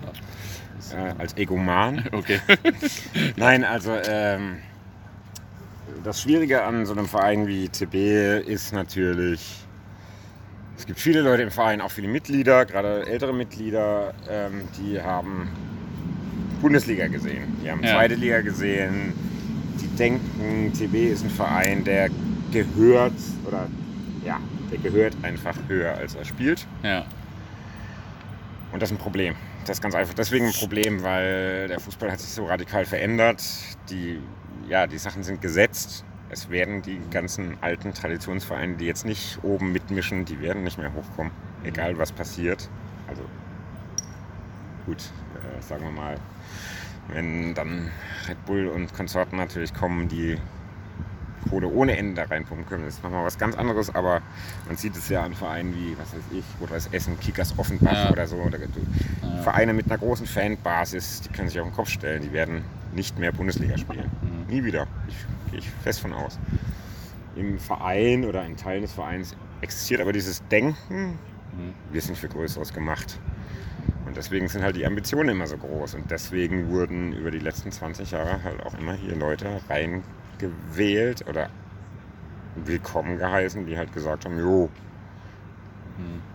Äh, 0.94 1.14
als 1.18 1.36
Egoman. 1.38 2.06
Okay. 2.12 2.40
Nein, 3.36 3.64
also 3.64 3.92
ähm, 4.08 4.58
das 6.04 6.22
Schwierige 6.22 6.64
an 6.64 6.86
so 6.86 6.94
einem 6.94 7.06
Verein 7.06 7.48
wie 7.48 7.70
TB 7.70 8.48
ist 8.48 8.74
natürlich, 8.74 9.66
es 10.78 10.86
gibt 10.86 11.00
viele 11.00 11.22
Leute 11.22 11.44
im 11.44 11.52
Verein, 11.52 11.82
auch 11.82 11.92
viele 11.92 12.08
Mitglieder, 12.08 12.66
gerade 12.66 13.06
ältere 13.06 13.34
Mitglieder, 13.34 14.14
ähm, 14.30 14.68
die 14.80 15.02
haben 15.02 15.50
Bundesliga 16.58 17.08
gesehen, 17.08 17.58
die 17.64 17.72
haben 17.72 17.84
ja. 17.84 17.96
zweite 17.96 18.16
Liga 18.16 18.42
gesehen. 18.42 19.14
Die 19.82 19.88
denken, 19.96 20.72
TB 20.74 21.12
ist 21.12 21.24
ein 21.24 21.30
Verein, 21.30 21.84
der 21.84 22.10
gehört 22.52 23.14
oder 23.46 23.68
ja, 24.26 24.40
der 24.72 24.80
gehört 24.80 25.16
einfach 25.22 25.56
höher, 25.68 25.94
als 25.94 26.16
er 26.16 26.26
spielt. 26.26 26.66
Ja. 26.84 27.06
Und 28.72 28.82
das 28.82 28.92
ist 28.92 28.98
ein 28.98 29.00
Problem. 29.00 29.36
Das 29.66 29.78
ist 29.78 29.82
ganz 29.82 29.96
einfach 29.96 30.14
deswegen 30.14 30.48
ein 30.48 30.54
Problem, 30.54 31.04
weil 31.04 31.68
der 31.68 31.80
Fußball 31.80 32.12
hat 32.12 32.20
sich 32.20 32.32
so 32.32 32.46
radikal 32.46 32.86
verändert. 32.86 33.44
Die, 33.90 34.20
ja, 34.68 34.88
die 34.88 34.98
Sachen 34.98 35.24
sind 35.24 35.42
gesetzt. 35.42 36.06
Es 36.30 36.50
werden 36.50 36.82
die 36.82 37.00
ganzen 37.12 37.58
alten 37.62 37.94
Traditionsvereine, 37.94 38.76
die 38.76 38.86
jetzt 38.86 39.06
nicht 39.06 39.40
oben 39.44 39.72
mitmischen, 39.72 40.26
die 40.26 40.42
werden 40.42 40.64
nicht 40.64 40.78
mehr 40.78 40.94
hochkommen, 40.94 41.32
egal 41.64 41.98
was 41.98 42.12
passiert. 42.12 42.70
Also 43.08 43.22
gut, 44.86 45.04
äh, 45.58 45.62
sagen 45.62 45.84
wir 45.84 45.92
mal, 45.92 46.18
wenn 47.10 47.54
dann 47.54 47.92
Red 48.28 48.46
Bull 48.46 48.68
und 48.68 48.94
Konsorten 48.94 49.38
natürlich 49.38 49.74
kommen, 49.74 50.08
die 50.08 50.38
Kohle 51.50 51.68
ohne 51.68 51.98
Ende 51.98 52.16
da 52.16 52.24
reinpumpen 52.24 52.68
können. 52.68 52.86
Das 52.86 52.96
ist 52.96 53.04
nochmal 53.04 53.26
was 53.26 53.38
ganz 53.38 53.56
anderes, 53.56 53.94
aber 53.94 54.22
man 54.68 54.76
sieht 54.76 54.96
es 54.96 55.10
ja 55.10 55.24
an 55.24 55.34
Vereinen 55.34 55.74
wie, 55.76 55.98
was 55.98 56.14
weiß 56.14 56.24
ich, 56.32 56.44
oder 56.60 56.74
das 56.74 56.88
Essen, 56.88 57.20
Kickers 57.20 57.58
Offenbach 57.58 58.06
ja. 58.06 58.12
oder 58.12 58.28
so. 58.28 58.38
Oder 58.38 58.60
ja. 58.60 59.42
Vereine 59.44 59.74
mit 59.74 59.86
einer 59.86 59.98
großen 59.98 60.28
Fanbasis, 60.28 61.22
die 61.22 61.30
können 61.30 61.50
sich 61.50 61.60
auf 61.60 61.68
den 61.68 61.76
Kopf 61.76 61.90
stellen, 61.90 62.22
die 62.22 62.34
werden 62.34 62.64
nicht 62.94 63.18
mehr 63.18 63.32
Bundesliga 63.32 63.78
spielen. 63.78 64.10
Mhm. 64.22 64.54
Nie 64.54 64.64
wieder. 64.64 64.88
Ich, 65.08 65.52
gehe 65.52 65.60
ich 65.60 65.70
fest 65.84 66.02
von 66.02 66.14
aus. 66.14 66.38
Im 67.36 67.60
Verein 67.60 68.26
oder 68.26 68.44
in 68.46 68.58
Teilen 68.58 68.82
des 68.82 68.94
Vereins 68.94 69.36
existiert 69.62 70.02
aber 70.02 70.14
dieses 70.14 70.46
Denken, 70.48 71.18
mhm. 71.56 71.74
wir 71.92 72.02
sind 72.02 72.18
für 72.18 72.28
Größeres 72.28 72.74
gemacht. 72.74 73.20
Deswegen 74.18 74.48
sind 74.48 74.64
halt 74.64 74.76
die 74.76 74.86
Ambitionen 74.86 75.30
immer 75.30 75.46
so 75.46 75.58
groß. 75.58 75.94
Und 75.94 76.10
deswegen 76.10 76.70
wurden 76.70 77.14
über 77.14 77.30
die 77.30 77.40
letzten 77.40 77.72
20 77.72 78.12
Jahre 78.12 78.44
halt 78.44 78.66
auch 78.66 78.74
immer 78.78 78.94
hier 78.94 79.16
Leute 79.16 79.62
reingewählt 79.70 81.26
oder 81.28 81.50
willkommen 82.56 83.20
geheißen, 83.20 83.68
die 83.68 83.78
halt 83.78 83.94
gesagt 83.94 84.26
haben, 84.26 84.40
jo, 84.40 84.70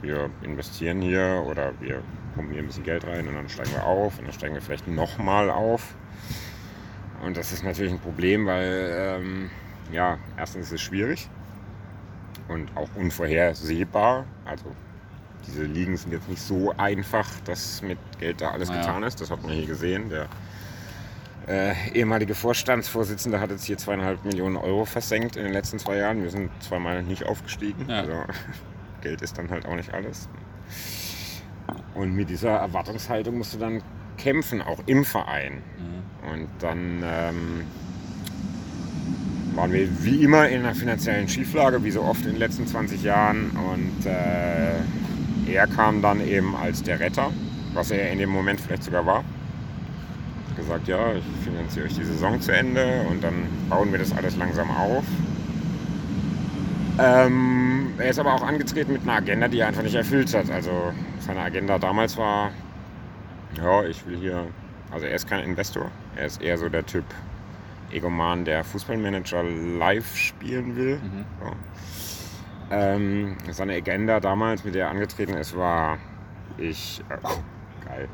wir 0.00 0.30
investieren 0.42 1.00
hier 1.00 1.44
oder 1.46 1.72
wir 1.80 2.02
pumpen 2.34 2.52
hier 2.52 2.62
ein 2.62 2.66
bisschen 2.66 2.84
Geld 2.84 3.04
rein 3.04 3.26
und 3.28 3.34
dann 3.34 3.48
steigen 3.48 3.72
wir 3.72 3.84
auf 3.84 4.18
und 4.18 4.26
dann 4.26 4.32
steigen 4.32 4.54
wir 4.54 4.62
vielleicht 4.62 4.88
nochmal 4.88 5.50
auf. 5.50 5.94
Und 7.24 7.36
das 7.36 7.52
ist 7.52 7.64
natürlich 7.64 7.92
ein 7.92 8.00
Problem, 8.00 8.46
weil 8.46 8.92
ähm, 8.96 9.50
ja, 9.92 10.18
erstens 10.36 10.66
ist 10.66 10.72
es 10.72 10.80
schwierig 10.80 11.28
und 12.48 12.76
auch 12.76 12.88
unvorhersehbar. 12.96 14.24
Also 14.44 14.64
diese 15.46 15.64
Ligen 15.64 15.96
sind 15.96 16.12
jetzt 16.12 16.28
nicht 16.28 16.42
so 16.42 16.74
einfach, 16.76 17.28
dass 17.44 17.82
mit 17.82 17.98
Geld 18.18 18.40
da 18.40 18.50
alles 18.50 18.68
naja. 18.68 18.82
getan 18.82 19.02
ist. 19.02 19.20
Das 19.20 19.30
hat 19.30 19.42
man 19.42 19.52
hier 19.52 19.66
gesehen. 19.66 20.08
Der 20.08 20.28
äh, 21.48 21.74
ehemalige 21.92 22.34
Vorstandsvorsitzende 22.34 23.40
hat 23.40 23.50
jetzt 23.50 23.64
hier 23.64 23.76
zweieinhalb 23.76 24.24
Millionen 24.24 24.56
Euro 24.56 24.84
versenkt 24.84 25.36
in 25.36 25.44
den 25.44 25.52
letzten 25.52 25.78
zwei 25.78 25.96
Jahren. 25.96 26.22
Wir 26.22 26.30
sind 26.30 26.50
zweimal 26.60 27.02
nicht 27.02 27.24
aufgestiegen. 27.24 27.86
Ja. 27.88 28.00
Also 28.00 28.24
Geld 29.02 29.22
ist 29.22 29.38
dann 29.38 29.50
halt 29.50 29.66
auch 29.66 29.74
nicht 29.74 29.92
alles. 29.92 30.28
Und 31.94 32.14
mit 32.14 32.30
dieser 32.30 32.56
Erwartungshaltung 32.56 33.38
musst 33.38 33.54
du 33.54 33.58
dann 33.58 33.82
kämpfen, 34.16 34.62
auch 34.62 34.78
im 34.86 35.04
Verein. 35.04 35.54
Mhm. 35.54 36.30
Und 36.30 36.48
dann 36.60 37.02
ähm, 37.04 37.62
waren 39.54 39.72
wir 39.72 40.04
wie 40.04 40.22
immer 40.22 40.48
in 40.48 40.60
einer 40.60 40.74
finanziellen 40.74 41.28
Schieflage, 41.28 41.82
wie 41.84 41.90
so 41.90 42.02
oft 42.02 42.24
in 42.24 42.32
den 42.32 42.38
letzten 42.38 42.66
20 42.66 43.02
Jahren. 43.02 43.50
Und 43.50 44.06
äh, 44.06 44.80
er 45.46 45.66
kam 45.66 46.02
dann 46.02 46.26
eben 46.26 46.54
als 46.56 46.82
der 46.82 47.00
Retter, 47.00 47.30
was 47.74 47.90
er 47.90 48.10
in 48.10 48.18
dem 48.18 48.30
Moment 48.30 48.60
vielleicht 48.60 48.84
sogar 48.84 49.06
war. 49.06 49.18
Hat 49.18 50.56
gesagt, 50.56 50.88
ja, 50.88 51.14
ich 51.14 51.24
finanziere 51.44 51.86
euch 51.86 51.94
die 51.94 52.04
Saison 52.04 52.40
zu 52.40 52.52
Ende 52.52 53.06
und 53.10 53.22
dann 53.22 53.46
bauen 53.68 53.90
wir 53.92 53.98
das 53.98 54.14
alles 54.16 54.36
langsam 54.36 54.70
auf. 54.70 55.04
Ähm, 56.98 57.94
er 57.98 58.10
ist 58.10 58.18
aber 58.18 58.34
auch 58.34 58.42
angetreten 58.42 58.92
mit 58.92 59.02
einer 59.02 59.14
Agenda, 59.14 59.48
die 59.48 59.60
er 59.60 59.68
einfach 59.68 59.82
nicht 59.82 59.94
erfüllt 59.94 60.34
hat. 60.34 60.50
Also 60.50 60.92
seine 61.20 61.40
Agenda 61.40 61.78
damals 61.78 62.16
war, 62.16 62.50
ja, 63.56 63.84
ich 63.84 64.06
will 64.06 64.18
hier, 64.18 64.46
also 64.90 65.06
er 65.06 65.14
ist 65.14 65.28
kein 65.28 65.42
Investor, 65.44 65.90
er 66.16 66.26
ist 66.26 66.42
eher 66.42 66.58
so 66.58 66.68
der 66.68 66.84
Typ 66.84 67.04
Egoman, 67.92 68.44
der 68.44 68.64
Fußballmanager 68.64 69.42
live 69.42 70.16
spielen 70.16 70.76
will. 70.76 70.96
Mhm. 70.96 71.24
So. 71.40 71.52
Ähm, 72.72 73.36
seine 73.50 73.74
Agenda 73.74 74.20
damals, 74.20 74.64
mit 74.64 74.74
der 74.74 74.86
er 74.86 74.90
angetreten 74.90 75.34
ist, 75.34 75.56
war 75.56 75.98
ich. 76.58 77.02
Äh, 77.08 77.16
oh, 77.22 77.42
geil. 77.86 78.08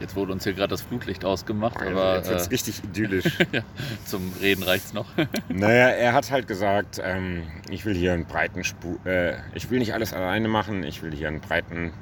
Jetzt 0.00 0.14
wurde 0.14 0.32
uns 0.32 0.44
hier 0.44 0.52
gerade 0.52 0.68
das 0.68 0.82
Flutlicht 0.82 1.24
ausgemacht, 1.24 1.78
oh, 1.82 1.88
aber. 1.88 2.16
Jetzt 2.16 2.30
wird 2.30 2.40
äh, 2.40 2.48
richtig 2.50 2.84
idyllisch. 2.84 3.38
ja, 3.52 3.62
zum 4.04 4.32
Reden 4.40 4.62
reicht 4.62 4.86
es 4.86 4.92
noch. 4.92 5.06
naja, 5.48 5.88
er 5.88 6.12
hat 6.12 6.30
halt 6.30 6.46
gesagt, 6.46 7.00
ähm, 7.02 7.42
ich 7.70 7.84
will 7.84 7.94
hier 7.94 8.12
einen 8.12 8.26
breiten 8.26 8.62
Spu 8.62 8.96
äh, 9.04 9.34
ich 9.54 9.70
will 9.70 9.80
nicht 9.80 9.94
alles 9.94 10.14
alleine 10.14 10.48
machen, 10.48 10.84
ich 10.84 11.02
will 11.02 11.12
hier 11.12 11.28
einen 11.28 11.40
breiten 11.40 11.92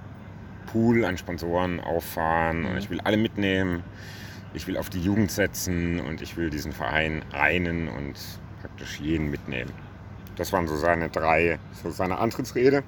Pool 0.67 1.05
an 1.05 1.17
Sponsoren 1.17 1.81
auffahren 1.81 2.61
mhm. 2.61 2.67
und 2.67 2.77
ich 2.77 2.91
will 2.91 3.01
alle 3.01 3.17
mitnehmen. 3.17 3.83
Ich 4.53 4.67
will 4.67 4.77
auf 4.77 4.89
die 4.89 5.01
Jugend 5.01 5.31
setzen 5.31 6.01
und 6.01 6.23
ich 6.23 6.37
will 6.37 6.51
diesen 6.51 6.73
Verein 6.73 7.23
einen 7.33 7.89
und 7.89 8.15
praktisch 8.61 9.01
jeden 9.01 9.31
mitnehmen. 9.31 9.71
Das 10.37 10.53
waren 10.53 10.69
so 10.69 10.77
seine 10.77 11.09
drei, 11.09 11.59
so 11.83 11.91
seine 11.91 12.19
Antrittsrede. 12.19 12.83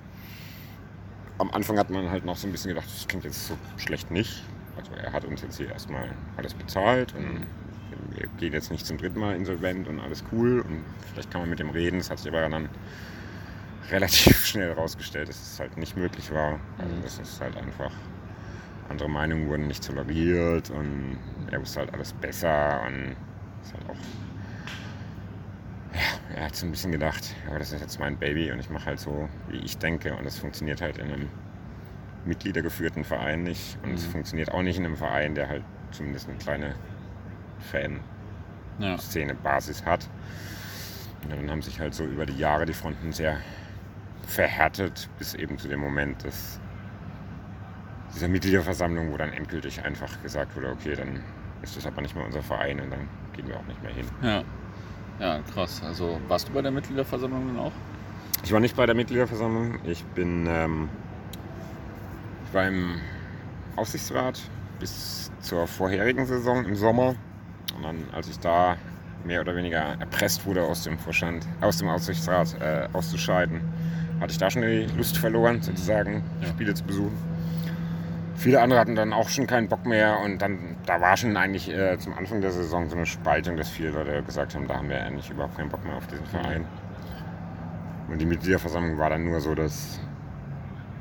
Am 1.39 1.51
Anfang 1.51 1.79
hat 1.79 1.91
man 1.91 2.11
halt 2.11 2.25
noch 2.25 2.37
so 2.37 2.47
ein 2.47 2.53
bisschen 2.53 2.71
gedacht, 2.71 2.87
das 2.87 3.09
klingt 3.09 3.25
jetzt 3.25 3.47
so 3.47 3.57
schlecht 3.77 4.11
nicht. 4.11 4.45
Also 4.77 4.93
er 4.93 5.13
hat 5.13 5.25
uns 5.25 5.43
jetzt 5.43 5.57
hier 5.57 5.71
erstmal 5.71 6.11
alles 6.37 6.55
bezahlt 6.55 7.15
und 7.15 7.47
wir 8.11 8.29
gehen 8.39 8.53
jetzt 8.53 8.71
nicht 8.71 8.87
zum 8.87 8.99
dritten 8.99 9.19
Mal 9.19 9.35
insolvent 9.35 9.89
und 9.89 10.01
alles 10.01 10.25
cool 10.33 10.61
und 10.61 10.85
vielleicht 11.13 11.31
kann 11.31 11.41
man 11.41 11.51
mit 11.51 11.59
dem 11.59 11.71
reden. 11.71 11.99
Das 11.99 12.11
hat 12.11 12.19
sich 12.19 12.29
aber 12.29 12.49
dann 12.49 12.69
relativ 13.91 14.45
schnell 14.45 14.69
herausgestellt, 14.69 15.29
dass 15.29 15.41
es 15.41 15.61
halt 15.61 15.77
nicht 15.77 15.97
möglich 15.97 16.33
war. 16.33 16.61
Also 16.79 16.95
mhm. 16.95 17.03
das 17.03 17.19
ist 17.19 17.41
halt 17.41 17.57
einfach, 17.57 17.91
andere 18.89 19.09
Meinungen 19.09 19.49
wurden 19.49 19.67
nicht 19.67 19.87
toleriert 19.87 20.71
und 20.71 21.19
er 21.51 21.61
wusste 21.61 21.81
halt 21.81 21.93
alles 21.95 22.13
besser 22.13 22.83
und 22.87 23.17
ist 23.63 23.75
halt 23.75 23.89
auch 23.91 24.28
ja, 25.99 26.37
er 26.37 26.47
hat 26.47 26.57
so 26.57 26.67
ein 26.67 26.71
bisschen 26.71 26.93
gedacht, 26.93 27.35
ja, 27.49 27.59
das 27.59 27.73
ist 27.73 27.81
jetzt 27.81 27.99
mein 27.99 28.17
Baby 28.19 28.51
und 28.53 28.61
ich 28.61 28.71
mache 28.71 28.87
halt 28.87 29.01
so, 29.01 29.29
wie 29.49 29.59
ich 29.59 29.79
denke. 29.79 30.15
Und 30.15 30.25
das 30.25 30.39
funktioniert 30.39 30.81
halt 30.81 30.99
in 30.99 31.13
einem 31.13 31.29
mitgliedergeführten 32.25 33.05
Verein 33.05 33.43
nicht. 33.43 33.79
Und 33.83 33.95
es 33.95 34.07
mhm. 34.07 34.13
funktioniert 34.13 34.53
auch 34.53 34.63
nicht 34.63 34.79
in 34.79 34.85
einem 34.85 34.97
Verein, 34.97 35.35
der 35.35 35.49
halt 35.49 35.65
zumindest 35.91 36.29
eine 36.29 36.39
kleine 36.39 36.75
Fanszene, 38.79 39.35
Basis 39.35 39.85
hat. 39.85 40.09
Und 41.25 41.33
dann 41.33 41.51
haben 41.51 41.63
sich 41.63 41.81
halt 41.81 41.95
so 41.95 42.05
über 42.05 42.27
die 42.27 42.37
Jahre 42.37 42.65
die 42.65 42.75
Fronten 42.75 43.13
sehr 43.13 43.39
verhärtet, 44.23 45.09
bis 45.19 45.35
eben 45.35 45.59
zu 45.59 45.69
dem 45.69 45.81
Moment, 45.81 46.25
dass 46.25 46.61
dieser 48.15 48.29
Mitgliederversammlung, 48.29 49.11
wo 49.13 49.17
dann 49.17 49.33
endgültig 49.33 49.83
einfach 49.85 50.23
gesagt 50.23 50.55
wurde, 50.55 50.71
okay, 50.71 50.95
dann 50.95 51.21
ist 51.63 51.77
das 51.77 51.87
aber 51.87 52.03
nicht 52.03 52.15
mehr 52.15 52.25
unser 52.25 52.43
Verein 52.43 52.81
und 52.81 52.91
dann 52.91 53.09
gehen 53.33 53.49
wir 53.49 53.57
auch 53.57 53.67
nicht 53.67 53.83
mehr 53.83 53.93
hin. 53.93 54.07
Ja. 54.23 54.45
Ja, 55.21 55.41
krass. 55.53 55.83
Also 55.85 56.21
warst 56.29 56.49
du 56.49 56.53
bei 56.53 56.63
der 56.63 56.71
Mitgliederversammlung 56.71 57.47
dann 57.49 57.59
auch? 57.59 57.73
Ich 58.45 58.53
war 58.53 58.61
nicht 58.61 58.77
bei 58.77 58.87
der 58.87 58.95
Mitgliederversammlung. 58.95 59.81
Ich 59.85 60.05
bin, 60.05 60.47
ähm, 60.49 60.89
ich 62.47 62.55
war 62.55 62.69
im 62.69 63.01
Aufsichtsrat 63.77 64.41
bis 64.79 65.31
zur 65.41 65.67
vorherigen 65.67 66.25
Saison 66.27 66.65
im 66.65 66.77
Sommer. 66.77 67.17
Und 67.77 67.83
dann, 67.83 68.05
als 68.13 68.29
ich 68.29 68.39
da 68.39 68.77
mehr 69.25 69.41
oder 69.41 69.57
weniger 69.57 69.97
erpresst 69.99 70.47
wurde 70.47 70.63
aus 70.63 70.85
dem 70.85 70.99
Vorstand, 70.99 71.47
aus 71.61 71.79
dem 71.79 71.89
Aufsichtsrat 71.89 72.57
äh, 72.61 72.89
auszuscheiden, 72.93 73.61
hatte 74.21 74.33
ich 74.33 74.39
da 74.39 74.51
schon 74.51 74.63
die 74.63 74.87
Lust 74.97 75.19
verloren, 75.19 75.61
sozusagen 75.61 76.23
ja. 76.41 76.49
Spiele 76.49 76.75
zu 76.75 76.85
besuchen. 76.85 77.17
Viele 78.39 78.61
andere 78.61 78.79
hatten 78.79 78.95
dann 78.95 79.13
auch 79.13 79.29
schon 79.29 79.49
keinen 79.49 79.67
Bock 79.67 79.85
mehr 79.85 80.21
und 80.21 80.41
dann, 80.41 80.77
da 80.87 81.01
war 81.01 81.17
schon 81.17 81.37
eigentlich 81.37 81.69
äh, 81.75 81.99
zum 81.99 82.15
Anfang 82.15 82.41
der 82.41 82.53
Saison 82.53 82.89
so 82.89 82.95
eine 82.95 83.05
Spaltung, 83.05 83.57
dass 83.57 83.69
viele 83.69 83.91
Leute 83.91 84.23
gesagt 84.23 84.55
haben, 84.55 84.69
da 84.69 84.77
haben 84.77 84.89
wir 84.89 85.03
eigentlich 85.03 85.29
überhaupt 85.29 85.57
keinen 85.57 85.69
Bock 85.69 85.85
mehr 85.85 85.97
auf 85.97 86.07
diesen 86.07 86.25
Verein. 86.27 86.65
Und 88.09 88.21
die 88.21 88.27
Mitgliederversammlung 88.27 88.97
war 88.97 89.11
dann 89.11 89.25
nur 89.25 89.41
so 89.41 89.57
das, 89.57 89.99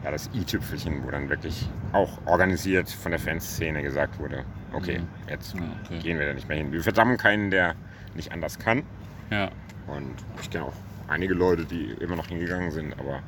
ja, 0.03 0.09
das 0.09 0.31
i-Tüpfelchen, 0.33 1.03
wo 1.05 1.11
dann 1.11 1.29
wirklich 1.29 1.69
auch 1.93 2.09
organisiert 2.25 2.89
von 2.89 3.11
der 3.11 3.19
Fanszene 3.19 3.83
gesagt 3.83 4.17
wurde, 4.17 4.43
okay, 4.73 4.97
mhm. 4.97 5.07
jetzt 5.29 5.53
ja, 5.53 5.61
okay. 5.85 5.99
gehen 5.99 6.17
wir 6.17 6.25
da 6.25 6.33
nicht 6.33 6.49
mehr 6.49 6.57
hin. 6.57 6.71
Wir 6.71 6.81
verdammen 6.81 7.17
keinen, 7.17 7.51
der 7.51 7.75
nicht 8.15 8.31
anders 8.31 8.57
kann. 8.57 8.81
Ja. 9.29 9.51
Und 9.85 10.15
ich 10.41 10.49
kenne 10.49 10.65
auch 10.65 10.73
einige 11.07 11.35
Leute, 11.35 11.65
die 11.65 11.95
immer 11.99 12.15
noch 12.15 12.29
hingegangen 12.29 12.71
sind, 12.71 12.99
aber 12.99 13.21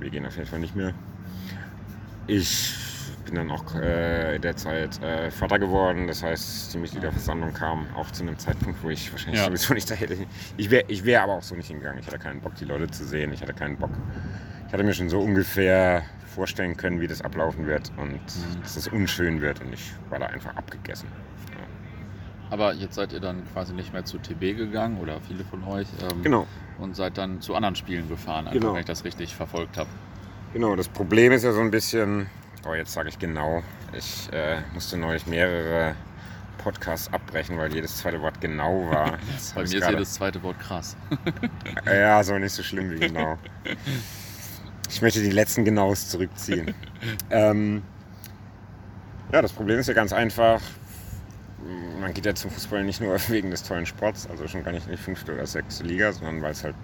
wir 0.00 0.08
gehen 0.08 0.24
auf 0.24 0.36
jeden 0.36 0.48
Fall 0.48 0.58
nicht 0.58 0.74
mehr. 0.74 0.94
Ich 2.26 2.75
bin 3.26 3.34
dann 3.34 3.50
auch 3.50 3.74
äh, 3.74 4.36
in 4.36 4.42
der 4.42 4.56
Zeit 4.56 5.02
äh, 5.02 5.30
Vater 5.30 5.58
geworden. 5.58 6.06
Das 6.06 6.22
heißt, 6.22 6.72
die 6.72 6.78
Mitgliederversammlung 6.78 7.52
kam 7.52 7.86
auch 7.94 8.10
zu 8.10 8.22
einem 8.22 8.38
Zeitpunkt, 8.38 8.82
wo 8.82 8.90
ich 8.90 9.12
wahrscheinlich 9.12 9.40
ja. 9.40 9.46
sowieso 9.46 9.74
nicht 9.74 9.90
da 9.90 9.94
hätte. 9.94 10.16
Ich 10.56 10.70
wäre 10.70 10.84
ich 10.88 11.04
wär 11.04 11.22
aber 11.22 11.34
auch 11.34 11.42
so 11.42 11.54
nicht 11.54 11.68
hingegangen. 11.68 12.00
Ich 12.00 12.06
hatte 12.06 12.18
keinen 12.18 12.40
Bock, 12.40 12.54
die 12.54 12.64
Leute 12.64 12.88
zu 12.88 13.04
sehen. 13.04 13.32
Ich 13.32 13.42
hatte 13.42 13.52
keinen 13.52 13.76
Bock. 13.76 13.90
Ich 14.66 14.72
hatte 14.72 14.82
mir 14.82 14.94
schon 14.94 15.08
so 15.08 15.20
ungefähr 15.20 16.02
vorstellen 16.34 16.76
können, 16.76 17.00
wie 17.00 17.06
das 17.06 17.22
ablaufen 17.22 17.66
wird 17.66 17.92
und 17.96 18.12
mhm. 18.12 18.62
dass 18.62 18.76
es 18.76 18.88
unschön 18.88 19.40
wird. 19.40 19.60
Und 19.60 19.72
ich 19.72 19.92
war 20.10 20.18
da 20.18 20.26
einfach 20.26 20.56
abgegessen. 20.56 21.08
Ja. 21.50 21.66
Aber 22.50 22.74
jetzt 22.74 22.94
seid 22.94 23.12
ihr 23.12 23.20
dann 23.20 23.42
quasi 23.52 23.72
nicht 23.74 23.92
mehr 23.92 24.04
zu 24.04 24.18
TB 24.18 24.56
gegangen 24.56 24.98
oder 25.00 25.20
viele 25.20 25.44
von 25.44 25.64
euch. 25.64 25.88
Ähm, 26.02 26.22
genau. 26.22 26.46
Und 26.78 26.94
seid 26.94 27.16
dann 27.18 27.40
zu 27.40 27.54
anderen 27.54 27.74
Spielen 27.74 28.08
gefahren, 28.08 28.46
einfach, 28.46 28.60
genau. 28.60 28.74
wenn 28.74 28.80
ich 28.80 28.86
das 28.86 29.04
richtig 29.04 29.34
verfolgt 29.34 29.78
habe. 29.78 29.88
Genau, 30.52 30.76
das 30.76 30.88
Problem 30.88 31.32
ist 31.32 31.42
ja 31.42 31.52
so 31.52 31.60
ein 31.60 31.70
bisschen, 31.70 32.26
Oh, 32.68 32.74
jetzt 32.74 32.92
sage 32.92 33.08
ich 33.08 33.18
genau. 33.18 33.62
Ich 33.92 34.28
äh, 34.32 34.60
musste 34.74 34.96
neulich 34.96 35.26
mehrere 35.26 35.94
Podcasts 36.58 37.12
abbrechen, 37.12 37.58
weil 37.58 37.72
jedes 37.72 37.98
zweite 37.98 38.20
Wort 38.20 38.40
genau 38.40 38.90
war. 38.90 39.18
Bei 39.54 39.62
mir 39.62 39.78
ist 39.78 39.88
jedes 39.88 40.14
zweite 40.14 40.42
Wort 40.42 40.58
krass. 40.58 40.96
ja, 41.86 42.22
so 42.24 42.36
nicht 42.38 42.52
so 42.52 42.62
schlimm 42.62 42.90
wie 42.90 42.98
genau. 42.98 43.38
Ich 44.88 45.00
möchte 45.00 45.20
die 45.20 45.30
letzten 45.30 45.64
Genaus 45.64 46.08
zurückziehen. 46.08 46.74
ähm, 47.30 47.82
ja, 49.32 49.42
das 49.42 49.52
Problem 49.52 49.78
ist 49.78 49.86
ja 49.86 49.94
ganz 49.94 50.12
einfach. 50.12 50.60
Man 52.00 52.14
geht 52.14 52.26
ja 52.26 52.34
zum 52.34 52.50
Fußball 52.50 52.84
nicht 52.84 53.00
nur 53.00 53.16
wegen 53.28 53.50
des 53.50 53.62
tollen 53.62 53.86
Sports, 53.86 54.28
also 54.28 54.48
schon 54.48 54.64
gar 54.64 54.72
nicht 54.72 54.86
in 54.86 54.92
die 54.92 54.98
fünfte 54.98 55.34
oder 55.34 55.46
sechste 55.46 55.84
Liga, 55.84 56.12
sondern 56.12 56.42
weil 56.42 56.52
es 56.52 56.64
halt 56.64 56.74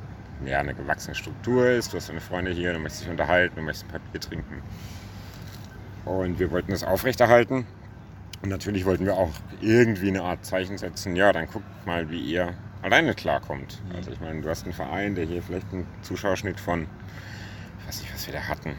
ja, 0.44 0.60
eine 0.60 0.74
gewachsene 0.74 1.14
Struktur 1.14 1.70
ist. 1.70 1.92
Du 1.92 1.96
hast 1.96 2.08
deine 2.08 2.20
Freunde 2.20 2.52
hier, 2.52 2.72
du 2.72 2.78
möchtest 2.78 3.04
dich 3.04 3.10
unterhalten, 3.10 3.56
du 3.56 3.62
möchtest 3.62 3.86
ein 3.86 4.00
Papier 4.00 4.20
trinken. 4.20 4.62
Und 6.04 6.38
wir 6.38 6.50
wollten 6.50 6.72
das 6.72 6.84
aufrechterhalten. 6.84 7.66
Und 8.42 8.48
natürlich 8.48 8.84
wollten 8.84 9.04
wir 9.04 9.14
auch 9.14 9.30
irgendwie 9.60 10.08
eine 10.08 10.22
Art 10.22 10.44
Zeichen 10.44 10.76
setzen. 10.78 11.14
Ja, 11.14 11.32
dann 11.32 11.46
guckt 11.46 11.86
mal, 11.86 12.10
wie 12.10 12.20
ihr 12.20 12.54
alleine 12.82 13.14
klarkommt. 13.14 13.80
Mhm. 13.88 13.96
Also 13.96 14.10
ich 14.10 14.20
meine, 14.20 14.40
du 14.42 14.48
hast 14.48 14.64
einen 14.64 14.72
Verein, 14.72 15.14
der 15.14 15.24
hier 15.24 15.42
vielleicht 15.42 15.72
einen 15.72 15.86
Zuschauerschnitt 16.02 16.58
von, 16.58 16.86
ich 17.80 17.88
weiß 17.88 18.00
nicht, 18.00 18.12
was 18.12 18.26
wir 18.26 18.34
da 18.34 18.48
hatten, 18.48 18.74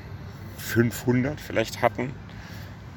500 0.58 1.40
vielleicht 1.40 1.82
hatten. 1.82 2.14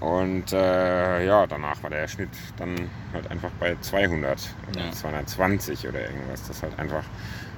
Und 0.00 0.52
äh, 0.52 1.24
ja, 1.24 1.46
danach 1.46 1.82
war 1.82 1.90
der 1.90 2.06
Schnitt 2.06 2.28
dann 2.58 2.74
halt 3.14 3.30
einfach 3.30 3.50
bei 3.58 3.76
200 3.80 4.38
oder 4.70 4.84
ja. 4.86 4.92
220 4.92 5.88
oder 5.88 6.02
irgendwas. 6.02 6.46
Das 6.46 6.56
ist 6.56 6.62
halt 6.62 6.78
einfach, 6.78 7.04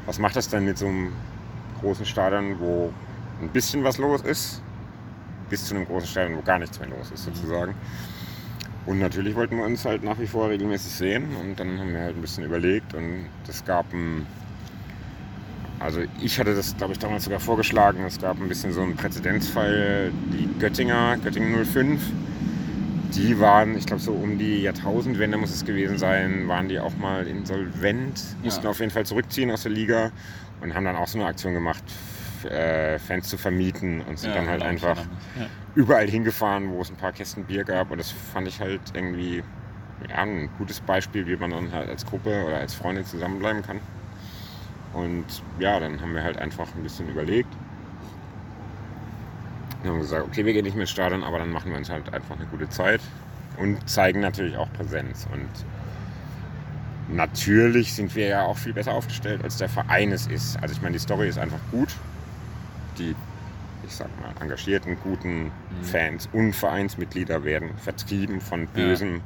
was 0.07 0.19
macht 0.19 0.37
das 0.37 0.49
denn 0.49 0.65
mit 0.65 0.79
so 0.79 0.87
einem 0.87 1.13
großen 1.81 2.07
Stadion, 2.07 2.61
wo 2.61 2.93
ein 3.41 3.49
bisschen 3.49 3.83
was 3.83 3.99
los 3.99 4.23
ist, 4.23 4.63
bis 5.49 5.65
zu 5.65 5.75
einem 5.75 5.87
großen 5.87 6.09
Stadion, 6.09 6.39
wo 6.39 6.43
gar 6.43 6.59
nichts 6.59 6.79
mehr 6.79 6.89
los 6.89 7.11
ist 7.13 7.25
sozusagen. 7.25 7.75
Und 8.89 9.01
natürlich 9.01 9.35
wollten 9.35 9.59
wir 9.59 9.65
uns 9.65 9.85
halt 9.85 10.03
nach 10.03 10.19
wie 10.19 10.27
vor 10.27 10.49
regelmäßig 10.49 10.91
sehen 10.93 11.37
und 11.43 11.61
dann 11.61 11.79
haben 11.79 11.93
wir 11.93 12.01
halt 12.01 12.17
ein 12.17 12.23
bisschen 12.23 12.45
überlegt 12.45 12.95
und 12.95 13.27
es 13.47 13.63
gab 13.67 13.93
ein, 13.93 14.27
also 15.79 16.01
ich 16.23 16.41
hatte 16.41 16.55
das 16.55 16.75
glaube 16.75 16.95
ich 16.95 16.99
damals 16.99 17.25
sogar 17.25 17.39
vorgeschlagen, 17.39 18.03
es 18.07 18.19
gab 18.19 18.41
ein 18.41 18.49
bisschen 18.49 18.73
so 18.73 18.81
einen 18.81 18.97
Präzedenzfall, 18.97 20.11
die 20.33 20.49
Göttinger, 20.59 21.19
Göttingen 21.23 21.67
05, 21.67 22.01
die 23.15 23.39
waren, 23.39 23.77
ich 23.77 23.85
glaube 23.85 24.01
so 24.01 24.13
um 24.13 24.39
die 24.39 24.63
Jahrtausendwende 24.63 25.37
muss 25.37 25.51
es 25.51 25.67
gewesen 25.67 25.99
sein, 25.99 26.49
waren 26.49 26.71
die 26.71 26.79
auch 26.79 26.97
mal 26.97 27.27
insolvent, 27.27 28.23
mussten 28.43 28.65
ja. 28.65 28.71
auf 28.71 28.81
jeden 28.81 28.91
Fall 28.91 29.05
zurückziehen 29.05 29.51
aus 29.51 29.65
der 29.65 29.73
Liga 29.73 30.13
und 30.63 30.75
haben 30.75 30.87
dann 30.87 30.97
auch 30.97 31.09
so 31.09 31.19
eine 31.19 31.27
Aktion 31.27 31.53
gemacht 31.53 31.85
äh, 32.45 32.99
Fans 32.99 33.29
zu 33.29 33.37
vermieten 33.37 34.01
und 34.03 34.19
sind 34.19 34.31
ja, 34.31 34.37
dann 34.37 34.49
halt 34.49 34.63
einfach 34.63 34.97
ja. 35.39 35.47
überall 35.75 36.09
hingefahren, 36.09 36.71
wo 36.71 36.81
es 36.81 36.91
ein 36.91 36.97
paar 36.97 37.13
Kästen 37.13 37.45
Bier 37.45 37.65
gab. 37.65 37.91
Und 37.91 37.99
das 37.99 38.11
fand 38.11 38.49
ich 38.49 38.61
halt 38.61 38.81
irgendwie 38.95 39.43
ja, 40.09 40.17
ein 40.17 40.49
gutes 40.59 40.81
Beispiel, 40.81 41.27
wie 41.27 41.37
man 41.37 41.51
dann 41.51 41.73
halt 41.73 41.89
als 41.89 42.07
Gruppe 42.07 42.45
oder 42.47 42.59
als 42.59 42.75
Freunde 42.75 43.05
zusammenbleiben 43.05 43.63
kann. 43.63 43.81
Und 44.93 45.27
ja, 45.59 45.79
dann 45.81 46.01
haben 46.01 46.15
wir 46.15 46.23
halt 46.23 46.39
einfach 46.39 46.67
ein 46.75 46.83
bisschen 46.83 47.09
überlegt. 47.09 47.55
Wir 49.83 49.93
haben 49.93 50.01
gesagt, 50.01 50.27
okay, 50.27 50.45
wir 50.45 50.53
gehen 50.53 50.65
nicht 50.65 50.75
mehr 50.75 50.83
ins 50.83 50.91
Stadion, 50.91 51.23
aber 51.23 51.39
dann 51.39 51.51
machen 51.53 51.71
wir 51.71 51.79
uns 51.79 51.89
halt 51.89 52.13
einfach 52.13 52.37
eine 52.37 52.47
gute 52.47 52.69
Zeit 52.69 53.01
und 53.59 53.89
zeigen 53.89 54.21
natürlich 54.21 54.57
auch 54.57 54.73
Präsenz. 54.73 55.29
Und 55.33 55.49
natürlich 57.15 57.95
sind 57.95 58.15
wir 58.17 58.27
ja 58.27 58.43
auch 58.43 58.57
viel 58.57 58.73
besser 58.73 58.93
aufgestellt, 58.93 59.43
als 59.45 59.57
der 59.57 59.69
Verein 59.69 60.11
es 60.11 60.27
ist. 60.27 60.61
Also 60.61 60.75
ich 60.75 60.83
meine, 60.83 60.95
die 60.95 60.99
Story 60.99 61.29
ist 61.29 61.39
einfach 61.39 61.61
gut 61.71 61.95
die, 62.99 63.15
ich 63.87 63.95
sag 63.95 64.09
mal, 64.21 64.33
engagierten, 64.41 64.97
guten 65.03 65.45
mhm. 65.45 65.51
Fans 65.83 66.29
und 66.33 66.53
Vereinsmitglieder 66.53 67.45
werden 67.45 67.77
vertrieben 67.79 68.41
von 68.41 68.67
bösem 68.69 69.17
ja. 69.17 69.21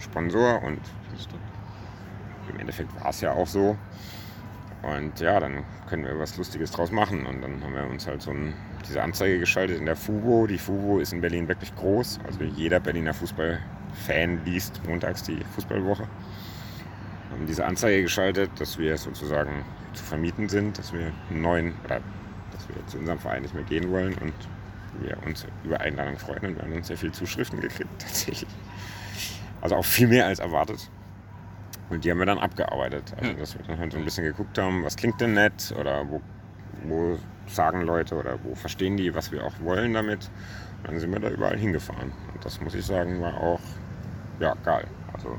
Sponsor 0.00 0.62
und 0.62 0.80
im 2.52 2.60
Endeffekt 2.60 2.94
war 3.00 3.10
es 3.10 3.20
ja 3.20 3.32
auch 3.32 3.46
so. 3.46 3.76
Und 4.82 5.20
ja, 5.20 5.38
dann 5.38 5.64
können 5.88 6.04
wir 6.04 6.18
was 6.18 6.36
Lustiges 6.36 6.72
draus 6.72 6.90
machen. 6.90 7.24
Und 7.24 7.40
dann 7.40 7.62
haben 7.62 7.74
wir 7.74 7.86
uns 7.86 8.06
halt 8.06 8.20
so 8.22 8.32
ein, 8.32 8.52
diese 8.88 9.00
Anzeige 9.02 9.38
geschaltet 9.38 9.78
in 9.78 9.86
der 9.86 9.96
FUBO. 9.96 10.46
Die 10.46 10.58
FUBO 10.58 10.98
ist 10.98 11.12
in 11.12 11.20
Berlin 11.20 11.46
wirklich 11.46 11.74
groß. 11.76 12.18
Also 12.26 12.42
jeder 12.42 12.80
Berliner 12.80 13.14
Fußballfan 13.14 14.44
liest 14.44 14.80
montags 14.88 15.22
die 15.22 15.38
Fußballwoche. 15.54 16.02
Wir 16.02 17.38
haben 17.38 17.46
diese 17.46 17.64
Anzeige 17.64 18.02
geschaltet, 18.02 18.50
dass 18.58 18.76
wir 18.76 18.96
sozusagen 18.98 19.64
zu 19.94 20.02
vermieten 20.02 20.48
sind, 20.48 20.78
dass 20.78 20.92
wir 20.92 21.12
einen 21.30 21.42
neuen 21.42 21.74
oder 21.84 22.00
dass 22.52 22.68
wir 22.68 22.86
zu 22.86 22.98
unserem 22.98 23.18
Verein 23.18 23.42
nicht 23.42 23.54
mehr 23.54 23.64
gehen 23.64 23.90
wollen 23.90 24.14
und 24.14 24.34
wir 25.00 25.16
uns 25.26 25.46
über 25.64 25.80
Einladung 25.80 26.18
freuen 26.18 26.44
und 26.44 26.56
wir 26.56 26.62
haben 26.62 26.72
uns 26.72 26.88
sehr 26.88 26.96
viele 26.96 27.12
Zuschriften 27.12 27.60
gekriegt 27.60 27.90
tatsächlich. 27.98 28.48
Also 29.60 29.76
auch 29.76 29.84
viel 29.84 30.08
mehr 30.08 30.26
als 30.26 30.38
erwartet. 30.38 30.90
Und 31.88 32.04
die 32.04 32.10
haben 32.10 32.18
wir 32.18 32.26
dann 32.26 32.38
abgearbeitet. 32.38 33.12
Also, 33.20 33.32
dass 33.34 33.58
wir 33.58 33.64
dann 33.66 33.78
halt 33.78 33.92
so 33.92 33.98
ein 33.98 34.04
bisschen 34.04 34.24
geguckt 34.24 34.58
haben, 34.58 34.82
was 34.82 34.96
klingt 34.96 35.20
denn 35.20 35.34
nett 35.34 35.74
oder 35.78 36.08
wo, 36.08 36.20
wo 36.84 37.18
sagen 37.46 37.82
Leute 37.82 38.14
oder 38.14 38.38
wo 38.42 38.54
verstehen 38.54 38.96
die, 38.96 39.14
was 39.14 39.30
wir 39.30 39.44
auch 39.44 39.52
wollen 39.60 39.92
damit. 39.92 40.30
Und 40.78 40.88
dann 40.88 41.00
sind 41.00 41.12
wir 41.12 41.20
da 41.20 41.28
überall 41.28 41.56
hingefahren. 41.56 42.12
Und 42.32 42.44
das 42.44 42.60
muss 42.60 42.74
ich 42.74 42.86
sagen, 42.86 43.20
war 43.20 43.34
auch 43.34 43.60
ja, 44.40 44.54
geil. 44.64 44.86
Also, 45.12 45.38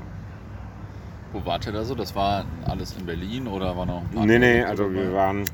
wo 1.32 1.44
wart 1.44 1.66
ihr 1.66 1.72
da 1.72 1.84
so? 1.84 1.94
Das 1.94 2.14
war 2.14 2.44
alles 2.66 2.96
in 2.96 3.04
Berlin 3.04 3.48
oder 3.48 3.76
war 3.76 3.84
noch? 3.84 4.02
Nee, 4.12 4.38
nee, 4.38 4.62
also 4.62 4.92
wir 4.92 5.12
waren. 5.12 5.44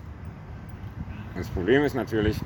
Das 1.36 1.48
Problem 1.48 1.84
ist 1.84 1.94
natürlich, 1.94 2.38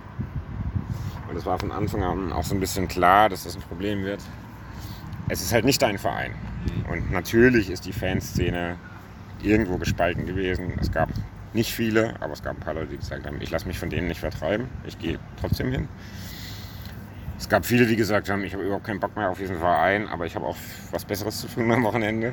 und 1.28 1.36
es 1.36 1.46
war 1.46 1.58
von 1.58 1.72
Anfang 1.72 2.02
an 2.02 2.32
auch 2.32 2.44
so 2.44 2.54
ein 2.54 2.60
bisschen 2.60 2.86
klar, 2.86 3.28
dass 3.28 3.44
das 3.44 3.56
ein 3.56 3.62
Problem 3.62 4.04
wird. 4.04 4.20
Es 5.28 5.40
ist 5.40 5.52
halt 5.52 5.64
nicht 5.64 5.80
dein 5.80 5.98
Verein. 5.98 6.32
Und 6.90 7.10
natürlich 7.10 7.70
ist 7.70 7.86
die 7.86 7.92
Fanszene 7.92 8.76
irgendwo 9.42 9.78
gespalten 9.78 10.26
gewesen. 10.26 10.74
Es 10.80 10.92
gab 10.92 11.08
nicht 11.54 11.72
viele, 11.72 12.20
aber 12.20 12.32
es 12.32 12.42
gab 12.42 12.56
ein 12.56 12.60
paar 12.60 12.74
Leute, 12.74 12.88
die 12.88 12.96
gesagt 12.98 13.26
haben, 13.26 13.40
ich 13.40 13.50
lasse 13.50 13.66
mich 13.66 13.78
von 13.78 13.88
denen 13.90 14.08
nicht 14.08 14.20
vertreiben, 14.20 14.68
ich 14.86 14.98
gehe 14.98 15.18
trotzdem 15.40 15.70
hin. 15.70 15.88
Es 17.38 17.48
gab 17.48 17.64
viele, 17.64 17.86
die 17.86 17.96
gesagt 17.96 18.28
haben, 18.28 18.44
ich 18.44 18.54
habe 18.54 18.64
überhaupt 18.64 18.84
keinen 18.84 19.00
Bock 19.00 19.16
mehr 19.16 19.30
auf 19.30 19.38
diesen 19.38 19.58
Verein, 19.58 20.08
aber 20.08 20.26
ich 20.26 20.34
habe 20.34 20.46
auch 20.46 20.56
was 20.90 21.04
Besseres 21.04 21.40
zu 21.40 21.48
tun 21.48 21.70
am 21.70 21.82
Wochenende. 21.82 22.32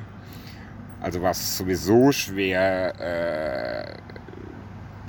Also 1.01 1.21
war 1.21 1.31
es 1.31 1.57
sowieso 1.57 2.11
schwer, 2.11 2.93
äh, 2.99 3.95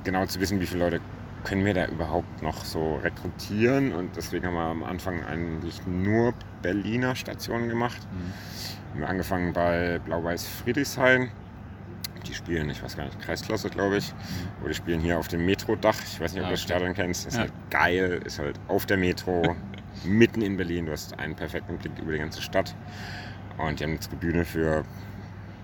genau 0.05 0.24
zu 0.26 0.40
wissen, 0.40 0.61
wie 0.61 0.66
viele 0.66 0.84
Leute 0.84 1.01
können 1.45 1.64
wir 1.64 1.74
da 1.74 1.86
überhaupt 1.86 2.43
noch 2.43 2.64
so 2.64 2.97
rekrutieren. 2.97 3.93
Und 3.93 4.16
deswegen 4.16 4.47
haben 4.47 4.55
wir 4.55 4.62
am 4.62 4.84
Anfang 4.84 5.24
eigentlich 5.24 5.84
nur 5.86 6.34
Berliner 6.62 7.14
Stationen 7.14 7.68
gemacht. 7.68 7.99
Mhm. 8.12 8.93
Haben 8.93 9.01
wir 9.01 9.09
angefangen 9.09 9.53
bei 9.53 9.99
Blau-Weiß 10.05 10.47
Friedrichshain. 10.47 11.30
Die 12.26 12.34
spielen, 12.34 12.70
ich 12.70 12.82
weiß 12.82 12.97
gar 12.97 13.05
nicht, 13.05 13.20
Kreisklasse, 13.20 13.68
glaube 13.70 13.97
ich. 13.97 14.12
Mhm. 14.12 14.16
Oder 14.61 14.68
die 14.68 14.74
spielen 14.74 15.01
hier 15.01 15.18
auf 15.18 15.28
dem 15.28 15.45
Metrodach. 15.45 15.97
Ich 16.05 16.20
weiß 16.20 16.34
nicht, 16.34 16.43
ob 16.43 16.49
du 16.49 16.53
das 16.53 16.62
Stadion 16.62 16.95
kennst. 16.95 17.26
Ist 17.26 17.34
ja. 17.34 17.40
halt 17.40 17.53
geil, 17.70 18.20
ist 18.24 18.38
halt 18.38 18.61
auf 18.68 18.86
der 18.86 18.97
Metro, 18.97 19.57
mitten 20.05 20.43
in 20.43 20.57
Berlin. 20.57 20.86
Du 20.86 20.93
hast 20.93 21.18
einen 21.18 21.34
perfekten 21.34 21.78
Blick 21.78 21.93
über 22.01 22.12
die 22.12 22.18
ganze 22.18 22.43
Stadt. 22.43 22.74
Und 23.59 23.80
die 23.80 23.84
haben 23.84 23.93
jetzt 23.93 24.11
eine 24.11 24.18
Bühne 24.18 24.45
für, 24.45 24.84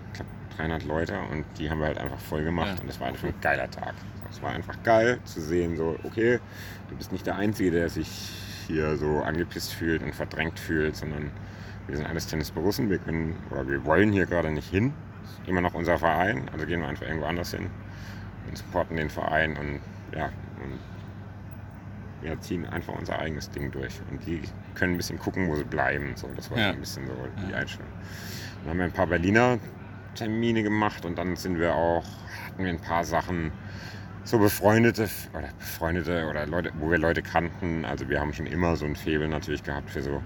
ich 0.07 0.13
glaube, 0.13 0.29
300 0.57 0.83
Leute. 0.83 1.19
Und 1.31 1.45
die 1.57 1.69
haben 1.69 1.79
wir 1.79 1.87
halt 1.87 1.97
einfach 1.97 2.19
voll 2.19 2.43
gemacht. 2.43 2.73
Ja. 2.75 2.81
Und 2.81 2.89
das 2.89 2.99
war 2.99 3.07
einfach 3.07 3.27
ein 3.27 3.33
geiler 3.41 3.69
Tag. 3.71 3.93
Es 4.31 4.41
war 4.41 4.51
einfach 4.51 4.81
geil 4.83 5.19
zu 5.25 5.41
sehen, 5.41 5.75
so, 5.77 5.97
okay, 6.03 6.39
du 6.89 6.95
bist 6.95 7.11
nicht 7.11 7.25
der 7.25 7.35
Einzige, 7.35 7.71
der 7.71 7.89
sich 7.89 8.07
hier 8.67 8.97
so 8.97 9.21
angepisst 9.21 9.73
fühlt 9.73 10.03
und 10.03 10.13
verdrängt 10.13 10.59
fühlt, 10.59 10.95
sondern 10.95 11.31
wir 11.87 11.97
sind 11.97 12.05
alles 12.05 12.27
Tennisborussen, 12.27 12.89
wir 12.89 12.99
können 12.99 13.35
oder 13.49 13.67
wir 13.67 13.83
wollen 13.85 14.11
hier 14.11 14.25
gerade 14.25 14.51
nicht 14.51 14.69
hin. 14.69 14.93
Das 15.21 15.31
ist 15.31 15.47
immer 15.47 15.61
noch 15.61 15.73
unser 15.73 15.97
Verein, 15.97 16.47
also 16.53 16.65
gehen 16.65 16.81
wir 16.81 16.87
einfach 16.87 17.07
irgendwo 17.07 17.25
anders 17.25 17.51
hin 17.51 17.67
und 18.47 18.57
supporten 18.57 18.97
den 18.97 19.09
Verein 19.09 19.57
und 19.57 19.79
ja, 20.15 20.25
und 20.25 20.79
wir 22.21 22.39
ziehen 22.41 22.65
einfach 22.65 22.93
unser 22.93 23.19
eigenes 23.19 23.49
Ding 23.49 23.71
durch. 23.71 23.99
Und 24.11 24.25
die 24.25 24.41
können 24.75 24.93
ein 24.93 24.97
bisschen 24.97 25.19
gucken, 25.19 25.47
wo 25.47 25.55
sie 25.55 25.63
bleiben. 25.63 26.13
So, 26.15 26.29
das 26.35 26.51
war 26.51 26.57
ja. 26.57 26.69
ein 26.71 26.79
bisschen 26.79 27.07
so 27.07 27.13
die 27.47 27.53
Einstellung. 27.53 27.87
Dann 28.61 28.71
haben 28.71 28.77
wir 28.79 28.85
ein 28.85 28.91
paar 28.91 29.07
Berliner 29.07 29.57
Termine 30.15 30.63
gemacht 30.63 31.05
und 31.05 31.17
dann 31.17 31.35
sind 31.35 31.59
wir 31.59 31.73
auch, 31.73 32.05
hatten 32.45 32.63
wir 32.63 32.71
ein 32.71 32.81
paar 32.81 33.03
Sachen, 33.03 33.51
so 34.29 34.37
befreundete 34.37 35.09
oder 35.33 35.49
befreundete 35.57 36.27
oder 36.29 36.45
Leute, 36.45 36.71
wo 36.79 36.91
wir 36.91 36.99
Leute 36.99 37.21
kannten. 37.21 37.83
Also 37.83 38.07
wir 38.09 38.19
haben 38.19 38.33
schon 38.33 38.45
immer 38.45 38.75
so 38.75 38.85
ein 38.85 38.95
Faible 38.95 39.27
natürlich 39.27 39.63
gehabt 39.63 39.89
für 39.89 40.03
so 40.03 40.21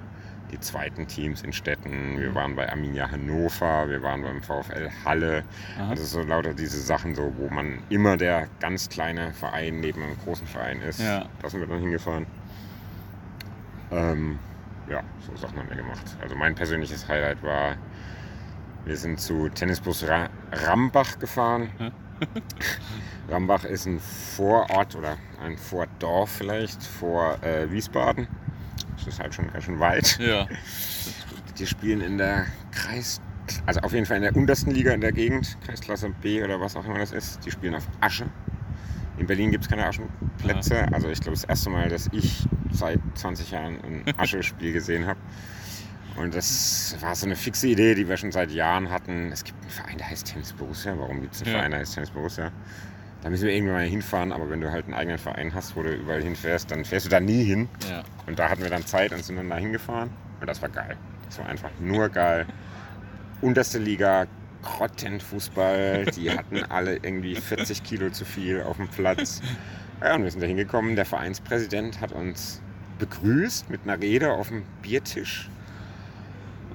die 0.51 0.60
zweiten 0.60 1.08
Teams 1.08 1.41
in 1.41 1.54
Städten. 1.54 2.20
Wir 2.20 2.30
mhm. 2.30 2.36
waren 2.36 2.56
bei 2.56 2.70
Arminia 2.70 3.10
Hannover, 3.10 3.89
wir 3.89 4.04
waren 4.04 4.22
beim 4.22 4.43
VfL 4.43 4.89
Halle. 5.06 5.43
Aha. 5.78 5.89
Also 5.89 6.04
so 6.04 6.22
lauter 6.22 6.54
diese 6.54 6.80
Sachen, 6.80 7.16
so, 7.16 7.34
wo 7.38 7.49
man 7.49 7.80
immer 7.89 8.18
der 8.18 8.47
ganz 8.60 8.89
kleine 8.89 9.34
Verein 9.34 9.80
neben 9.80 10.04
einem 10.04 10.18
großen 10.20 10.45
Verein 10.45 10.82
ist. 10.82 10.99
Ja. 10.99 11.26
Da 11.41 11.49
sind 11.49 11.62
wir 11.62 11.68
dann 11.68 11.80
hingefahren. 11.80 12.26
Ähm, 13.91 14.38
ja, 14.89 15.01
so 15.26 15.36
Sachen 15.38 15.58
haben 15.58 15.70
wir 15.70 15.78
gemacht. 15.78 16.18
Also 16.22 16.36
mein 16.36 16.56
persönliches 16.56 17.08
Highlight 17.08 17.41
war, 17.41 17.78
wir 18.86 18.97
sind 18.97 19.20
zu 19.20 19.47
Tennisbus 19.47 20.08
Ra 20.08 20.30
Rambach 20.51 21.18
gefahren. 21.20 21.70
Hm? 21.78 21.91
Rambach 23.30 23.64
ist 23.64 23.86
ein 23.86 23.99
Vorort 23.99 24.95
oder 24.95 25.18
ein 25.41 25.57
Vordorf 25.57 26.30
vielleicht 26.30 26.84
vor 26.84 27.41
äh, 27.43 27.70
Wiesbaden. 27.72 28.28
Das 28.97 29.07
ist 29.07 29.20
halt 29.20 29.34
schon 29.34 29.51
ganz 29.51 29.66
schön 29.66 29.80
weit. 29.80 30.18
Ja. 30.20 30.47
Die 31.57 31.68
spielen 31.68 32.01
in 32.01 32.18
der 32.18 32.45
Kreis, 32.72 33.22
also 33.66 33.82
auf 33.82 33.93
jeden 33.93 34.05
Fall 34.05 34.18
in 34.18 34.24
der 34.24 34.36
untersten 34.36 34.72
Liga 34.72 34.91
in 34.91 35.01
der 35.01 35.11
Gegend, 35.11 35.57
Kreisklasse 35.66 36.09
B 36.22 36.43
oder 36.43 36.59
was 36.59 36.76
auch 36.76 36.86
immer 36.86 36.97
das 36.97 37.11
ist. 37.11 37.45
Die 37.45 37.51
spielen 37.51 37.76
auf 37.76 37.88
Asche. 37.99 38.26
In 39.18 39.28
Berlin 39.28 39.51
gibt 39.51 39.66
es 39.66 39.70
keine 39.70 39.86
Aschenplätze. 39.86 40.76
Ja. 40.76 40.86
Also 40.91 41.09
ich 41.09 41.22
glaube, 41.22 41.36
das 41.36 41.43
erste 41.43 41.70
Mal, 41.70 41.89
dass 41.89 42.09
ich 42.11 42.47
seit 42.72 42.99
20 43.16 43.51
Jahren 43.51 43.80
ein 43.82 44.03
Aschespiel 44.18 44.74
gesehen 44.74 45.05
habe. 45.05 45.20
Und 46.16 46.36
das 46.36 46.95
war 46.99 47.16
so 47.16 47.26
eine 47.26 47.36
fixe 47.36 47.68
Idee, 47.68 47.95
die 47.95 48.07
wir 48.07 48.18
schon 48.18 48.32
seit 48.32 48.51
Jahren 48.51 48.91
hatten. 48.91 49.32
Es 49.32 49.43
gibt 49.43 49.59
einen 49.61 49.72
Verein, 49.72 49.97
der 49.97 50.09
heißt 50.09 50.28
Tennis 50.28 50.53
Borussia. 50.53 50.93
Warum 50.97 51.22
gibt 51.22 51.34
es 51.34 51.41
einen 51.41 51.51
ja. 51.51 51.57
Verein, 51.57 51.72
der 51.72 51.80
heißt 51.80 51.95
Tennis 51.95 52.11
Borussia? 52.11 52.51
Da 53.24 53.30
müssen 53.30 53.47
wir 53.47 53.53
irgendwann 53.53 53.76
mal 53.76 53.86
hinfahren, 53.88 54.32
aber 54.34 54.49
wenn 54.49 54.59
du 54.59 54.70
halt 54.70 54.86
einen 54.86 54.93
eigenen 54.93 55.18
Verein 55.18 55.53
hast, 55.53 55.76
wo 55.76 55.82
du 55.82 55.93
überall 55.93 56.22
hinfährst, 56.22 56.70
dann 56.70 56.84
fährst 56.84 57.05
du 57.05 57.09
da 57.09 57.20
nie 57.20 57.43
hin. 57.43 57.70
Ja. 57.89 58.03
Und 58.28 58.38
da 58.38 58.49
hatten 58.49 58.61
wir 58.61 58.70
dann 58.70 58.86
Zeit 58.86 59.14
und 59.14 59.24
sind 59.24 59.38
dann 59.38 59.49
da 59.49 59.57
hingefahren. 59.57 60.09
Und 60.41 60.47
das 60.47 60.61
war 60.61 60.70
geil. 60.70 60.97
Das 61.26 61.39
war 61.39 61.47
einfach 61.47 61.72
nur 61.80 62.09
geil. 62.09 62.45
Unterste 63.41 63.80
Liga, 63.80 64.28
Grottenfußball. 64.61 66.05
Die 66.05 66.32
hatten 66.32 66.64
alle 66.70 66.97
irgendwie 66.97 67.36
40 67.36 67.84
Kilo 67.84 68.09
zu 68.09 68.26
viel 68.26 68.61
auf 68.61 68.78
dem 68.78 68.89
Platz. 68.89 69.41
Ja, 70.01 70.16
und 70.16 70.24
wir 70.24 70.32
sind 70.32 70.41
da 70.41 70.47
hingekommen. 70.47 70.97
Der 70.97 71.05
Vereinspräsident 71.05 72.01
hat 72.01 72.11
uns 72.11 72.61
begrüßt 72.99 73.70
mit 73.70 73.82
einer 73.86 74.01
Rede 74.01 74.34
auf 74.34 74.49
dem 74.49 74.64
Biertisch. 74.82 75.49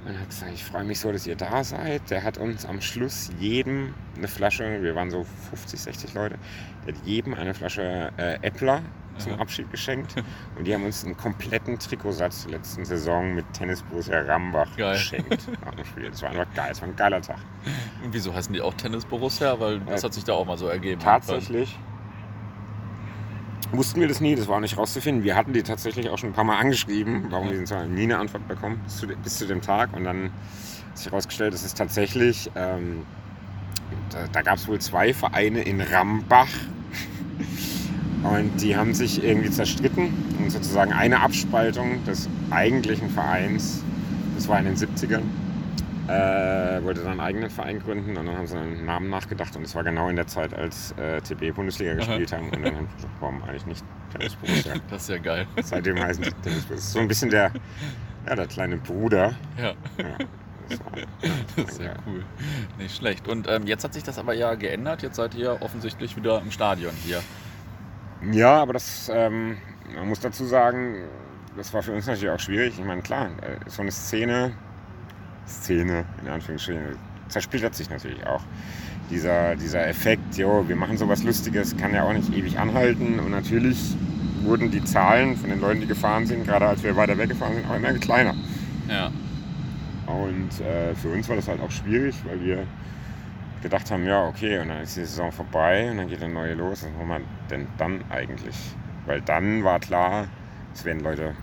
Und 0.09 0.15
er 0.15 0.21
hat 0.23 0.31
gesagt, 0.31 0.53
ich 0.55 0.65
freue 0.65 0.85
mich 0.85 1.01
so, 1.01 1.13
dass 1.13 1.27
ihr 1.27 1.37
da 1.37 1.63
seid. 1.63 2.09
Der 2.09 2.25
hat 2.25 2.39
uns 2.39 2.65
am 2.65 2.81
Schluss 2.81 3.29
jedem 3.39 3.93
eine 4.17 4.27
Flasche, 4.27 4.83
wir 4.83 4.95
waren 4.95 5.11
so 5.11 5.27
50, 5.51 5.81
60 5.81 6.15
Leute, 6.15 6.39
der 6.87 6.95
hat 6.95 7.07
jedem 7.07 7.35
eine 7.35 7.53
Flasche 7.53 8.11
äh, 8.17 8.39
Äppler 8.41 8.81
zum 9.19 9.35
Abschied 9.35 9.71
geschenkt. 9.71 10.15
Und 10.57 10.67
die 10.67 10.73
haben 10.73 10.85
uns 10.85 11.05
einen 11.05 11.15
kompletten 11.15 11.79
Trikotsatz 11.79 12.45
der 12.45 12.53
letzten 12.53 12.87
Saison 12.87 13.35
mit 13.35 13.45
Tennis 13.53 13.83
Borussia 13.83 14.19
Rambach 14.21 14.75
geil. 14.79 14.95
geschenkt 14.95 15.47
nach 15.63 15.75
dem 15.75 15.85
Spiel. 15.85 16.11
Das 16.11 16.23
war 16.23 16.31
einfach 16.31 16.55
geil, 16.55 16.71
das 16.71 16.81
war 16.81 16.89
ein 16.89 16.97
geiler 16.97 17.21
Tag. 17.21 17.41
Und 18.03 18.15
wieso 18.15 18.35
heißen 18.35 18.55
die 18.55 18.63
auch 18.63 18.73
Tennis 18.75 19.05
Borussia? 19.05 19.61
Weil 19.61 19.81
das 19.81 20.03
äh, 20.03 20.07
hat 20.07 20.15
sich 20.15 20.25
da 20.25 20.33
auch 20.33 20.47
mal 20.47 20.57
so 20.57 20.69
ergeben. 20.69 21.03
Tatsächlich 21.03 21.79
wussten 23.73 24.01
wir 24.01 24.09
das 24.09 24.21
nie, 24.21 24.35
das 24.35 24.49
war 24.49 24.61
nicht 24.61 24.77
rauszufinden. 24.77 25.25
Wir 25.25 25.37
hatten 25.37 25.53
die 25.53 25.63
tatsächlich 25.63 26.09
auch 26.09 26.19
schon 26.19 26.31
ein 26.31 26.35
paar 26.35 26.45
Mal 26.45 26.59
angeschrieben, 26.59 27.27
warum 27.31 27.49
sind 27.49 27.95
nie 27.95 28.05
eine 28.05 28.19
Antwort 28.19 28.47
bekommen, 28.49 28.81
bis 28.85 28.97
zu, 28.97 29.07
bis 29.07 29.39
zu 29.39 29.47
dem 29.47 29.61
Tag. 29.61 29.95
Und 29.95 30.05
dann 30.05 30.25
hat 30.25 30.99
sich 30.99 31.07
herausgestellt, 31.07 31.55
es 31.55 31.65
ist 31.65 31.77
tatsächlich, 31.77 32.51
ähm, 32.55 33.05
da, 34.11 34.27
da 34.33 34.43
gab 34.43 34.57
es 34.57 34.69
wohl 34.69 34.79
zwei 34.81 35.13
Vereine 35.13 35.63
in 35.63 35.81
Rambach. 35.81 36.49
Und 38.23 38.61
die 38.61 38.77
haben 38.77 38.95
sich 38.95 39.23
irgendwie 39.23 39.51
zerstritten 39.51 40.13
und 40.41 40.51
sozusagen 40.51 40.93
eine 40.93 41.21
Abspaltung 41.21 42.05
des 42.05 42.29
eigentlichen 42.51 43.09
Vereins, 43.11 43.85
das 44.35 44.49
war 44.49 44.59
in 44.59 44.65
den 44.65 44.75
70ern, 44.75 45.23
äh, 46.09 46.83
wollte 46.83 47.03
dann 47.03 47.13
einen 47.13 47.21
eigenen 47.21 47.51
Verein 47.51 47.81
gründen 47.81 48.17
und 48.17 48.27
dann 48.27 48.37
haben 48.37 48.47
sie 48.47 48.57
einen 48.57 48.87
Namen 48.87 49.11
nachgedacht 49.11 49.55
und 49.57 49.63
es 49.63 49.75
war 49.75 49.85
genau 49.85 50.09
in 50.09 50.17
der 50.17 50.27
Zeit, 50.27 50.55
als 50.55 50.93
äh, 50.93 51.21
TB 51.21 51.55
Bundesliga 51.55 51.95
gespielt 51.95 52.33
haben 52.33 52.51
und 52.51 52.65
dann 52.65 52.75
haben 52.75 52.89
sie 52.89 52.97
gesagt, 52.97 53.15
warum 53.21 53.43
eigentlich 53.45 53.67
nicht 53.67 53.85
Tennis 54.13 54.35
Borussia? 54.37 54.75
Das 54.91 55.03
ist 55.03 55.09
ja 55.11 55.19
geil. 55.19 55.47
Seitdem 55.63 55.99
heißen 55.99 56.25
sie 56.25 56.33
Tennis 56.43 56.65
Borussia. 56.65 56.93
So 56.93 56.99
ein 57.01 57.09
bisschen 57.09 57.31
der, 57.31 57.53
ja, 58.27 58.35
der 58.35 58.47
kleine 58.47 58.79
Bruder. 58.79 59.35
Ja. 59.57 59.75
ja. 59.99 60.19
Das, 60.69 60.81
war, 60.81 60.99
ja, 60.99 61.05
das 61.57 61.71
ist 61.71 61.81
ja 61.81 61.95
cool. 62.07 62.23
Nicht 62.77 62.95
schlecht. 62.95 63.27
Und 63.27 63.49
ähm, 63.49 63.67
jetzt 63.67 63.85
hat 63.85 63.95
sich 63.95 64.03
das 64.03 64.19
aber 64.19 64.35
ja 64.35 64.55
geändert. 64.55 65.03
Jetzt 65.03 65.17
seid 65.17 65.35
ihr 65.35 65.63
offensichtlich 65.63 66.15
wieder 66.15 66.43
im 66.43 66.51
Stadion 66.51 66.93
hier. 67.07 67.23
Ja, 68.33 68.61
aber 68.61 68.75
das, 68.75 69.11
ähm, 69.11 69.57
man 69.95 70.09
muss 70.09 70.21
dazu 70.21 70.45
sagen, 70.45 71.05
das 71.57 71.73
war 71.73 71.83
für 71.83 71.93
uns 71.93 72.07
natürlich 72.07 72.29
auch 72.29 72.39
schwierig. 72.39 72.79
Ich 72.79 72.85
meine, 72.85 73.01
klar, 73.01 73.31
äh, 73.41 73.59
so 73.67 73.81
eine 73.81 73.93
Szene 73.93 74.53
Szene, 75.49 76.05
in 76.23 76.29
Anführungsstrichen, 76.29 76.83
zersplittert 77.29 77.75
sich 77.75 77.91
natürlich 77.91 78.27
auch. 78.27 78.43
dieser, 79.11 79.57
dieser 79.57 79.87
Effekt, 79.87 80.37
jo, 80.37 80.69
wir 80.69 80.77
machen 80.77 80.97
sowas 80.99 81.23
Lustiges, 81.23 81.77
kann 81.77 81.95
ja 81.95 82.05
auch 82.05 82.13
nicht 82.13 82.33
ewig 82.35 82.59
anhalten. 82.59 83.19
Und 83.19 83.31
natürlich 83.31 83.97
wurden 84.43 84.71
die 84.71 84.85
Zahlen 84.85 85.37
von 85.37 85.51
den 85.51 85.61
Leuten, 85.61 85.81
die 85.81 85.87
gefahren 85.87 86.27
sind, 86.27 86.45
gerade 86.45 86.67
als 86.67 86.83
wir 86.83 86.97
weiter 86.97 87.17
weggefahren 87.19 87.55
sind, 87.55 87.71
auch 87.71 87.77
immer 87.77 87.93
kleiner. 87.95 88.35
Ja. 88.89 89.11
Und 90.07 90.61
äh, 90.61 90.95
für 90.95 91.09
uns 91.09 91.29
war 91.29 91.37
das 91.37 91.49
halt 91.49 91.61
auch 91.61 91.71
schwierig, 91.71 92.15
weil 92.25 92.41
wir 92.43 92.67
gedacht 93.63 93.91
haben, 93.91 94.07
ja, 94.07 94.27
okay, 94.27 94.59
und 94.59 94.69
dann 94.69 94.83
ist 94.83 94.97
die 94.97 95.01
Saison 95.01 95.33
vorbei 95.33 95.91
und 95.91 95.99
dann 95.99 96.09
geht 96.09 96.23
eine 96.23 96.33
neue 96.33 96.55
los. 96.55 96.85
Was 96.85 97.07
machen 97.07 97.09
wir 97.09 97.21
denn 97.51 97.67
dann 97.77 98.05
eigentlich? 98.09 98.57
Weil 99.07 99.21
dann 99.21 99.65
war 99.65 99.81
klar, 99.81 100.29
es 100.75 100.85
werden 100.85 101.01
Leute, 101.01 101.35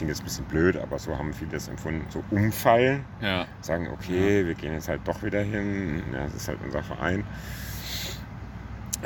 klingt 0.00 0.08
jetzt 0.12 0.22
ein 0.22 0.24
bisschen 0.24 0.44
blöd, 0.46 0.78
aber 0.78 0.98
so 0.98 1.18
haben 1.18 1.34
viele 1.34 1.50
das 1.50 1.68
empfunden, 1.68 2.06
so 2.08 2.24
umfallen. 2.30 3.04
Ja. 3.20 3.46
Sagen, 3.60 3.88
okay, 3.92 4.46
wir 4.46 4.54
gehen 4.54 4.72
jetzt 4.72 4.88
halt 4.88 5.02
doch 5.04 5.22
wieder 5.22 5.42
hin. 5.42 6.02
Ja, 6.10 6.24
das 6.24 6.34
ist 6.34 6.48
halt 6.48 6.58
unser 6.64 6.82
Verein. 6.82 7.22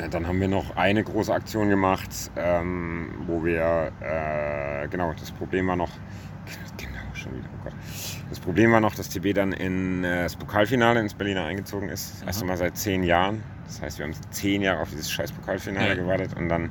Dann 0.09 0.25
haben 0.25 0.39
wir 0.39 0.47
noch 0.47 0.77
eine 0.77 1.03
große 1.03 1.33
Aktion 1.33 1.67
gemacht, 1.67 2.09
ähm, 2.37 3.13
wo 3.27 3.43
wir, 3.43 3.91
äh, 3.99 4.87
genau, 4.87 5.13
das 5.19 5.31
Problem 5.31 5.67
war 5.67 5.75
noch, 5.75 5.89
genau, 6.77 6.91
schon 7.13 7.33
wieder, 7.33 7.49
oh 7.59 7.63
Gott. 7.65 7.73
Das 8.29 8.39
Problem 8.39 8.71
war 8.71 8.79
noch, 8.79 8.95
dass 8.95 9.09
TB 9.09 9.33
dann 9.33 9.51
in 9.51 10.05
äh, 10.05 10.23
das 10.23 10.37
Pokalfinale 10.37 11.01
ins 11.01 11.13
Berliner 11.13 11.43
eingezogen 11.43 11.89
ist. 11.89 12.19
Das 12.21 12.27
erste 12.27 12.45
Mal 12.45 12.55
seit 12.55 12.77
zehn 12.77 13.03
Jahren. 13.03 13.43
Das 13.65 13.81
heißt, 13.81 13.99
wir 13.99 14.05
haben 14.05 14.13
zehn 14.31 14.61
Jahre 14.61 14.79
auf 14.79 14.89
dieses 14.91 15.11
scheiß 15.11 15.33
Pokalfinale 15.33 15.89
Ja. 15.89 15.95
gewartet 15.95 16.35
und 16.37 16.47
dann 16.47 16.69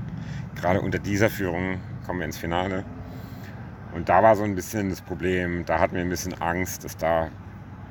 gerade 0.55 0.81
unter 0.81 0.99
dieser 0.99 1.29
Führung 1.29 1.79
kommen 2.07 2.21
wir 2.21 2.27
ins 2.27 2.39
Finale. 2.39 2.85
Und 3.95 4.09
da 4.09 4.23
war 4.23 4.35
so 4.37 4.43
ein 4.43 4.55
bisschen 4.55 4.91
das 4.91 5.01
Problem, 5.01 5.65
da 5.65 5.79
hatten 5.79 5.95
wir 5.95 6.03
ein 6.03 6.09
bisschen 6.09 6.35
Angst, 6.43 6.85
dass 6.85 6.97
da 6.97 7.29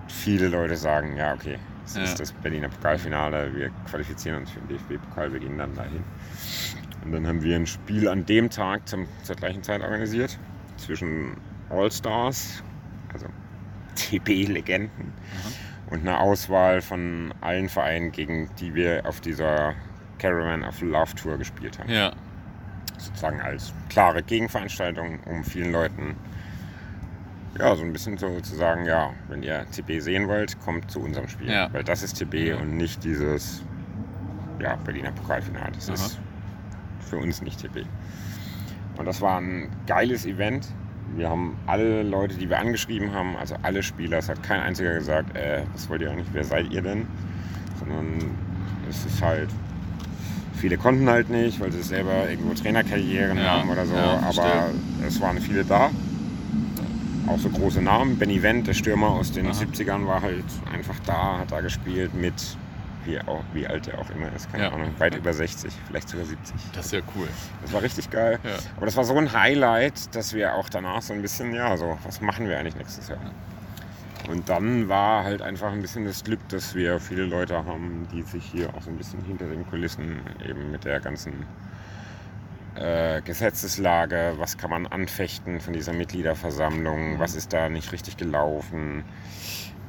viele 0.07 0.49
Leute 0.49 0.75
sagen, 0.75 1.15
ja 1.15 1.33
okay, 1.33 1.57
es 1.85 1.95
Ja. 1.95 2.03
ist 2.03 2.19
das 2.19 2.31
Berliner 2.33 2.67
Pokalfinale, 2.69 3.55
wir 3.55 3.69
qualifizieren 3.89 4.39
uns 4.39 4.51
für 4.51 4.59
den 4.59 4.69
DFB-Pokal, 4.77 5.31
wir 5.31 5.39
gehen 5.39 5.57
dann 5.57 5.73
dahin. 5.75 6.03
Und 7.05 7.11
dann 7.13 7.25
haben 7.27 7.41
wir 7.41 7.55
ein 7.55 7.65
Spiel 7.67 8.07
an 8.07 8.25
dem 8.25 8.49
Tag 8.49 8.87
zum, 8.87 9.07
zur 9.23 9.35
gleichen 9.35 9.63
Zeit 9.63 9.81
organisiert 9.81 10.37
zwischen 10.77 11.37
All-Stars, 11.69 12.63
also 13.13 13.27
TB-Legenden, 13.95 15.13
und 15.89 15.99
eine 16.01 16.19
Auswahl 16.19 16.81
von 16.81 17.33
allen 17.41 17.69
Vereinen, 17.69 18.11
gegen 18.11 18.49
die 18.59 18.73
wir 18.73 19.05
auf 19.05 19.21
dieser 19.21 19.73
Caravan 20.17 20.63
of 20.63 20.81
Love 20.81 21.15
Tour 21.15 21.37
gespielt 21.37 21.77
haben 21.79 21.89
Ja. 21.89 22.11
Sozusagen 23.05 23.41
als 23.41 23.73
klare 23.89 24.23
Gegenveranstaltung, 24.23 25.19
um 25.25 25.43
vielen 25.43 25.71
Leuten 25.71 26.15
ja, 27.59 27.75
so 27.75 27.83
ein 27.83 27.93
bisschen 27.93 28.17
so 28.17 28.39
zu 28.39 28.55
sagen, 28.55 28.85
ja, 28.85 29.11
wenn 29.29 29.43
ihr 29.43 29.65
TB 29.71 30.01
sehen 30.01 30.27
wollt, 30.27 30.59
kommt 30.61 30.89
zu 30.89 30.99
unserem 30.99 31.27
Spiel. 31.27 31.51
Ja. 31.51 31.71
Weil 31.71 31.83
das 31.83 32.01
ist 32.01 32.15
TB 32.15 32.33
Ja. 32.33 32.57
und 32.57 32.77
nicht 32.77 33.03
dieses 33.03 33.61
ja, 34.59 34.75
Berliner 34.77 35.11
Pokalfinale. 35.11 35.71
Das 35.73 35.87
Aha. 35.89 35.93
ist 35.93 36.19
für 37.01 37.17
uns 37.17 37.41
nicht 37.41 37.59
TB. 37.61 37.85
Und 38.97 39.05
das 39.05 39.21
war 39.21 39.39
ein 39.39 39.69
geiles 39.85 40.25
Event. 40.25 40.67
Wir 41.15 41.29
haben 41.29 41.55
alle 41.67 42.01
Leute, 42.01 42.35
die 42.37 42.49
wir 42.49 42.57
angeschrieben 42.57 43.13
haben, 43.13 43.35
also 43.37 43.55
alle 43.61 43.83
Spieler, 43.83 44.17
es 44.17 44.29
hat 44.29 44.41
kein 44.41 44.61
einziger 44.61 44.95
gesagt, 44.95 45.35
äh, 45.37 45.61
was 45.73 45.87
wollt 45.89 46.01
ihr 46.01 46.09
eigentlich, 46.09 46.27
wer 46.33 46.43
seid 46.43 46.71
ihr 46.71 46.81
denn? 46.81 47.05
Sondern 47.77 48.31
es 48.89 49.05
ist 49.05 49.21
halt, 49.21 49.49
viele 50.63 50.77
konnten 50.77 51.09
halt 51.09 51.29
nicht, 51.29 51.59
weil 51.59 51.73
sie 51.73 51.83
selber 51.83 52.29
irgendwo 52.29 52.53
Trainerkarrieren 52.53 53.37
Ja, 53.37 53.59
haben 53.59 53.69
oder 53.69 53.85
so, 53.85 53.95
ja, 53.95 54.17
aber 54.25 54.69
es 55.05 55.19
waren 55.19 55.37
viele 55.41 55.65
da. 55.65 55.89
Auch 57.27 57.37
so 57.37 57.49
große 57.49 57.81
Namen. 57.81 58.17
Benny 58.17 58.41
Wendt, 58.41 58.67
der 58.67 58.73
Stürmer 58.73 59.09
aus 59.09 59.33
den 59.33 59.47
Aha. 59.47 59.53
70ern, 59.59 60.07
war 60.07 60.21
halt 60.21 60.45
einfach 60.73 60.95
da, 61.05 61.39
hat 61.39 61.51
da 61.51 61.59
gespielt 61.59 62.13
mit, 62.13 62.33
wie, 63.03 63.19
auch, 63.19 63.43
wie 63.53 63.67
alt 63.67 63.89
er 63.89 63.99
auch 63.99 64.09
immer 64.11 64.33
ist, 64.33 64.49
keine 64.53 64.63
Ja. 64.63 64.71
Ahnung, 64.71 64.91
weit 64.99 65.15
über 65.15 65.33
60, 65.33 65.73
vielleicht 65.87 66.07
sogar 66.07 66.25
70. 66.27 66.55
Das 66.73 66.85
ist 66.85 66.93
ja 66.93 66.99
cool. 67.17 67.27
Das 67.61 67.73
war 67.73 67.81
richtig 67.81 68.09
geil. 68.09 68.39
Aber 68.77 68.85
das 68.85 68.95
war 68.95 69.03
so 69.03 69.17
ein 69.17 69.33
Highlight, 69.33 70.15
dass 70.15 70.33
wir 70.33 70.55
auch 70.55 70.69
danach 70.69 71.01
so 71.01 71.11
ein 71.13 71.21
bisschen, 71.21 71.53
ja, 71.53 71.75
so, 71.75 71.97
was 72.05 72.21
machen 72.21 72.47
wir 72.47 72.57
eigentlich 72.57 72.77
nächstes 72.77 73.09
Jahr? 73.09 73.19
Und 74.29 74.47
dann 74.47 74.87
war 74.87 75.23
halt 75.23 75.41
einfach 75.41 75.71
ein 75.71 75.81
bisschen 75.81 76.05
das 76.05 76.23
Glück, 76.23 76.39
dass 76.49 76.75
wir 76.75 76.99
viele 76.99 77.25
Leute 77.25 77.65
haben, 77.65 78.07
die 78.11 78.21
sich 78.21 78.43
hier 78.43 78.73
auch 78.73 78.81
so 78.81 78.89
ein 78.89 78.97
bisschen 78.97 79.21
hinter 79.25 79.47
den 79.47 79.67
Kulissen 79.69 80.21
eben 80.47 80.71
mit 80.71 80.85
der 80.85 80.99
ganzen 81.01 81.45
äh, 82.75 83.21
Gesetzeslage, 83.21 84.33
was 84.37 84.57
kann 84.57 84.69
man 84.69 84.87
anfechten 84.87 85.59
von 85.59 85.73
dieser 85.73 85.93
Mitgliederversammlung, 85.93 87.19
was 87.19 87.35
ist 87.35 87.51
da 87.51 87.69
nicht 87.69 87.91
richtig 87.91 88.17
gelaufen, 88.17 89.03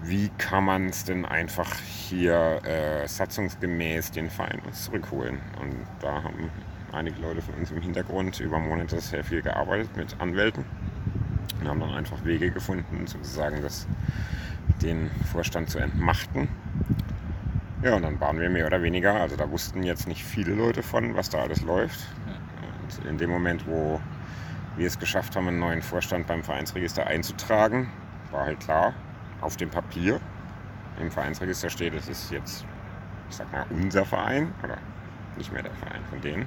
wie 0.03 0.30
kann 0.37 0.64
man 0.64 0.89
es 0.89 1.05
denn 1.05 1.24
einfach 1.24 1.72
hier 2.09 2.61
äh, 2.64 3.07
satzungsgemäß 3.07 4.11
den 4.11 4.28
Verein 4.30 4.61
uns 4.66 4.85
zurückholen. 4.85 5.41
Und 5.62 5.76
da 6.01 6.24
haben 6.24 6.51
einige 6.93 7.20
Leute 7.20 7.41
von 7.41 7.55
uns 7.55 7.70
im 7.70 7.80
Hintergrund 7.80 8.41
über 8.41 8.59
Monate 8.59 9.01
sehr 9.01 9.24
viel 9.24 9.43
gearbeitet 9.43 9.97
mit 9.97 10.20
Anwälten 10.20 10.64
und 11.61 11.68
haben 11.68 11.80
dann 11.80 11.95
einfach 11.95 12.24
Wege 12.24 12.51
gefunden, 12.51 13.07
sozusagen 13.07 13.62
das, 13.62 13.86
den 14.82 15.11
Vorstand 15.32 15.70
zu 15.70 15.78
entmachten. 15.78 16.49
Ja, 17.82 17.97
und 17.97 18.03
dann 18.03 18.18
waren 18.20 18.40
wir 18.40 18.49
mehr 18.49 18.66
oder 18.66 18.82
weniger, 18.82 19.14
also 19.14 19.36
da 19.36 19.51
wussten 19.51 19.82
jetzt 19.82 20.09
nicht 20.09 20.24
viele 20.24 20.55
Leute 20.55 20.82
von, 20.82 21.14
was 21.16 21.28
da 21.28 21.42
alles 21.42 21.62
läuft. 21.62 22.01
Und 22.82 23.05
in 23.07 23.18
dem 23.18 23.30
Moment, 23.30 23.66
wo 23.66 24.01
wir 24.76 24.86
es 24.86 24.99
geschafft 24.99 25.36
haben, 25.36 25.49
einen 25.49 25.59
neuen 25.59 25.82
Vorstand 25.82 26.26
beim 26.26 26.42
Vereinsregister 26.42 27.07
einzutragen, 27.07 27.90
war 28.30 28.47
halt 28.47 28.61
klar, 28.61 28.95
auf 29.40 29.57
dem 29.57 29.70
Papier 29.70 30.20
im 31.01 31.11
Vereinsregister 31.11 31.70
steht, 31.70 31.95
es 31.95 32.09
ist 32.09 32.30
jetzt, 32.30 32.64
ich 33.28 33.36
sag 33.36 33.53
mal, 33.53 33.66
unser 33.70 34.05
Verein 34.05 34.53
oder 34.62 34.78
nicht 35.36 35.53
mehr 35.53 35.62
der 35.62 35.74
Verein 35.74 36.03
von 36.09 36.20
denen. 36.20 36.47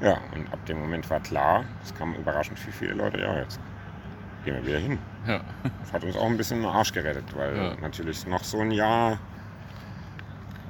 Ja, 0.00 0.18
und 0.34 0.52
ab 0.52 0.64
dem 0.66 0.80
Moment 0.80 1.08
war 1.10 1.20
klar, 1.20 1.64
es 1.82 1.94
kamen 1.94 2.16
überraschend 2.16 2.58
viel, 2.58 2.72
viele 2.72 2.94
Leute, 2.94 3.20
ja, 3.20 3.38
jetzt 3.38 3.60
gehen 4.44 4.54
wir 4.56 4.66
wieder 4.66 4.78
hin. 4.78 4.98
Ja. 5.26 5.40
Das 5.80 5.92
hat 5.92 6.04
uns 6.04 6.16
auch 6.16 6.26
ein 6.26 6.36
bisschen 6.36 6.60
den 6.62 6.68
Arsch 6.70 6.92
gerettet, 6.92 7.24
weil 7.36 7.56
Ja. 7.56 7.72
natürlich 7.80 8.26
noch 8.26 8.42
so 8.44 8.60
ein 8.60 8.70
Jahr 8.70 9.18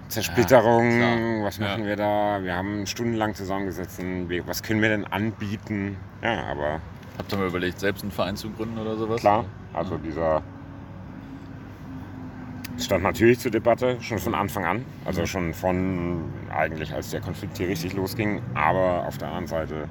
Zersplitterung, 0.09 1.01
Ja, 1.01 1.45
was 1.45 1.59
machen 1.59 1.87
wir 1.87 1.97
da? 1.97 2.41
Wir 2.43 2.55
haben 2.55 2.87
stundenlang 2.87 3.35
zusammengesessen, 3.35 4.29
was 4.47 4.63
können 4.63 4.83
wir 4.83 4.91
denn 4.91 5.07
anbieten? 5.07 5.97
Ja, 6.23 6.45
aber 6.51 6.81
Habt 7.19 7.33
ihr 7.33 7.39
mal 7.39 7.47
überlegt, 7.47 7.79
selbst 7.81 8.03
einen 8.03 8.11
Verein 8.13 8.37
zu 8.37 8.51
gründen 8.51 8.79
oder 8.79 8.97
sowas? 8.97 9.21
klar, 9.23 9.45
also 9.73 9.97
dieser 9.97 10.43
stand 12.79 13.05
natürlich 13.05 13.39
zur 13.39 13.51
Debatte, 13.51 13.99
schon 14.01 14.19
von 14.19 14.35
Anfang 14.35 14.65
an, 14.65 14.85
also 15.05 15.25
schon 15.27 15.55
von 15.55 16.25
eigentlich, 16.51 16.93
als 16.93 17.11
der 17.11 17.21
Konflikt 17.21 17.57
hier 17.59 17.69
richtig 17.69 17.95
losging, 17.95 18.43
aber 18.55 19.07
auf 19.07 19.19
der 19.19 19.29
anderen 19.29 19.47
Seite, 19.47 19.89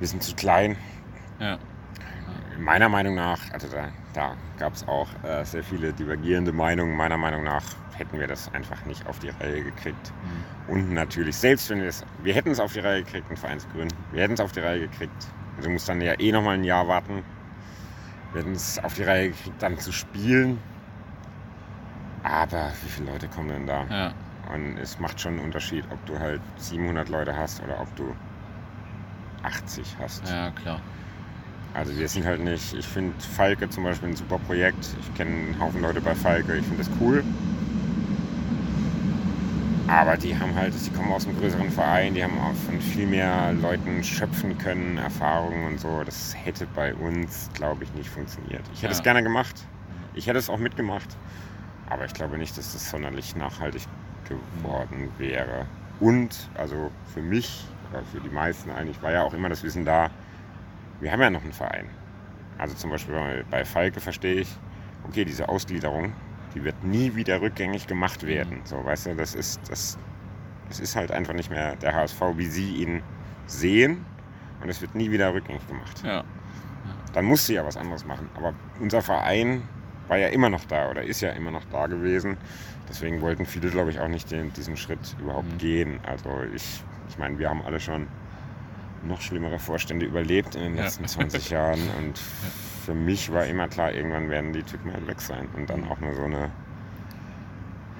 wir 0.00 0.08
sind 0.08 0.22
zu 0.22 0.34
klein, 0.34 0.76
Ja. 1.38 1.58
Meiner 2.58 2.88
Meinung 2.88 3.14
nach, 3.14 3.38
also 3.52 3.68
da, 3.68 3.88
da 4.12 4.36
gab 4.58 4.74
es 4.74 4.86
auch 4.86 5.08
äh, 5.24 5.44
sehr 5.44 5.62
viele 5.62 5.92
divergierende 5.92 6.52
Meinungen. 6.52 6.96
Meiner 6.96 7.16
Meinung 7.16 7.44
nach 7.44 7.64
hätten 7.96 8.18
wir 8.18 8.26
das 8.26 8.52
einfach 8.52 8.84
nicht 8.86 9.06
auf 9.06 9.18
die 9.18 9.30
Reihe 9.30 9.62
gekriegt. 9.62 10.12
Und 10.68 10.92
natürlich, 10.92 11.36
selbst 11.36 11.70
wenn 11.70 11.80
wir 11.80 11.88
es, 11.88 12.04
wir 12.22 12.34
hätten 12.34 12.50
es 12.50 12.60
auf 12.60 12.72
die 12.72 12.80
Reihe 12.80 13.02
gekriegt, 13.02 13.28
einen 13.28 13.36
Verein 13.36 13.60
zu 13.60 13.68
gründen. 13.68 13.96
Wir 14.12 14.22
hätten 14.22 14.34
es 14.34 14.40
auf 14.40 14.52
die 14.52 14.60
Reihe 14.60 14.80
gekriegt. 14.80 15.26
Also 15.56 15.70
muss 15.70 15.84
dann 15.84 16.00
ja 16.00 16.18
eh 16.18 16.32
nochmal 16.32 16.54
ein 16.54 16.64
Jahr 16.64 16.88
warten. 16.88 17.22
Wir 18.32 18.42
hätten 18.42 18.52
es 18.52 18.82
auf 18.82 18.94
die 18.94 19.04
Reihe 19.04 19.30
gekriegt, 19.30 19.62
dann 19.62 19.78
zu 19.78 19.92
spielen. 19.92 20.58
Aber 22.24 22.72
wie 22.82 22.88
viele 22.88 23.12
Leute 23.12 23.28
kommen 23.28 23.48
denn 23.48 23.66
da? 23.66 23.84
Ja. 23.84 24.12
Und 24.52 24.78
es 24.78 24.98
macht 24.98 25.20
schon 25.20 25.34
einen 25.34 25.44
Unterschied, 25.44 25.84
ob 25.90 26.04
du 26.06 26.18
halt 26.18 26.40
700 26.56 27.08
Leute 27.08 27.36
hast 27.36 27.62
oder 27.62 27.80
ob 27.80 27.94
du 27.96 28.14
80 29.42 29.96
hast. 30.00 30.28
ja, 30.28 30.50
klar. 30.50 30.80
Also 31.74 31.96
wir 31.98 32.08
sind 32.08 32.24
halt 32.24 32.40
nicht, 32.42 32.72
ich 32.74 32.86
finde 32.86 33.12
Falke 33.36 33.68
zum 33.68 33.82
Beispiel 33.84 34.10
ein 34.10 34.16
super 34.16 34.38
Projekt. 34.38 34.96
Ich 35.00 35.14
kenne 35.16 35.30
einen 35.30 35.60
Haufen 35.60 35.82
Leute 35.82 36.00
bei 36.00 36.14
Falke, 36.14 36.54
ich 36.54 36.64
finde 36.64 36.84
das 36.84 36.90
cool. 37.00 37.24
Aber 39.88 40.16
die 40.16 40.38
haben 40.38 40.54
halt, 40.54 40.72
die 40.74 40.90
kommen 40.90 41.12
aus 41.12 41.26
einem 41.26 41.38
größeren 41.38 41.70
Verein, 41.70 42.14
die 42.14 42.22
haben 42.24 42.38
auch 42.38 42.54
von 42.66 42.80
viel 42.80 43.06
mehr 43.06 43.52
Leuten 43.60 44.02
schöpfen 44.02 44.56
können, 44.56 44.96
Erfahrungen 44.98 45.66
und 45.66 45.80
so. 45.80 46.02
Das 46.04 46.34
hätte 46.42 46.66
bei 46.74 46.94
uns, 46.94 47.50
glaube 47.54 47.84
ich, 47.84 47.92
nicht 47.94 48.08
funktioniert. 48.08 48.62
Ich 48.72 48.78
hätte 48.82 48.92
Ja. 48.92 48.98
es 48.98 49.02
gerne 49.02 49.22
gemacht. 49.22 49.66
Ich 50.14 50.26
hätte 50.26 50.38
es 50.38 50.48
auch 50.48 50.58
mitgemacht. 50.58 51.08
Aber 51.90 52.06
ich 52.06 52.14
glaube 52.14 52.38
nicht, 52.38 52.56
dass 52.56 52.72
das 52.72 52.88
sonderlich 52.88 53.36
nachhaltig 53.36 53.82
geworden 54.28 55.10
wäre. 55.18 55.66
Und, 56.00 56.48
also 56.54 56.90
für 57.12 57.20
mich 57.20 57.64
oder 57.92 58.02
für 58.04 58.20
die 58.20 58.32
meisten 58.32 58.70
eigentlich, 58.70 59.02
war 59.02 59.12
ja 59.12 59.22
auch 59.22 59.34
immer 59.34 59.48
das 59.50 59.62
Wissen 59.62 59.84
da, 59.84 60.10
wir 61.04 61.12
haben 61.12 61.20
ja 61.20 61.30
noch 61.30 61.42
einen 61.42 61.52
Verein. 61.52 61.86
Also 62.56 62.74
zum 62.74 62.90
Beispiel 62.90 63.44
bei- 63.50 63.64
Falke 63.64 64.00
verstehe 64.00 64.36
ich, 64.40 64.48
okay, 65.06 65.24
diese 65.24 65.48
Ausgliederung, 65.48 66.14
die 66.54 66.64
wird 66.64 66.82
nie 66.82 67.14
wieder 67.14 67.40
rückgängig 67.40 67.86
gemacht 67.86 68.26
werden. 68.26 68.60
So, 68.64 68.82
weißt 68.82 69.06
du, 69.06 69.14
das 69.14 69.34
ist, 69.34 69.60
das, 69.68 69.98
das 70.68 70.80
ist 70.80 70.96
halt 70.96 71.10
einfach 71.10 71.34
nicht 71.34 71.50
mehr 71.50 71.76
der 71.76 71.94
HSV, 71.94 72.20
wie 72.36 72.46
sie 72.46 72.76
ihn 72.76 73.02
sehen. 73.46 74.04
Und 74.62 74.70
es 74.70 74.80
wird 74.80 74.94
nie 74.94 75.10
wieder 75.10 75.34
rückgängig 75.34 75.66
gemacht. 75.66 76.02
Ja. 76.04 76.24
Dann 77.12 77.26
musst 77.26 77.48
du 77.48 77.52
ja 77.52 77.66
was 77.66 77.76
anderes 77.76 78.06
machen. 78.06 78.30
Aber 78.34 78.54
unser 78.80 79.02
Verein 79.02 79.62
war 80.08 80.16
ja 80.16 80.28
immer 80.28 80.48
noch 80.48 80.64
da 80.64 80.88
oder 80.90 81.02
ist 81.02 81.20
ja 81.20 81.30
immer 81.30 81.50
noch 81.50 81.64
da 81.70 81.86
gewesen. 81.86 82.38
Deswegen 82.88 83.20
wollten 83.20 83.44
viele, 83.44 83.68
glaube 83.68 83.90
ich, 83.90 84.00
auch 84.00 84.08
nicht 84.08 84.30
den, 84.30 84.52
diesen 84.54 84.78
Schritt 84.78 85.16
überhaupt 85.20 85.52
mhm. 85.52 85.58
gehen. 85.58 86.00
Also 86.06 86.30
ich, 86.54 86.82
ich 87.10 87.18
meine, 87.18 87.38
wir 87.38 87.50
haben 87.50 87.62
alle 87.62 87.78
schon 87.78 88.06
noch 89.06 89.20
schlimmere 89.20 89.58
Vorstände 89.58 90.06
überlebt 90.06 90.54
in 90.54 90.62
den 90.62 90.76
letzten 90.76 91.02
ja. 91.04 91.08
20 91.08 91.50
Jahren 91.50 91.80
und 91.98 92.18
für 92.84 92.94
mich 92.94 93.32
war 93.32 93.46
immer 93.46 93.68
klar, 93.68 93.92
irgendwann 93.92 94.28
werden 94.30 94.52
die 94.52 94.62
Typen 94.62 94.92
halt 94.92 95.06
weg 95.06 95.20
sein 95.20 95.48
und 95.56 95.70
dann 95.70 95.88
auch 95.88 96.00
nur 96.00 96.14
so 96.14 96.24
eine 96.24 96.50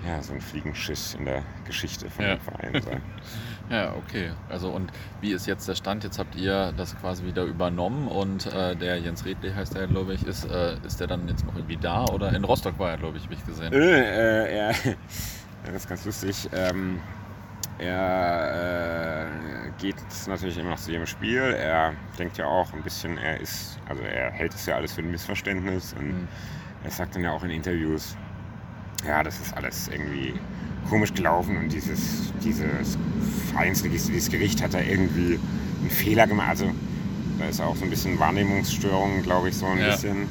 ja, 0.06 0.22
so 0.22 0.34
ein 0.34 0.40
Fliegenschiss 0.40 1.14
in 1.14 1.24
der 1.24 1.42
Geschichte 1.64 2.10
von 2.10 2.24
ja. 2.24 2.36
dem 2.36 2.40
Verein 2.40 2.82
sein. 2.82 3.02
ja, 3.70 3.94
okay. 3.94 4.32
Also 4.48 4.68
und 4.70 4.92
wie 5.20 5.32
ist 5.32 5.46
jetzt 5.46 5.66
der 5.66 5.74
Stand? 5.74 6.04
Jetzt 6.04 6.18
habt 6.18 6.36
ihr 6.36 6.72
das 6.76 6.98
quasi 6.98 7.24
wieder 7.24 7.44
übernommen 7.44 8.08
und 8.08 8.46
äh, 8.46 8.76
der 8.76 8.98
Jens 8.98 9.24
Redley 9.24 9.52
heißt 9.52 9.74
der, 9.74 9.86
glaube 9.86 10.14
ich, 10.14 10.26
ist, 10.26 10.44
äh, 10.44 10.76
ist 10.84 11.00
der 11.00 11.06
dann 11.06 11.26
jetzt 11.28 11.46
noch 11.46 11.54
irgendwie 11.54 11.78
da 11.78 12.04
oder 12.04 12.32
in 12.34 12.44
Rostock 12.44 12.78
war 12.78 12.90
er, 12.90 12.98
glaube 12.98 13.16
ich, 13.16 13.24
habe 13.24 13.34
ich 13.34 13.46
gesehen. 13.46 13.72
Äh, 13.72 14.50
äh, 14.50 14.56
ja, 14.58 14.72
das 15.64 15.74
ist 15.74 15.88
ganz 15.88 16.04
lustig. 16.04 16.50
Ähm, 16.52 17.00
er 17.78 19.26
äh, 19.26 19.70
geht 19.80 19.96
natürlich 20.26 20.58
immer 20.58 20.70
noch 20.70 20.78
zu 20.78 20.92
jedem 20.92 21.06
Spiel. 21.06 21.40
Er 21.40 21.94
denkt 22.18 22.38
ja 22.38 22.46
auch 22.46 22.72
ein 22.72 22.82
bisschen, 22.82 23.18
er 23.18 23.40
ist, 23.40 23.78
also 23.88 24.02
er 24.02 24.30
hält 24.30 24.54
es 24.54 24.66
ja 24.66 24.76
alles 24.76 24.92
für 24.92 25.02
ein 25.02 25.10
Missverständnis 25.10 25.94
und 25.98 26.08
mhm. 26.08 26.28
er 26.84 26.90
sagt 26.90 27.16
dann 27.16 27.24
ja 27.24 27.32
auch 27.32 27.42
in 27.42 27.50
Interviews, 27.50 28.16
ja, 29.06 29.22
das 29.22 29.40
ist 29.40 29.56
alles 29.56 29.88
irgendwie 29.88 30.34
komisch 30.88 31.12
gelaufen 31.12 31.56
und 31.56 31.72
dieses, 31.72 32.32
dieses 32.42 32.96
Vereinsregister, 33.50 34.12
dieses 34.12 34.30
Gericht 34.30 34.62
hat 34.62 34.74
da 34.74 34.80
irgendwie 34.80 35.38
einen 35.80 35.90
Fehler 35.90 36.26
gemacht. 36.26 36.48
Also 36.50 36.70
da 37.38 37.46
ist 37.46 37.60
auch 37.60 37.76
so 37.76 37.84
ein 37.84 37.90
bisschen 37.90 38.18
Wahrnehmungsstörung, 38.18 39.22
glaube 39.22 39.48
ich, 39.48 39.56
so 39.56 39.66
ein 39.66 39.78
ja. 39.78 39.90
bisschen. 39.90 40.28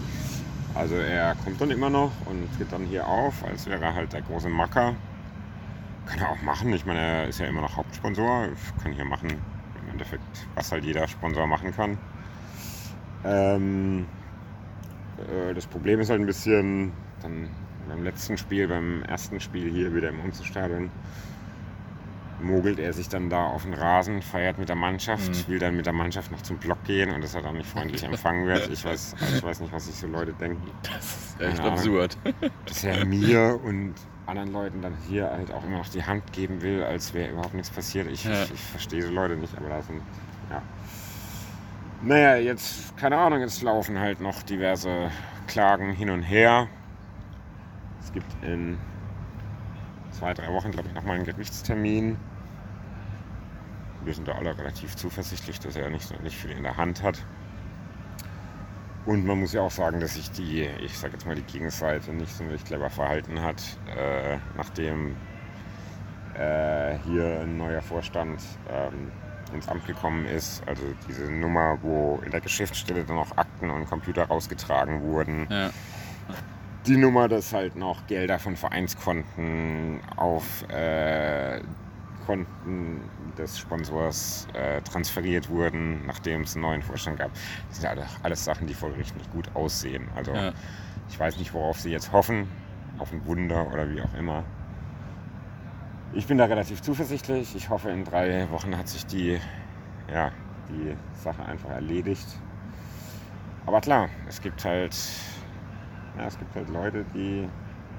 Also 0.75 0.95
er 0.95 1.35
kommt 1.43 1.61
dann 1.61 1.69
immer 1.69 1.89
noch 1.89 2.11
und 2.25 2.47
tritt 2.57 2.71
dann 2.71 2.85
hier 2.85 3.07
auf, 3.07 3.43
als 3.43 3.67
wäre 3.67 3.83
er 3.83 3.93
halt 3.93 4.13
der 4.13 4.21
große 4.21 4.49
Macker. 4.49 4.95
Kann 6.05 6.19
er 6.19 6.29
auch 6.29 6.41
machen. 6.41 6.73
Ich 6.73 6.85
meine, 6.85 6.99
er 6.99 7.27
ist 7.27 7.39
ja 7.39 7.47
immer 7.47 7.61
noch 7.61 7.77
Hauptsponsor. 7.77 8.49
Kann 8.81 8.91
hier 8.91 9.05
machen, 9.05 9.29
im 9.29 9.91
Endeffekt, 9.91 10.23
was 10.55 10.71
halt 10.71 10.83
jeder 10.83 11.07
Sponsor 11.07 11.47
machen 11.47 11.73
kann. 11.73 11.97
Ähm, 13.25 14.05
äh, 15.17 15.53
das 15.53 15.65
Problem 15.65 15.99
ist 15.99 16.09
halt 16.09 16.19
ein 16.19 16.25
bisschen, 16.25 16.91
dann 17.21 17.49
beim 17.87 18.03
letzten 18.03 18.37
Spiel, 18.37 18.67
beim 18.67 19.03
ersten 19.03 19.39
Spiel 19.39 19.71
hier 19.71 19.93
wieder 19.93 20.09
im 20.09 20.19
Unzustadion, 20.19 20.91
mogelt 22.41 22.79
er 22.79 22.91
sich 22.93 23.07
dann 23.07 23.29
da 23.29 23.45
auf 23.45 23.63
den 23.63 23.73
Rasen, 23.73 24.21
feiert 24.21 24.57
mit 24.57 24.67
der 24.67 24.75
Mannschaft, 24.75 25.29
mhm. 25.29 25.51
will 25.51 25.59
dann 25.59 25.75
mit 25.75 25.85
der 25.85 25.93
Mannschaft 25.93 26.31
noch 26.31 26.41
zum 26.41 26.57
Block 26.57 26.83
gehen 26.83 27.11
und 27.11 27.23
das 27.23 27.35
hat 27.35 27.45
auch 27.45 27.53
nicht 27.53 27.69
freundlich 27.69 28.03
empfangen 28.03 28.47
wird. 28.47 28.69
Ich 28.69 28.83
weiß, 28.83 29.15
ich 29.35 29.43
weiß 29.43 29.61
nicht, 29.61 29.71
was 29.71 29.85
sich 29.85 29.95
so 29.95 30.07
Leute 30.07 30.33
denken. 30.33 30.69
Das 30.83 31.05
ist 31.05 31.41
echt 31.41 31.57
Keine 31.57 31.71
absurd. 31.71 32.17
dass 32.65 32.83
er 32.83 33.05
mir 33.05 33.59
und 33.63 33.93
anderen 34.25 34.51
Leuten 34.51 34.81
dann 34.81 34.95
hier 35.07 35.29
halt 35.29 35.51
auch 35.51 35.63
immer 35.63 35.77
noch 35.77 35.89
die 35.89 36.03
Hand 36.03 36.31
geben 36.33 36.61
will, 36.61 36.83
als 36.83 37.13
wäre 37.13 37.31
überhaupt 37.31 37.53
nichts 37.53 37.69
passiert. 37.69 38.07
Ich, 38.09 38.23
ja. 38.23 38.43
ich, 38.43 38.53
ich 38.53 38.61
verstehe 38.61 39.01
so 39.01 39.11
Leute 39.11 39.35
nicht, 39.35 39.55
aber 39.57 39.69
da 39.69 39.81
sind, 39.81 40.01
ja. 40.49 40.61
Naja, 42.01 42.35
jetzt, 42.35 42.97
keine 42.97 43.17
Ahnung, 43.17 43.39
jetzt 43.39 43.61
laufen 43.61 43.99
halt 43.99 44.19
noch 44.19 44.43
diverse 44.43 45.09
Klagen 45.47 45.91
hin 45.91 46.09
und 46.09 46.21
her. 46.21 46.67
Es 48.01 48.11
gibt 48.11 48.27
in 48.43 48.77
zwei, 50.11 50.33
drei 50.33 50.51
Wochen, 50.53 50.71
glaube 50.71 50.89
ich, 50.89 50.93
nochmal 50.93 51.15
einen 51.15 51.25
Gerichtstermin. 51.25 52.17
Wir 54.03 54.13
sind 54.13 54.27
da 54.27 54.33
alle 54.33 54.57
relativ 54.57 54.95
zuversichtlich, 54.95 55.59
dass 55.59 55.75
er 55.75 55.89
nicht, 55.89 56.21
nicht 56.21 56.35
viel 56.35 56.51
in 56.51 56.63
der 56.63 56.75
Hand 56.75 57.03
hat. 57.03 57.25
Und 59.05 59.25
man 59.25 59.39
muss 59.39 59.53
ja 59.53 59.61
auch 59.61 59.71
sagen, 59.71 59.99
dass 59.99 60.13
sich 60.15 60.31
die, 60.31 60.61
ich 60.83 60.97
sage 60.97 61.13
jetzt 61.13 61.25
mal 61.25 61.35
die 61.35 61.43
Gegenseite, 61.43 62.13
nicht 62.13 62.33
so 62.33 62.43
wirklich 62.45 62.63
clever 62.63 62.89
verhalten 62.89 63.41
hat, 63.41 63.61
äh, 63.97 64.37
nachdem 64.55 65.15
äh, 66.35 66.97
hier 67.05 67.41
ein 67.41 67.57
neuer 67.57 67.81
Vorstand 67.81 68.41
ähm, 68.69 69.11
ins 69.53 69.67
Amt 69.67 69.85
gekommen 69.85 70.25
ist. 70.25 70.63
Also 70.67 70.83
diese 71.07 71.29
Nummer, 71.29 71.77
wo 71.81 72.21
in 72.25 72.31
der 72.31 72.41
Geschäftsstelle 72.41 73.03
dann 73.03 73.17
auch 73.17 73.37
Akten 73.37 73.69
und 73.69 73.85
Computer 73.87 74.23
rausgetragen 74.23 75.01
wurden. 75.01 75.47
Ja 75.49 75.69
die 76.85 76.97
Nummer, 76.97 77.27
dass 77.27 77.53
halt 77.53 77.75
noch 77.75 78.07
Gelder 78.07 78.39
von 78.39 78.55
Vereinskonten 78.55 79.99
auf 80.17 80.67
äh, 80.69 81.61
Konten 82.25 83.01
des 83.37 83.59
Sponsors 83.59 84.47
äh, 84.53 84.81
transferiert 84.81 85.49
wurden, 85.49 86.05
nachdem 86.05 86.41
es 86.41 86.55
einen 86.55 86.63
neuen 86.63 86.81
Vorstand 86.81 87.19
gab. 87.19 87.31
Das 87.69 87.81
sind 87.81 87.97
ja 87.97 88.05
alles 88.23 88.43
Sachen, 88.43 88.67
die 88.67 88.73
vor 88.73 88.89
Gericht 88.91 89.15
nicht 89.17 89.31
gut 89.31 89.53
aussehen. 89.55 90.07
Also 90.15 90.33
ja. 90.33 90.53
ich 91.09 91.19
weiß 91.19 91.37
nicht, 91.37 91.53
worauf 91.53 91.79
sie 91.79 91.91
jetzt 91.91 92.11
hoffen, 92.11 92.47
auf 92.99 93.11
ein 93.11 93.25
Wunder 93.25 93.67
oder 93.71 93.89
wie 93.89 94.01
auch 94.01 94.13
immer. 94.13 94.43
Ich 96.13 96.27
bin 96.27 96.37
da 96.37 96.45
relativ 96.45 96.81
zuversichtlich. 96.81 97.55
Ich 97.55 97.69
hoffe, 97.69 97.89
in 97.89 98.03
drei 98.03 98.49
Wochen 98.51 98.77
hat 98.77 98.87
sich 98.87 99.05
die, 99.05 99.39
ja, 100.11 100.31
die 100.69 100.95
Sache 101.23 101.43
einfach 101.43 101.71
erledigt. 101.71 102.27
Aber 103.65 103.81
klar, 103.81 104.09
es 104.27 104.41
gibt 104.41 104.63
halt 104.63 104.93
ja, 106.17 106.27
es 106.27 106.37
gibt 106.37 106.55
halt 106.55 106.69
Leute, 106.69 107.05
die. 107.13 107.47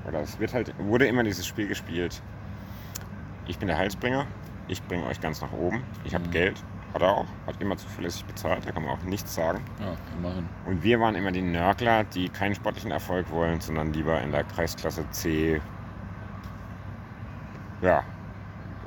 Oder 0.06 0.20
es 0.20 0.38
wird 0.38 0.52
halt, 0.52 0.74
wurde 0.78 1.06
immer 1.06 1.22
dieses 1.22 1.46
Spiel 1.46 1.66
gespielt. 1.66 2.22
Ich 3.46 3.58
bin 3.58 3.68
der 3.68 3.78
Heilsbringer, 3.78 4.26
ich 4.68 4.82
bringe 4.84 5.06
euch 5.06 5.20
ganz 5.20 5.40
nach 5.40 5.52
oben, 5.52 5.82
ich 6.04 6.14
habe 6.14 6.26
mhm. 6.26 6.30
Geld, 6.30 6.62
hat 6.92 7.02
er 7.02 7.10
auch, 7.10 7.26
hat 7.46 7.60
immer 7.60 7.76
zuverlässig 7.76 8.24
bezahlt, 8.24 8.66
da 8.66 8.72
kann 8.72 8.84
man 8.84 8.92
auch 8.92 9.02
nichts 9.02 9.34
sagen. 9.34 9.60
Ja, 9.80 9.96
immerhin. 10.16 10.48
Und 10.66 10.82
wir 10.82 11.00
waren 11.00 11.14
immer 11.14 11.32
die 11.32 11.42
Nörgler, 11.42 12.04
die 12.04 12.28
keinen 12.28 12.54
sportlichen 12.54 12.90
Erfolg 12.90 13.30
wollen, 13.30 13.60
sondern 13.60 13.92
lieber 13.92 14.20
in 14.22 14.30
der 14.30 14.44
Kreisklasse 14.44 15.04
C 15.10 15.60
ja, 17.82 18.02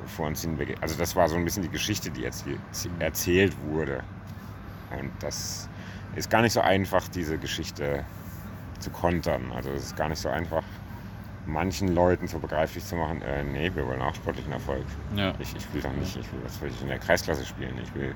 vor 0.06 0.26
uns 0.26 0.42
hinweg. 0.42 0.76
Also 0.80 0.96
das 0.98 1.14
war 1.14 1.28
so 1.28 1.36
ein 1.36 1.44
bisschen 1.44 1.62
die 1.62 1.68
Geschichte, 1.68 2.10
die 2.10 2.22
jetzt 2.22 2.44
erzählt 2.98 3.54
wurde. 3.68 4.02
Und 4.98 5.10
das 5.20 5.68
ist 6.16 6.30
gar 6.30 6.42
nicht 6.42 6.52
so 6.52 6.60
einfach, 6.60 7.06
diese 7.08 7.38
Geschichte 7.38 8.04
zu 8.80 8.90
kontern. 8.90 9.52
Also 9.54 9.70
es 9.70 9.86
ist 9.86 9.96
gar 9.96 10.08
nicht 10.08 10.20
so 10.20 10.28
einfach, 10.28 10.64
manchen 11.48 11.94
Leuten 11.94 12.28
so 12.28 12.38
begreiflich 12.38 12.84
zu 12.84 12.94
machen, 12.94 13.22
äh, 13.22 13.42
nee, 13.42 13.70
wir 13.74 13.86
wollen 13.86 14.02
auch 14.02 14.14
sportlichen 14.14 14.52
Erfolg. 14.52 14.84
Ja. 15.16 15.32
Ich, 15.38 15.56
ich 15.56 15.74
will 15.74 15.80
doch 15.80 15.92
nicht, 15.92 16.16
ich 16.16 16.32
will, 16.32 16.40
was 16.44 16.60
will 16.60 16.70
ich 16.70 16.82
in 16.82 16.88
der 16.88 16.98
Kreisklasse 16.98 17.44
spielen? 17.44 17.74
Ich 17.82 17.94
will, 17.94 18.14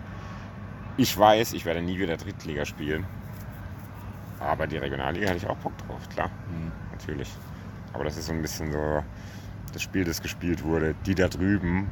ich 0.97 1.19
weiß, 1.19 1.55
ich 1.55 1.65
werde 1.65 1.83
nie 1.83 1.99
wieder 1.99 2.17
Drittliga 2.17 2.65
spielen. 2.65 3.07
Aber 4.39 4.67
die 4.67 4.77
Regionalliga 4.77 5.27
hätte 5.27 5.39
ich 5.39 5.47
auch 5.47 5.57
Bock 5.57 5.77
drauf, 5.79 6.09
klar. 6.11 6.29
Mhm. 6.51 6.73
Natürlich. 6.93 7.31
Aber 7.93 8.05
das 8.05 8.17
ist 8.17 8.27
so 8.27 8.33
ein 8.33 8.43
bisschen 8.43 8.71
so 8.71 9.03
das 9.73 9.83
Spiel, 9.83 10.05
das 10.05 10.21
gespielt 10.21 10.63
wurde. 10.65 10.95
Die 11.07 11.15
da 11.15 11.29
drüben, 11.29 11.91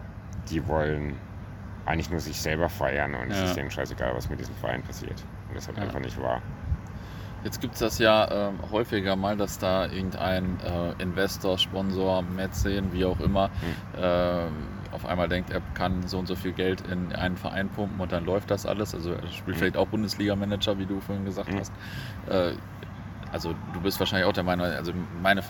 die 0.51 0.67
wollen 0.67 1.17
eigentlich 1.87 2.11
nur 2.11 2.21
sich 2.21 2.41
selber 2.41 2.69
feiern 2.69 3.15
und 3.15 3.31
ja. 3.31 3.37
es 3.37 3.51
ist 3.51 3.57
denen 3.57 3.71
scheißegal, 3.71 4.15
was 4.15 4.29
mit 4.29 4.41
diesem 4.41 4.55
Verein 4.57 4.83
passiert. 4.83 5.25
Und 5.49 5.57
das 5.57 5.63
ist 5.63 5.69
halt 5.69 5.79
ja. 5.79 5.85
einfach 5.85 6.01
nicht 6.01 6.21
wahr. 6.21 6.43
Jetzt 7.45 7.61
gibt 7.61 7.75
es 7.75 7.81
das 7.81 7.99
ja 7.99 8.49
äh, 8.49 8.53
häufiger 8.71 9.17
mal, 9.17 9.37
dass 9.37 9.59
da 9.59 9.87
irgendein 9.87 10.59
äh, 10.61 11.03
Investor, 11.03 11.59
Sponsor, 11.59 12.23
Mäzen, 12.23 12.93
wie 12.93 13.05
auch 13.05 13.19
immer, 13.21 13.49
mhm. 13.49 14.03
äh, 14.03 14.47
auf 14.93 15.07
einmal 15.07 15.29
denkt, 15.29 15.51
er 15.51 15.63
kann 15.75 16.07
so 16.07 16.19
und 16.19 16.27
so 16.27 16.35
viel 16.35 16.53
Geld 16.53 16.83
in 16.89 17.15
einen 17.15 17.37
Verein 17.37 17.69
pumpen 17.69 18.01
und 18.01 18.13
dann 18.13 18.25
läuft 18.25 18.51
das 18.51 18.67
alles. 18.67 18.95
Also 18.95 19.13
er 19.13 19.27
spielt 19.29 19.57
mhm. 19.57 19.61
vielleicht 19.61 19.77
auch 19.77 19.87
Bundesliga-Manager, 19.87 20.79
wie 20.79 20.87
du 20.87 21.01
vorhin 21.01 21.25
gesagt 21.25 21.53
mhm. 21.53 21.59
hast. 21.59 21.73
Äh, 22.29 22.53
also 23.33 23.55
du 23.73 23.81
bist 23.81 23.99
wahrscheinlich 24.01 24.29
auch 24.29 24.33
der 24.33 24.45
Meinung, 24.45 24.67
also 24.67 24.93
meine, 25.23 25.43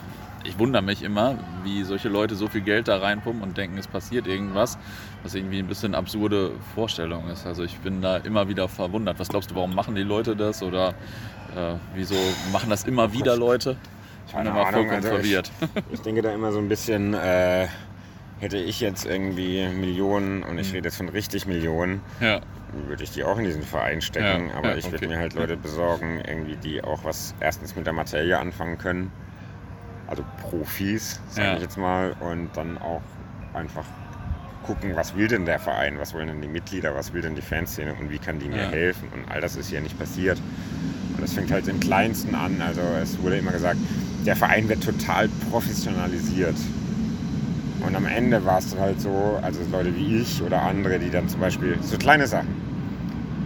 ich 0.43 0.57
wundere 0.59 0.81
mich 0.81 1.03
immer, 1.03 1.37
wie 1.63 1.83
solche 1.83 2.09
Leute 2.09 2.35
so 2.35 2.47
viel 2.47 2.61
Geld 2.61 2.87
da 2.87 2.97
reinpumpen 2.97 3.43
und 3.43 3.57
denken, 3.57 3.77
es 3.77 3.87
passiert 3.87 4.27
irgendwas, 4.27 4.77
was 5.23 5.35
irgendwie 5.35 5.59
ein 5.59 5.67
bisschen 5.67 5.95
absurde 5.95 6.51
Vorstellung 6.73 7.29
ist. 7.29 7.45
Also 7.45 7.63
ich 7.63 7.77
bin 7.79 8.01
da 8.01 8.17
immer 8.17 8.47
wieder 8.47 8.67
verwundert. 8.67 9.19
Was 9.19 9.29
glaubst 9.29 9.51
du, 9.51 9.55
warum 9.55 9.75
machen 9.75 9.95
die 9.95 10.03
Leute 10.03 10.35
das 10.35 10.63
oder 10.63 10.89
äh, 11.55 11.75
wieso 11.95 12.15
machen 12.51 12.69
das 12.69 12.83
immer 12.83 13.13
wieder 13.13 13.35
Leute? 13.35 13.77
Ich 14.27 14.33
bin 14.33 14.45
immer 14.45 14.65
vollkommen 14.65 14.89
also 14.95 15.09
verwirrt. 15.09 15.51
Ich, 15.61 15.83
ich, 15.93 16.01
denke 16.01 16.21
da 16.21 16.33
immer 16.33 16.51
so 16.51 16.59
ein 16.59 16.69
bisschen, 16.69 17.13
äh, 17.13 17.67
hätte 18.39 18.57
ich 18.57 18.79
jetzt 18.79 19.05
irgendwie 19.05 19.67
Millionen 19.67 20.43
und 20.43 20.57
ich 20.57 20.69
mhm. 20.69 20.75
rede 20.75 20.87
jetzt 20.87 20.97
von 20.97 21.09
richtig 21.09 21.45
Millionen, 21.47 22.01
ja. 22.19 22.39
würde 22.87 23.03
ich 23.03 23.11
die 23.11 23.23
auch 23.23 23.37
in 23.37 23.45
diesen 23.45 23.63
Verein 23.63 24.01
stecken. 24.01 24.49
Ja, 24.49 24.55
aber 24.55 24.71
ja, 24.71 24.77
ich 24.77 24.85
würde 24.85 25.05
okay. 25.05 25.07
mir 25.07 25.19
halt 25.19 25.33
Leute 25.33 25.57
besorgen, 25.57 26.21
irgendwie, 26.25 26.55
die 26.55 26.83
auch 26.83 27.03
was 27.03 27.35
erstens 27.39 27.75
mit 27.75 27.85
der 27.85 27.93
Materie 27.93 28.37
anfangen 28.39 28.77
können. 28.77 29.11
Also 30.11 30.25
Profis, 30.41 31.21
sage 31.29 31.55
ich 31.55 31.61
jetzt 31.61 31.77
mal, 31.77 32.13
und 32.19 32.49
dann 32.55 32.77
auch 32.77 33.01
einfach 33.53 33.85
gucken, 34.63 34.93
was 34.93 35.15
will 35.15 35.29
denn 35.29 35.45
der 35.45 35.57
Verein, 35.57 35.97
was 35.99 36.13
wollen 36.13 36.27
denn 36.27 36.41
die 36.41 36.49
Mitglieder, 36.49 36.93
was 36.93 37.13
will 37.13 37.21
denn 37.21 37.33
die 37.33 37.41
Fanszene 37.41 37.93
und 37.93 38.11
wie 38.11 38.19
kann 38.19 38.37
die 38.37 38.49
mir 38.49 38.67
helfen. 38.69 39.07
Und 39.15 39.31
all 39.31 39.39
das 39.39 39.55
ist 39.55 39.69
hier 39.69 39.79
nicht 39.79 39.97
passiert. 39.97 40.37
Und 41.15 41.21
das 41.21 41.31
fängt 41.31 41.49
halt 41.49 41.67
im 41.69 41.79
Kleinsten 41.79 42.35
an. 42.35 42.61
Also 42.61 42.81
es 43.01 43.21
wurde 43.21 43.37
immer 43.37 43.53
gesagt, 43.53 43.79
der 44.25 44.35
Verein 44.35 44.67
wird 44.67 44.83
total 44.83 45.29
professionalisiert. 45.49 46.57
Und 47.85 47.95
am 47.95 48.05
Ende 48.05 48.43
war 48.43 48.59
es 48.59 48.75
halt 48.77 48.99
so, 48.99 49.39
also 49.41 49.61
Leute 49.71 49.95
wie 49.95 50.17
ich 50.17 50.43
oder 50.43 50.61
andere, 50.61 50.99
die 50.99 51.09
dann 51.09 51.29
zum 51.29 51.39
Beispiel 51.39 51.77
so 51.81 51.97
kleine 51.97 52.27
Sachen, 52.27 52.53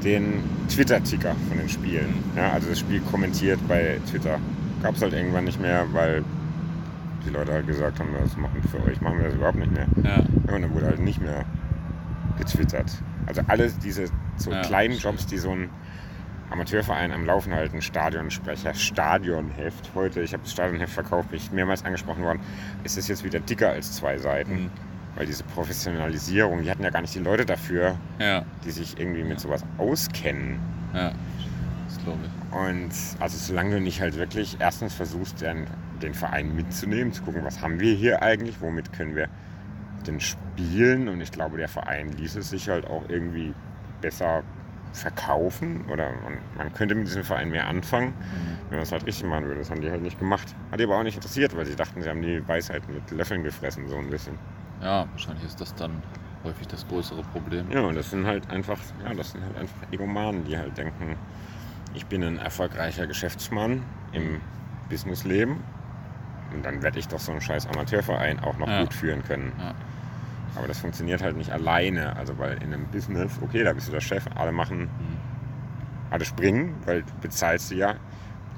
den 0.04 0.44
Twitter-Ticker 0.68 1.36
von 1.48 1.60
den 1.60 1.70
Spielen, 1.70 2.12
ja, 2.36 2.52
also 2.52 2.70
das 2.70 2.80
Spiel 2.80 3.02
kommentiert 3.02 3.60
bei 3.68 4.00
Twitter. 4.10 4.40
gab 4.82 4.96
es 4.96 5.02
halt 5.02 5.14
irgendwann 5.14 5.46
nicht 5.46 5.62
mehr, 5.62 5.86
weil 5.94 6.24
die 7.26 7.32
Leute 7.32 7.54
halt 7.54 7.68
gesagt 7.68 8.00
haben, 8.00 8.10
das 8.20 8.38
machen 8.38 8.62
für 8.64 8.84
euch 8.84 9.02
machen 9.02 9.18
wir 9.18 9.26
das 9.26 9.36
überhaupt 9.36 9.58
nicht 9.58 9.72
mehr. 9.72 9.88
Ja. 10.04 10.18
ja 10.48 10.54
und 10.54 10.62
dann 10.62 10.74
wurde 10.74 10.88
halt 10.88 11.00
nicht 11.00 11.22
mehr 11.22 11.46
getwittert. 12.38 12.92
Also 13.26 13.42
alles 13.48 13.78
diese 13.80 14.06
so 14.38 14.52
ja, 14.52 14.62
kleinen 14.62 14.98
Jobs, 14.98 15.26
die 15.26 15.38
so 15.38 15.52
ein 15.52 15.70
Amateurverein 16.52 17.12
am 17.12 17.26
Laufen 17.26 17.54
halten, 17.54 17.82
Stadionsprecher, 17.82 18.74
Stadionheft. 18.74 19.92
Heute, 19.96 20.22
ich 20.22 20.34
habe 20.34 20.44
das 20.44 20.52
Stadionheft 20.52 20.94
verkauft, 20.94 21.30
bin 21.30 21.40
ich 21.40 21.52
mehrmals 21.52 21.84
angesprochen 21.84 22.24
worden, 22.24 22.40
ist 22.84 22.98
es 22.98 23.08
jetzt 23.08 23.24
wieder 23.24 23.40
dicker 23.40 23.70
als 23.70 23.94
zwei 23.94 24.18
Seiten. 24.18 24.64
Mhm. 24.64 24.72
Weil 25.16 25.26
diese 25.26 25.44
Professionalisierung, 25.46 26.62
die 26.62 26.70
hatten 26.70 26.84
ja 26.84 26.90
gar 26.90 27.02
nicht 27.02 27.16
die 27.16 27.20
Leute 27.20 27.46
dafür, 27.46 27.96
ja. 28.20 28.44
die 28.66 28.72
sich 28.72 29.00
irgendwie 29.00 29.24
mit 29.24 29.40
sowas 29.40 29.64
auskennen. 29.78 30.60
Ja, 30.94 31.14
das 31.88 32.04
glaube 32.04 32.20
ich. 32.26 32.56
Und 32.56 32.92
also 33.22 33.38
solange 33.38 33.76
du 33.76 33.82
nicht 33.82 34.02
halt 34.02 34.18
wirklich 34.18 34.58
erstens 34.60 34.94
versuchst, 34.94 35.42
den, 35.42 35.68
den 36.02 36.14
Verein 36.14 36.56
mitzunehmen, 36.56 37.14
zu 37.14 37.24
gucken, 37.24 37.44
was 37.44 37.62
haben 37.62 37.80
wir 37.80 37.94
hier 37.94 38.22
eigentlich, 38.22 38.62
womit 38.62 38.94
können 38.94 39.16
wir 39.16 39.30
denn 40.06 40.20
spielen. 40.20 41.08
Und 41.08 41.22
ich 41.22 41.32
glaube, 41.32 41.58
der 41.58 41.68
Verein 41.68 42.10
ließ 42.10 42.36
es 42.36 42.50
sich 42.50 42.70
halt 42.70 42.88
auch 42.88 43.04
irgendwie 43.10 43.54
besser 44.02 44.44
verkaufen 44.94 45.84
oder 45.92 46.12
man, 46.24 46.38
man 46.58 46.74
könnte 46.74 46.96
mit 46.96 47.08
diesem 47.08 47.24
Verein 47.24 47.50
mehr 47.50 47.68
anfangen, 47.68 48.08
mhm. 48.08 48.70
wenn 48.70 48.78
man 48.78 48.84
es 48.84 48.92
halt 48.92 49.06
richtig 49.06 49.26
machen 49.26 49.46
würde. 49.46 49.60
Das 49.60 49.70
haben 49.70 49.82
die 49.82 49.92
halt 49.92 50.02
nicht 50.02 50.18
gemacht. 50.20 50.56
Hat 50.72 50.80
die 50.80 50.86
aber 50.86 50.98
auch 50.98 51.04
nicht 51.04 51.16
interessiert, 51.16 51.56
weil 51.56 51.66
sie 51.66 51.76
dachten, 51.76 52.02
sie 52.02 52.10
haben 52.10 52.22
die 52.22 52.48
Weisheit 52.48 52.88
mit 52.88 53.12
Löffeln 53.12 53.44
gefressen, 53.44 53.88
so 53.88 53.98
ein 53.98 54.10
bisschen. 54.10 54.38
Ja, 54.82 55.08
wahrscheinlich 55.12 55.46
ist 55.46 55.60
das 55.60 55.76
dann 55.76 56.02
häufig 56.44 56.68
das 56.68 56.88
größere 56.88 57.24
Problem. 57.24 57.70
Ja, 57.72 57.82
und 57.82 57.96
das 57.96 58.10
sind 58.10 58.26
halt 58.26 58.50
einfach, 58.50 58.80
ja, 59.04 59.14
das 59.14 59.32
sind 59.32 59.44
halt 59.44 59.58
einfach 59.58 59.92
Egomanen, 59.92 60.46
die 60.46 60.58
halt 60.58 60.78
denken, 60.78 61.18
ich 61.94 62.06
bin 62.06 62.24
ein 62.24 62.38
erfolgreicher 62.38 63.08
Geschäftsmann 63.08 63.84
im 64.14 64.42
Businessleben 64.90 65.58
und 66.56 66.66
dann 66.66 66.82
werde 66.82 67.00
ich 67.00 67.08
doch 67.08 67.20
so 67.20 67.32
einen 67.32 67.42
scheiß 67.42 67.68
Amateurverein 67.68 68.40
auch 68.40 68.58
noch 68.58 68.68
ja. 68.68 68.82
gut 68.82 68.94
führen 68.94 69.24
können. 69.24 69.52
Ja. 69.60 69.74
Aber 70.56 70.68
das 70.68 70.80
funktioniert 70.80 71.22
halt 71.22 71.36
nicht 71.36 71.52
alleine. 71.52 72.16
Also 72.16 72.38
weil 72.38 72.54
in 72.64 72.74
einem 72.74 72.86
Business, 72.88 73.32
okay, 73.42 73.64
da 73.64 73.74
bist 73.74 73.88
du 73.88 73.92
der 73.92 74.02
Chef, 74.02 74.24
alle 74.36 74.52
machen, 74.52 74.84
mhm. 74.84 75.18
alle 76.12 76.26
springen, 76.26 76.76
weil 76.86 77.04
du 77.04 77.12
bezahlst 77.22 77.70
sie 77.70 77.78
ja. 77.78 77.96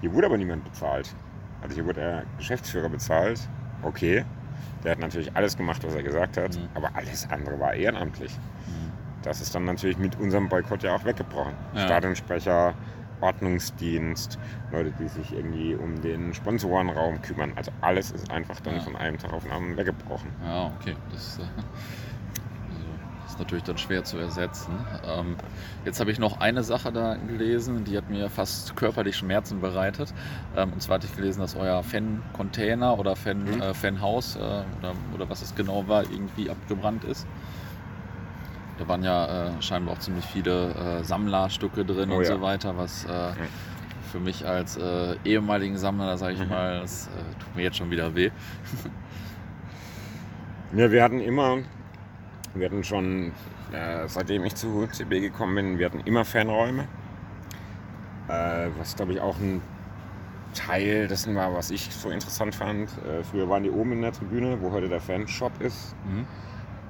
Hier 0.02 0.14
wurde 0.14 0.28
aber 0.28 0.38
niemand 0.38 0.64
bezahlt. 0.64 1.14
Also 1.62 1.76
hier 1.76 1.86
wurde 1.86 2.02
der 2.02 2.24
Geschäftsführer 2.38 2.90
bezahlt, 2.90 3.40
okay. 3.82 4.24
Der 4.84 4.92
hat 4.92 5.00
natürlich 5.00 5.36
alles 5.36 5.58
gemacht, 5.58 5.84
was 5.84 5.96
er 5.96 6.04
gesagt 6.04 6.38
hat, 6.38 6.56
mhm. 6.56 6.68
aber 6.76 6.92
alles 6.94 7.28
andere 7.32 7.60
war 7.60 7.74
ehrenamtlich. 7.74 8.32
Mhm. 8.68 8.92
Das 9.24 9.42
ist 9.42 9.56
dann 9.56 9.66
natürlich 9.66 9.98
mit 9.98 10.20
unserem 10.20 10.50
Boykott 10.50 10.84
ja 10.84 10.96
auch 10.96 11.04
weggebrochen. 11.04 11.54
Ja. 11.74 11.86
Stadionsprecher, 11.86 12.76
Ordnungsdienst, 13.22 14.38
Leute, 14.72 14.92
die 15.00 15.08
sich 15.08 15.34
irgendwie 15.34 15.76
um 15.76 16.02
den 16.02 16.34
Sponsorenraum 16.34 17.22
kümmern. 17.22 17.54
Also 17.56 17.72
alles 17.82 18.12
ist 18.12 18.30
einfach 18.32 18.60
dann 18.62 18.76
ja. 18.76 18.82
von 18.82 18.96
einem 18.96 19.18
Tag 19.18 19.34
auf 19.34 19.44
den 19.44 19.52
anderen 19.52 19.78
weggebrochen. 19.78 20.30
Ja, 20.44 20.72
okay. 20.80 20.96
Das, 21.12 21.40
äh, 21.40 21.42
also, 21.42 22.88
das 23.24 23.32
ist 23.32 23.40
natürlich 23.40 23.64
dann 23.64 23.78
schwer 23.78 24.04
zu 24.04 24.18
ersetzen. 24.18 24.74
Ähm, 25.06 25.36
jetzt 25.86 26.00
habe 26.00 26.12
ich 26.12 26.20
noch 26.20 26.40
eine 26.40 26.64
Sache 26.64 26.92
da 26.92 27.16
gelesen, 27.16 27.84
die 27.84 27.98
hat 27.98 28.10
mir 28.10 28.30
fast 28.30 28.76
körperlich 28.76 29.16
Schmerzen 29.16 29.62
bereitet. 29.62 30.14
Ähm, 30.56 30.74
und 30.74 30.82
zwar 30.82 30.96
hatte 30.96 31.08
ich 31.08 31.16
gelesen, 31.16 31.42
dass 31.42 31.56
euer 31.56 31.84
Fan-Container 31.84 32.98
oder 33.00 33.16
Fan, 33.16 33.44
mhm. 33.44 33.62
äh, 33.62 33.74
Fanhaus 33.74 34.36
äh, 34.36 34.40
oder, 34.40 34.94
oder 35.14 35.30
was 35.30 35.42
es 35.42 35.56
genau 35.56 35.88
war, 35.88 36.04
irgendwie 36.04 36.50
abgebrannt 36.50 37.04
ist. 37.04 37.28
Da 38.78 38.88
waren 38.88 39.04
ja 39.04 39.48
äh, 39.48 39.62
scheinbar 39.62 39.96
auch 39.96 40.00
ziemlich 40.00 40.26
viele 40.26 41.00
äh, 41.00 41.04
Sammlerstücke 41.04 41.84
drin 41.84 42.12
oh, 42.12 42.18
und 42.18 42.24
ja. 42.24 42.36
so 42.36 42.42
weiter, 42.42 42.78
was 42.78 43.06
äh, 43.06 43.32
für 44.12 44.20
mich 44.20 44.46
als 44.46 44.78
äh, 44.78 45.16
ehemaligen 45.26 45.78
Sammler, 45.78 46.18
sage 46.18 46.34
ich 46.34 46.40
mhm. 46.40 46.50
mal, 46.50 46.82
das 46.82 47.08
äh, 47.08 47.40
tut 47.40 47.56
mir 47.56 47.64
jetzt 47.64 47.78
schon 47.78 47.90
wieder 47.90 48.14
weh. 48.16 48.30
ja, 50.76 50.92
wir 50.92 51.04
hatten 51.04 51.20
immer, 51.20 51.58
wir 52.54 52.66
hatten 52.66 52.84
schon, 52.84 53.32
äh, 53.72 54.08
seitdem 54.08 54.44
ich 54.46 54.56
zu 54.56 54.88
CB 54.88 55.22
gekommen 55.22 55.56
bin, 55.56 55.80
wir 55.80 55.88
hatten 55.88 56.02
immer 56.02 56.24
Fanräume. 56.24 56.88
was 58.28 58.96
glaube 58.96 59.14
ich 59.14 59.22
auch 59.22 59.38
ein 59.38 59.62
Teil 60.54 61.08
dessen 61.08 61.36
war, 61.36 61.54
was 61.54 61.72
ich 61.72 61.90
so 61.94 62.10
interessant 62.10 62.54
fand. 62.54 62.90
früher 63.32 63.48
waren 63.50 63.64
die 63.64 63.70
oben 63.70 63.94
in 63.94 64.02
der 64.02 64.12
Tribüne, 64.12 64.62
wo 64.62 64.72
heute 64.72 64.90
der 64.90 65.00
Fanshop 65.02 65.62
ist. 65.62 65.96
Mhm. 66.06 66.26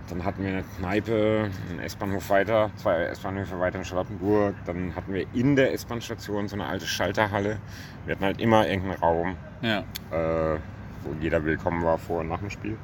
Dann 0.09 0.23
hatten 0.23 0.41
wir 0.41 0.49
eine 0.49 0.63
Kneipe, 0.77 1.49
einen 1.69 1.79
S-Bahnhof 1.79 2.29
weiter, 2.29 2.71
zwei 2.77 3.03
S-Bahnhöfe 3.05 3.59
weiter 3.59 3.79
in 3.79 3.85
Charlottenburg. 3.85 4.55
Dann 4.65 4.95
hatten 4.95 5.13
wir 5.13 5.25
in 5.33 5.55
der 5.55 5.73
S-Bahn-Station 5.73 6.47
so 6.47 6.55
eine 6.55 6.65
alte 6.65 6.85
Schalterhalle. 6.85 7.59
Wir 8.05 8.15
hatten 8.15 8.23
halt 8.23 8.39
immer 8.39 8.67
irgendeinen 8.67 8.99
Raum, 8.99 9.35
ja. 9.61 9.79
äh, 10.11 10.59
wo 11.03 11.13
jeder 11.19 11.43
willkommen 11.43 11.83
war 11.83 11.97
vor 11.97 12.21
und 12.21 12.29
nach 12.29 12.39
dem 12.39 12.49
Spiel. 12.49 12.77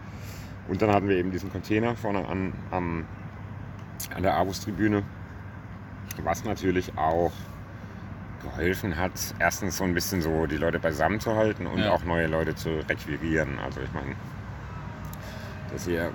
Und 0.67 0.81
dann 0.81 0.91
hatten 0.91 1.07
wir 1.07 1.15
eben 1.15 1.31
diesen 1.31 1.51
Container 1.51 1.95
vorne 1.95 2.27
an, 2.27 2.53
am, 2.71 3.05
an 4.13 4.23
der 4.23 4.35
Abus-Tribüne, 4.35 5.03
was 6.23 6.43
natürlich 6.43 6.97
auch 6.97 7.31
geholfen 8.43 8.97
hat, 8.97 9.13
erstens 9.39 9.77
so 9.77 9.85
ein 9.85 9.93
bisschen 9.93 10.21
so 10.21 10.45
die 10.45 10.57
Leute 10.57 10.79
beisammen 10.79 11.21
zu 11.21 11.35
halten 11.35 11.65
und 11.65 11.79
ja. 11.79 11.91
auch 11.91 12.03
neue 12.03 12.27
Leute 12.27 12.53
zu 12.55 12.69
requirieren. 12.89 13.57
Also 13.59 13.79
ich 13.79 13.93
meine, 13.93 14.15
das 15.71 15.85
hier 15.85 16.11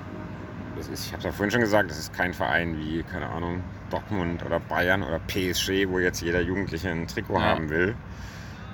das 0.79 0.89
ist, 0.89 1.07
ich 1.07 1.13
habe 1.13 1.19
es 1.19 1.25
ja 1.25 1.33
vorhin 1.33 1.51
schon 1.51 1.61
gesagt, 1.61 1.91
das 1.91 1.99
ist 1.99 2.13
kein 2.13 2.33
Verein 2.33 2.79
wie, 2.79 3.03
keine 3.03 3.29
Ahnung, 3.29 3.63
Dortmund 3.91 4.45
oder 4.45 4.61
Bayern 4.61 5.03
oder 5.03 5.19
PSG, 5.19 5.89
wo 5.89 5.99
jetzt 5.99 6.23
jeder 6.23 6.41
Jugendliche 6.41 6.89
ein 6.89 7.07
Trikot 7.07 7.35
ja. 7.35 7.43
haben 7.43 7.69
will. 7.69 7.95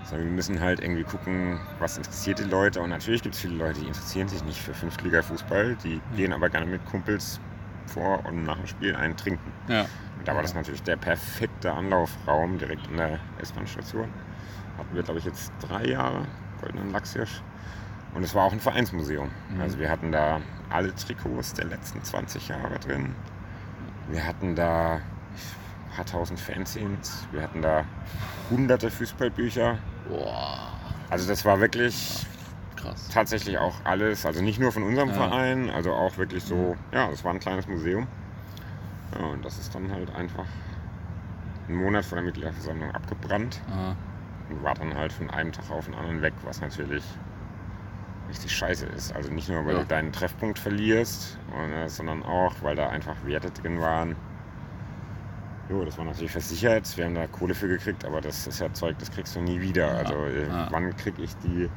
Sondern 0.04 0.28
wir 0.28 0.34
müssen 0.34 0.60
halt 0.60 0.80
irgendwie 0.80 1.04
gucken, 1.04 1.58
was 1.78 1.96
interessiert 1.96 2.38
die 2.38 2.44
Leute. 2.44 2.80
Und 2.82 2.90
natürlich 2.90 3.22
gibt 3.22 3.34
es 3.34 3.40
viele 3.40 3.54
Leute, 3.54 3.80
die 3.80 3.86
interessieren 3.86 4.28
sich 4.28 4.44
nicht 4.44 4.60
für 4.60 4.74
Fünftliga-Fußball, 4.74 5.76
die 5.82 5.96
mhm. 5.96 6.16
gehen 6.16 6.32
aber 6.34 6.50
gerne 6.50 6.66
mit 6.66 6.84
Kumpels 6.84 7.40
vor 7.86 8.24
und 8.26 8.44
nach 8.44 8.56
dem 8.56 8.66
Spiel 8.66 8.94
einen 8.94 9.16
trinken. 9.16 9.52
Ja. 9.68 9.82
Und 10.18 10.28
da 10.28 10.34
war 10.34 10.42
das 10.42 10.54
natürlich 10.54 10.82
der 10.82 10.96
perfekte 10.96 11.72
Anlaufraum 11.72 12.58
direkt 12.58 12.86
in 12.88 12.98
der 12.98 13.18
S-Bahn-Station. 13.40 14.08
Hatten 14.76 14.94
wir, 14.94 15.02
glaube 15.02 15.20
ich, 15.20 15.24
jetzt 15.24 15.52
drei 15.60 15.86
Jahre, 15.86 16.26
Goldenen 16.60 16.90
Lachshirsch. 16.90 17.42
Und 18.14 18.22
es 18.22 18.34
war 18.34 18.44
auch 18.44 18.52
ein 18.52 18.60
Vereinsmuseum. 18.60 19.30
Mhm. 19.50 19.60
Also 19.60 19.78
wir 19.78 19.90
hatten 19.90 20.12
da 20.12 20.40
alle 20.74 20.94
Trikots 20.94 21.54
der 21.54 21.66
letzten 21.66 22.02
20 22.02 22.48
Jahre 22.48 22.78
drin. 22.80 23.14
Wir 24.10 24.26
hatten 24.26 24.56
da 24.56 24.96
ein 24.96 25.96
paar 25.96 26.04
tausend 26.04 26.40
Fanzines. 26.40 27.26
Wir 27.30 27.42
hatten 27.42 27.62
da 27.62 27.84
hunderte 28.50 28.90
Fußballbücher. 28.90 29.78
Also 31.10 31.28
das 31.28 31.44
war 31.44 31.60
wirklich 31.60 32.26
Krass. 32.74 33.08
tatsächlich 33.08 33.56
auch 33.56 33.74
alles. 33.84 34.26
Also 34.26 34.42
nicht 34.42 34.58
nur 34.58 34.72
von 34.72 34.82
unserem 34.82 35.10
ja. 35.10 35.14
Verein, 35.14 35.70
also 35.70 35.92
auch 35.92 36.18
wirklich 36.18 36.42
so, 36.42 36.76
ja, 36.92 37.08
es 37.10 37.24
war 37.24 37.32
ein 37.32 37.40
kleines 37.40 37.68
Museum. 37.68 38.08
Ja, 39.16 39.26
und 39.26 39.44
das 39.44 39.58
ist 39.58 39.72
dann 39.74 39.92
halt 39.92 40.12
einfach 40.14 40.46
einen 41.68 41.78
Monat 41.78 42.04
vor 42.04 42.16
der 42.16 42.24
Mitgliederversammlung 42.24 42.90
abgebrannt. 42.90 43.62
Aha. 43.70 43.94
Und 44.50 44.62
war 44.64 44.74
dann 44.74 44.94
halt 44.94 45.12
von 45.12 45.30
einem 45.30 45.52
Tag 45.52 45.70
auf 45.70 45.84
den 45.84 45.94
anderen 45.94 46.20
weg, 46.20 46.34
was 46.42 46.60
natürlich 46.60 47.04
richtig 48.34 48.56
scheiße 48.56 48.86
ist. 48.86 49.14
Also 49.14 49.30
nicht 49.30 49.48
nur, 49.48 49.64
weil 49.64 49.74
ja. 49.74 49.80
du 49.80 49.86
deinen 49.86 50.12
Treffpunkt 50.12 50.58
verlierst, 50.58 51.38
sondern 51.86 52.22
auch, 52.24 52.52
weil 52.62 52.74
da 52.74 52.88
einfach 52.88 53.14
Werte 53.24 53.50
drin 53.50 53.80
waren. 53.80 54.16
Jo, 55.70 55.84
das 55.84 55.96
war 55.96 56.04
natürlich 56.04 56.32
versichert. 56.32 56.96
Wir 56.96 57.06
haben 57.06 57.14
da 57.14 57.26
Kohle 57.26 57.54
für 57.54 57.68
gekriegt, 57.68 58.04
aber 58.04 58.20
das 58.20 58.46
ist 58.46 58.60
ja 58.60 58.72
Zeug, 58.72 58.96
das 58.98 59.10
kriegst 59.10 59.34
du 59.36 59.40
nie 59.40 59.60
wieder. 59.60 59.86
Ja. 59.86 59.98
Also 59.98 60.14
äh, 60.14 60.48
ja. 60.48 60.68
wann 60.70 60.94
krieg 60.96 61.14
ich 61.18 61.34
die, 61.36 61.70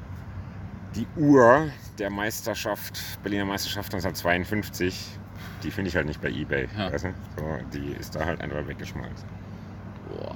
die 0.95 1.07
Uhr 1.15 1.67
der 1.97 2.09
Meisterschaft, 2.09 2.99
Berliner 3.23 3.45
Meisterschaft 3.45 3.93
1952? 3.93 5.19
Die 5.63 5.71
finde 5.71 5.89
ich 5.89 5.95
halt 5.95 6.07
nicht 6.07 6.21
bei 6.21 6.29
Ebay. 6.29 6.67
Weißt 6.75 7.05
du? 7.05 7.13
so, 7.37 7.57
die 7.73 7.91
ist 7.93 8.15
da 8.15 8.25
halt 8.25 8.41
einfach 8.41 8.67
weggeschmolzen. 8.67 9.27
Boah. 10.09 10.35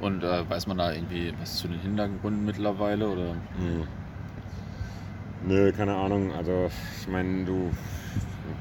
Und 0.00 0.22
äh, 0.22 0.48
weiß 0.48 0.66
man 0.66 0.78
da 0.78 0.92
irgendwie 0.92 1.32
was 1.40 1.56
zu 1.56 1.68
den 1.68 1.80
Hintergründen 1.80 2.44
mittlerweile? 2.44 3.08
Oder? 3.08 3.34
Mhm. 3.58 3.86
Nö, 5.46 5.72
keine 5.72 5.94
Ahnung. 5.94 6.32
Also 6.32 6.70
ich 7.00 7.08
meine, 7.08 7.44
du 7.44 7.70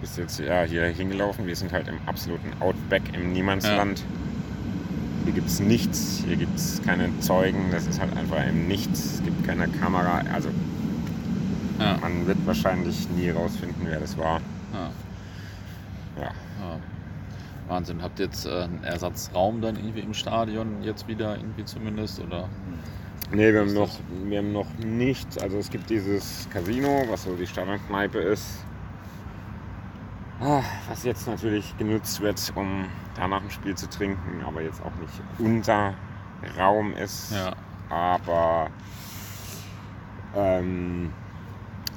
bist 0.02 0.18
jetzt 0.18 0.40
ja, 0.40 0.64
hier 0.64 0.86
hingelaufen. 0.86 1.48
Wir 1.48 1.56
sind 1.56 1.72
halt 1.72 1.88
im 1.88 1.98
absoluten 2.06 2.52
Outback, 2.62 3.02
im 3.14 3.34
Niemandsland. 3.34 4.00
Ja. 4.00 4.06
Hier 5.26 5.34
gibt 5.34 5.48
es 5.48 5.60
nichts, 5.60 6.24
hier 6.26 6.38
gibt 6.38 6.56
es 6.56 6.82
keine 6.84 7.10
Zeugen, 7.20 7.70
das 7.72 7.86
ist 7.86 8.00
halt 8.00 8.16
einfach 8.16 8.46
im 8.48 8.68
Nichts. 8.68 9.16
Es 9.16 9.24
gibt 9.24 9.46
keine 9.46 9.68
Kamera. 9.68 10.24
Also 10.34 10.50
ja. 11.80 11.98
man 11.98 12.26
wird 12.28 12.38
wahrscheinlich 12.46 13.10
nie 13.10 13.30
rausfinden, 13.30 13.86
wer 13.86 14.00
das 14.00 14.18
war. 14.18 14.40
Ja. 14.74 14.90
ja. 16.22 16.32
Wahnsinn. 17.68 18.02
Habt 18.02 18.20
ihr 18.20 18.26
jetzt 18.26 18.46
äh, 18.46 18.64
einen 18.64 18.84
Ersatzraum 18.84 19.62
dann 19.62 19.76
irgendwie 19.76 20.00
im 20.00 20.14
Stadion 20.14 20.82
jetzt 20.84 21.08
wieder 21.08 21.36
irgendwie 21.36 21.66
zumindest? 21.66 22.20
Oder? 22.22 22.48
Nee, 23.32 23.54
wir 23.54 23.62
haben, 23.62 23.74
noch, 23.74 24.00
wir 24.10 24.40
haben 24.40 24.54
noch 24.54 24.74
nichts. 24.80 25.38
Also 25.38 25.58
es 25.58 25.70
gibt 25.70 25.90
dieses 25.90 26.48
Casino, 26.50 27.06
was 27.10 27.24
so 27.24 27.36
die 27.36 27.48
Standardkneipe 27.48 28.20
ist. 28.20 28.66
Ah, 30.40 30.64
was 30.90 31.04
jetzt 31.04 31.28
natürlich 31.28 31.76
genutzt 31.78 32.22
wird, 32.22 32.52
um 32.56 32.86
da 33.16 33.28
nach 33.28 33.42
dem 33.42 33.50
Spiel 33.50 33.76
zu 33.76 33.90
trinken, 33.90 34.44
aber 34.46 34.62
jetzt 34.62 34.82
auch 34.82 34.96
nicht 34.96 35.24
unser 35.40 35.96
Raum 36.58 36.94
ist. 36.94 37.32
Ja. 37.32 37.56
Aber 37.90 38.72
Ähm, 40.34 41.16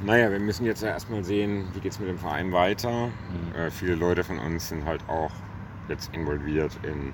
naja, 0.01 0.31
wir 0.31 0.41
müssen 0.41 0.65
jetzt 0.67 0.83
ja 0.83 0.91
erstmal 0.91 1.25
sehen, 1.25 1.69
wie 1.75 1.81
geht 1.81 1.93
es 1.93 2.01
mit 2.01 2.09
dem 2.09 2.19
Verein 2.19 2.53
weiter. 2.53 3.09
Mhm. 3.09 3.55
Äh, 3.55 3.71
viele 3.71 3.95
Leute 3.95 4.25
von 4.25 4.39
uns 4.39 4.69
sind 4.69 4.85
halt 4.87 5.09
auch 5.09 5.33
jetzt 5.89 6.15
involviert 6.15 6.79
in 6.85 7.13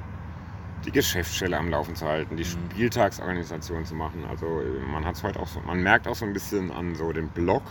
die 0.87 0.93
Geschäftsstelle 0.93 1.59
am 1.59 1.69
Laufen 1.69 1.97
zu 1.97 2.07
halten, 2.07 2.37
die 2.37 2.45
mhm. 2.45 2.71
Spieltagsorganisation 2.71 3.85
zu 3.85 3.95
machen. 3.95 4.25
Also 4.29 4.47
man 4.91 5.05
hat 5.05 5.21
heute 5.23 5.41
auch 5.41 5.49
so, 5.49 5.61
man 5.61 5.83
merkt 5.83 6.07
auch 6.09 6.15
so 6.15 6.25
ein 6.25 6.33
bisschen 6.33 6.71
an 6.71 6.95
so 6.95 7.13
dem 7.13 7.29
Blog, 7.29 7.63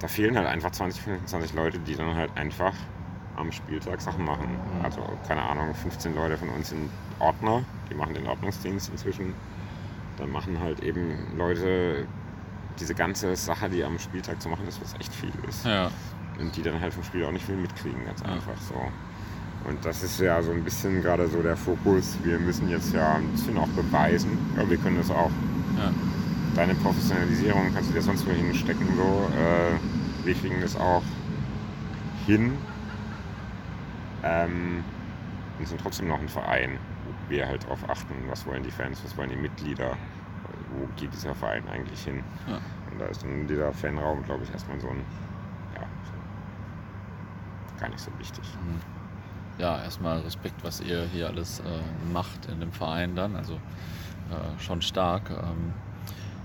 da 0.00 0.08
fehlen 0.08 0.36
halt 0.36 0.46
einfach 0.46 0.70
20, 0.70 1.02
25 1.02 1.54
Leute, 1.54 1.78
die 1.78 1.94
dann 1.94 2.14
halt 2.14 2.36
einfach 2.36 2.74
am 3.36 3.50
Spieltag 3.50 4.00
Sachen 4.00 4.24
machen. 4.24 4.50
Mhm. 4.78 4.84
Also 4.84 5.00
keine 5.26 5.42
Ahnung, 5.42 5.74
15 5.74 6.14
Leute 6.14 6.36
von 6.36 6.50
uns 6.50 6.68
sind 6.68 6.90
Ordner, 7.18 7.64
die 7.90 7.94
machen 7.94 8.14
den 8.14 8.26
Ordnungsdienst 8.26 8.90
inzwischen. 8.90 9.34
Dann 10.18 10.30
machen 10.30 10.60
halt 10.60 10.80
eben 10.80 11.36
Leute 11.36 12.06
diese 12.78 12.94
ganze 12.94 13.34
Sache, 13.36 13.70
die 13.70 13.84
am 13.84 13.98
Spieltag 13.98 14.40
zu 14.42 14.48
machen 14.48 14.66
ist, 14.68 14.80
was 14.82 14.94
echt 14.94 15.14
viel 15.14 15.32
ist. 15.48 15.64
Ja. 15.64 15.90
Und 16.38 16.54
die 16.56 16.62
dann 16.62 16.80
halt 16.80 16.92
vom 16.92 17.04
Spiel 17.04 17.24
auch 17.24 17.32
nicht 17.32 17.46
viel 17.46 17.56
mitkriegen, 17.56 18.04
ganz 18.04 18.20
ja. 18.20 18.26
einfach 18.26 18.56
so. 18.58 18.74
Und 19.64 19.84
das 19.84 20.02
ist 20.02 20.18
ja 20.20 20.42
so 20.42 20.50
ein 20.50 20.64
bisschen 20.64 21.02
gerade 21.02 21.28
so 21.28 21.42
der 21.42 21.56
Fokus. 21.56 22.18
Wir 22.22 22.38
müssen 22.38 22.68
jetzt 22.68 22.92
ja 22.92 23.14
ein 23.14 23.28
bisschen 23.28 23.56
auch 23.58 23.68
beweisen, 23.68 24.38
ja, 24.56 24.68
wir 24.68 24.76
können 24.76 24.96
das 24.96 25.10
auch. 25.10 25.30
Ja. 25.76 25.92
Deine 26.54 26.74
Professionalisierung 26.74 27.72
kannst 27.72 27.90
du 27.90 27.94
dir 27.94 28.02
sonst 28.02 28.26
wo 28.26 28.30
hinstecken, 28.30 28.86
so. 28.96 29.28
Äh, 29.38 30.26
wir 30.26 30.34
kriegen 30.34 30.60
das 30.60 30.76
auch 30.76 31.02
hin. 32.26 32.56
Ähm, 34.22 34.84
und 35.58 35.68
sind 35.68 35.80
trotzdem 35.80 36.08
noch 36.08 36.20
ein 36.20 36.28
Verein, 36.28 36.78
wo 37.04 37.30
wir 37.30 37.46
halt 37.46 37.64
darauf 37.64 37.88
achten, 37.88 38.14
was 38.28 38.46
wollen 38.46 38.62
die 38.62 38.70
Fans, 38.70 39.02
was 39.04 39.16
wollen 39.16 39.30
die 39.30 39.36
Mitglieder, 39.36 39.96
wo 40.74 40.86
geht 40.96 41.12
dieser 41.12 41.34
Verein 41.34 41.62
eigentlich 41.68 42.02
hin. 42.02 42.22
Ja. 42.48 42.58
Und 42.90 43.00
da 43.00 43.06
ist 43.06 43.22
dann 43.22 43.46
dieser 43.46 43.72
Fanraum, 43.72 44.22
glaube 44.24 44.44
ich, 44.44 44.52
erstmal 44.52 44.80
so 44.80 44.88
ein, 44.88 45.02
ja, 45.74 45.86
gar 47.80 47.88
nicht 47.88 48.00
so 48.00 48.10
wichtig. 48.18 48.44
Mhm 48.64 49.01
ja, 49.58 49.82
erstmal 49.82 50.20
Respekt, 50.20 50.64
was 50.64 50.80
ihr 50.80 51.04
hier 51.12 51.28
alles 51.28 51.60
äh, 51.60 52.12
macht 52.12 52.46
in 52.46 52.60
dem 52.60 52.72
Verein 52.72 53.14
dann. 53.14 53.36
Also 53.36 53.54
äh, 53.54 54.60
schon 54.60 54.82
stark. 54.82 55.30
Ähm, 55.30 55.72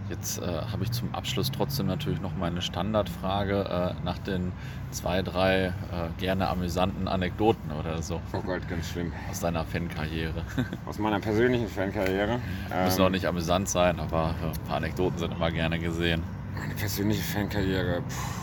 jetzt 0.09 0.41
äh, 0.41 0.45
habe 0.45 0.83
ich 0.83 0.91
zum 0.91 1.13
Abschluss 1.13 1.51
trotzdem 1.51 1.87
natürlich 1.87 2.21
noch 2.21 2.35
meine 2.35 2.61
Standardfrage 2.61 3.95
äh, 3.99 4.03
nach 4.03 4.17
den 4.19 4.51
zwei, 4.91 5.21
drei 5.21 5.65
äh, 5.65 5.71
gerne 6.17 6.47
amüsanten 6.49 7.07
Anekdoten 7.07 7.71
oder 7.71 8.01
so. 8.01 8.21
Oh 8.33 8.41
Gott, 8.41 8.67
ganz 8.67 8.89
schlimm. 8.89 9.11
Aus 9.29 9.39
deiner 9.39 9.65
Fankarriere. 9.65 10.43
Aus 10.85 10.99
meiner 10.99 11.19
persönlichen 11.19 11.67
Fankarriere. 11.67 12.39
Müssen 12.83 12.99
ähm, 12.99 13.05
auch 13.05 13.09
nicht 13.09 13.25
amüsant 13.25 13.69
sein, 13.69 13.99
aber 13.99 14.35
äh, 14.41 14.47
ein 14.47 14.67
paar 14.67 14.77
Anekdoten 14.77 15.17
sind 15.17 15.33
immer 15.33 15.51
gerne 15.51 15.79
gesehen. 15.79 16.23
Meine 16.55 16.73
persönliche 16.75 17.23
Fankarriere. 17.23 18.01
Puh. 18.01 18.37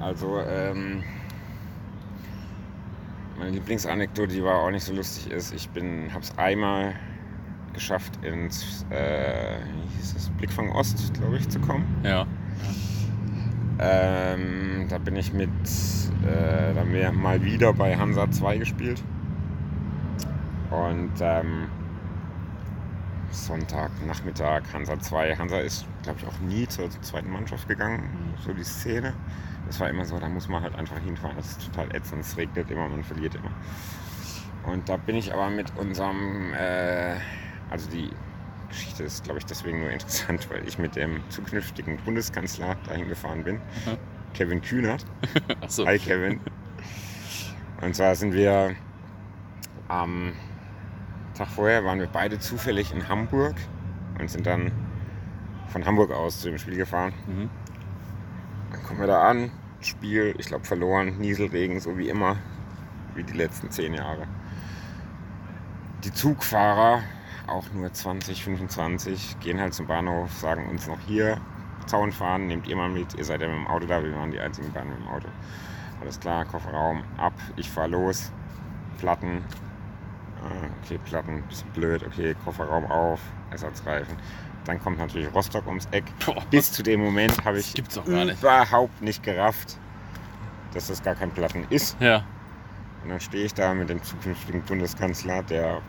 Also, 0.00 0.38
ähm, 0.40 1.02
meine 3.38 3.50
Lieblingsanekdote, 3.50 4.34
die 4.34 4.44
war 4.44 4.56
auch 4.56 4.70
nicht 4.70 4.84
so 4.84 4.92
lustig, 4.92 5.30
ist, 5.30 5.54
ich 5.54 5.68
habe 5.68 6.20
es 6.20 6.36
einmal 6.36 6.94
geschafft, 7.72 8.18
ins 8.24 8.84
äh, 8.90 9.58
hieß 9.96 10.14
das, 10.14 10.30
Blickfang 10.30 10.70
Ost, 10.72 11.14
glaube 11.14 11.36
ich, 11.36 11.48
zu 11.48 11.60
kommen. 11.60 11.84
Ja. 12.02 12.26
Ähm, 13.80 14.86
da 14.88 14.98
bin 14.98 15.14
ich 15.14 15.32
mit, 15.32 15.50
äh, 16.26 16.74
da 16.74 16.80
haben 16.80 16.92
wir 16.92 17.12
mal 17.12 17.44
wieder 17.44 17.72
bei 17.72 17.96
Hansa 17.96 18.28
2 18.28 18.58
gespielt. 18.58 19.02
Und 20.70 21.12
ähm, 21.20 21.68
Sonntag, 23.30 23.90
Nachmittag, 24.06 24.64
Hansa 24.72 24.98
2. 24.98 25.36
Hansa 25.36 25.58
ist, 25.60 25.86
glaube 26.02 26.18
ich, 26.20 26.26
auch 26.26 26.38
nie 26.40 26.66
zur 26.66 26.90
zweiten 27.02 27.30
Mannschaft 27.30 27.68
gegangen, 27.68 28.34
so 28.44 28.52
die 28.52 28.64
Szene. 28.64 29.14
Das 29.68 29.78
war 29.80 29.88
immer 29.88 30.04
so, 30.04 30.18
da 30.18 30.28
muss 30.28 30.48
man 30.48 30.62
halt 30.62 30.74
einfach 30.74 30.98
hinfahren. 30.98 31.36
Das 31.36 31.50
ist 31.50 31.66
total 31.66 31.94
ätzend, 31.94 32.22
es 32.22 32.36
regnet 32.36 32.70
immer, 32.70 32.88
man 32.88 33.04
verliert 33.04 33.34
immer. 33.34 33.50
Und 34.64 34.88
da 34.88 34.96
bin 34.96 35.16
ich 35.16 35.32
aber 35.32 35.50
mit 35.50 35.76
unserem, 35.76 36.52
äh, 36.54 37.16
also 37.70 37.88
die 37.90 38.10
Geschichte 38.68 39.04
ist, 39.04 39.24
glaube 39.24 39.38
ich, 39.38 39.46
deswegen 39.46 39.80
nur 39.80 39.90
interessant, 39.90 40.48
weil 40.50 40.66
ich 40.66 40.78
mit 40.78 40.96
dem 40.96 41.22
zukünftigen 41.28 41.98
Bundeskanzler 41.98 42.76
dahin 42.86 43.08
gefahren 43.08 43.44
bin. 43.44 43.56
Mhm. 43.56 43.98
Kevin 44.34 44.60
Kühnert. 44.60 45.04
so. 45.68 45.86
Hi 45.86 45.98
Kevin. 45.98 46.40
Und 47.80 47.94
zwar 47.94 48.14
sind 48.14 48.32
wir 48.32 48.74
am 49.88 50.32
Tag 51.34 51.48
vorher 51.48 51.84
waren 51.84 52.00
wir 52.00 52.08
beide 52.08 52.38
zufällig 52.40 52.92
in 52.92 53.08
Hamburg 53.08 53.54
und 54.18 54.28
sind 54.28 54.46
dann 54.46 54.72
von 55.68 55.84
Hamburg 55.86 56.10
aus 56.10 56.40
zu 56.40 56.48
dem 56.48 56.58
Spiel 56.58 56.76
gefahren. 56.76 57.12
Mhm. 57.26 57.50
Kommen 58.88 59.00
wir 59.00 59.06
da 59.06 59.20
an, 59.28 59.50
Spiel, 59.82 60.34
ich 60.38 60.46
glaube 60.46 60.64
verloren, 60.64 61.18
Nieselregen, 61.18 61.78
so 61.78 61.98
wie 61.98 62.08
immer, 62.08 62.38
wie 63.14 63.22
die 63.22 63.34
letzten 63.34 63.70
zehn 63.70 63.92
Jahre. 63.92 64.26
Die 66.04 66.10
Zugfahrer, 66.10 67.02
auch 67.48 67.70
nur 67.74 67.92
20, 67.92 68.42
25, 68.42 69.40
gehen 69.40 69.60
halt 69.60 69.74
zum 69.74 69.86
Bahnhof, 69.86 70.32
sagen 70.32 70.70
uns 70.70 70.86
noch 70.86 71.00
hier, 71.00 71.38
Zaun 71.84 72.12
fahren, 72.12 72.46
nehmt 72.46 72.66
ihr 72.66 72.76
mal 72.76 72.88
mit, 72.88 73.12
ihr 73.12 73.26
seid 73.26 73.42
ja 73.42 73.48
mit 73.48 73.58
dem 73.58 73.66
Auto 73.66 73.84
da, 73.84 74.02
wir 74.02 74.14
waren 74.14 74.30
die 74.30 74.40
einzigen 74.40 74.72
Bahn 74.72 74.88
mit 74.88 74.96
dem 74.96 75.08
Auto. 75.08 75.28
Alles 76.00 76.18
klar, 76.18 76.46
Kofferraum 76.46 77.04
ab, 77.18 77.34
ich 77.56 77.70
fahr 77.70 77.88
los, 77.88 78.32
Platten, 78.96 79.44
ah, 80.42 80.66
okay, 80.82 80.98
Platten, 81.04 81.42
bisschen 81.42 81.70
blöd, 81.72 82.06
okay, 82.06 82.34
Kofferraum 82.42 82.86
auf, 82.86 83.20
Ersatzreifen. 83.50 84.16
Dann 84.68 84.82
kommt 84.82 84.98
natürlich 84.98 85.34
Rostock 85.34 85.66
ums 85.66 85.88
Eck. 85.92 86.04
Boah. 86.26 86.44
Bis 86.50 86.70
zu 86.70 86.82
dem 86.82 87.00
Moment 87.00 87.42
habe 87.42 87.58
ich 87.58 87.74
nicht. 87.74 87.96
überhaupt 88.06 89.00
nicht 89.00 89.22
gerafft, 89.22 89.78
dass 90.74 90.88
das 90.88 91.02
gar 91.02 91.14
kein 91.14 91.30
Platten 91.30 91.66
ist. 91.70 91.96
Ja. 92.00 92.22
Und 93.02 93.08
dann 93.08 93.18
stehe 93.18 93.46
ich 93.46 93.54
da 93.54 93.72
mit 93.72 93.88
dem 93.88 94.02
zukünftigen 94.02 94.60
Bundeskanzler, 94.60 95.42
der 95.44 95.80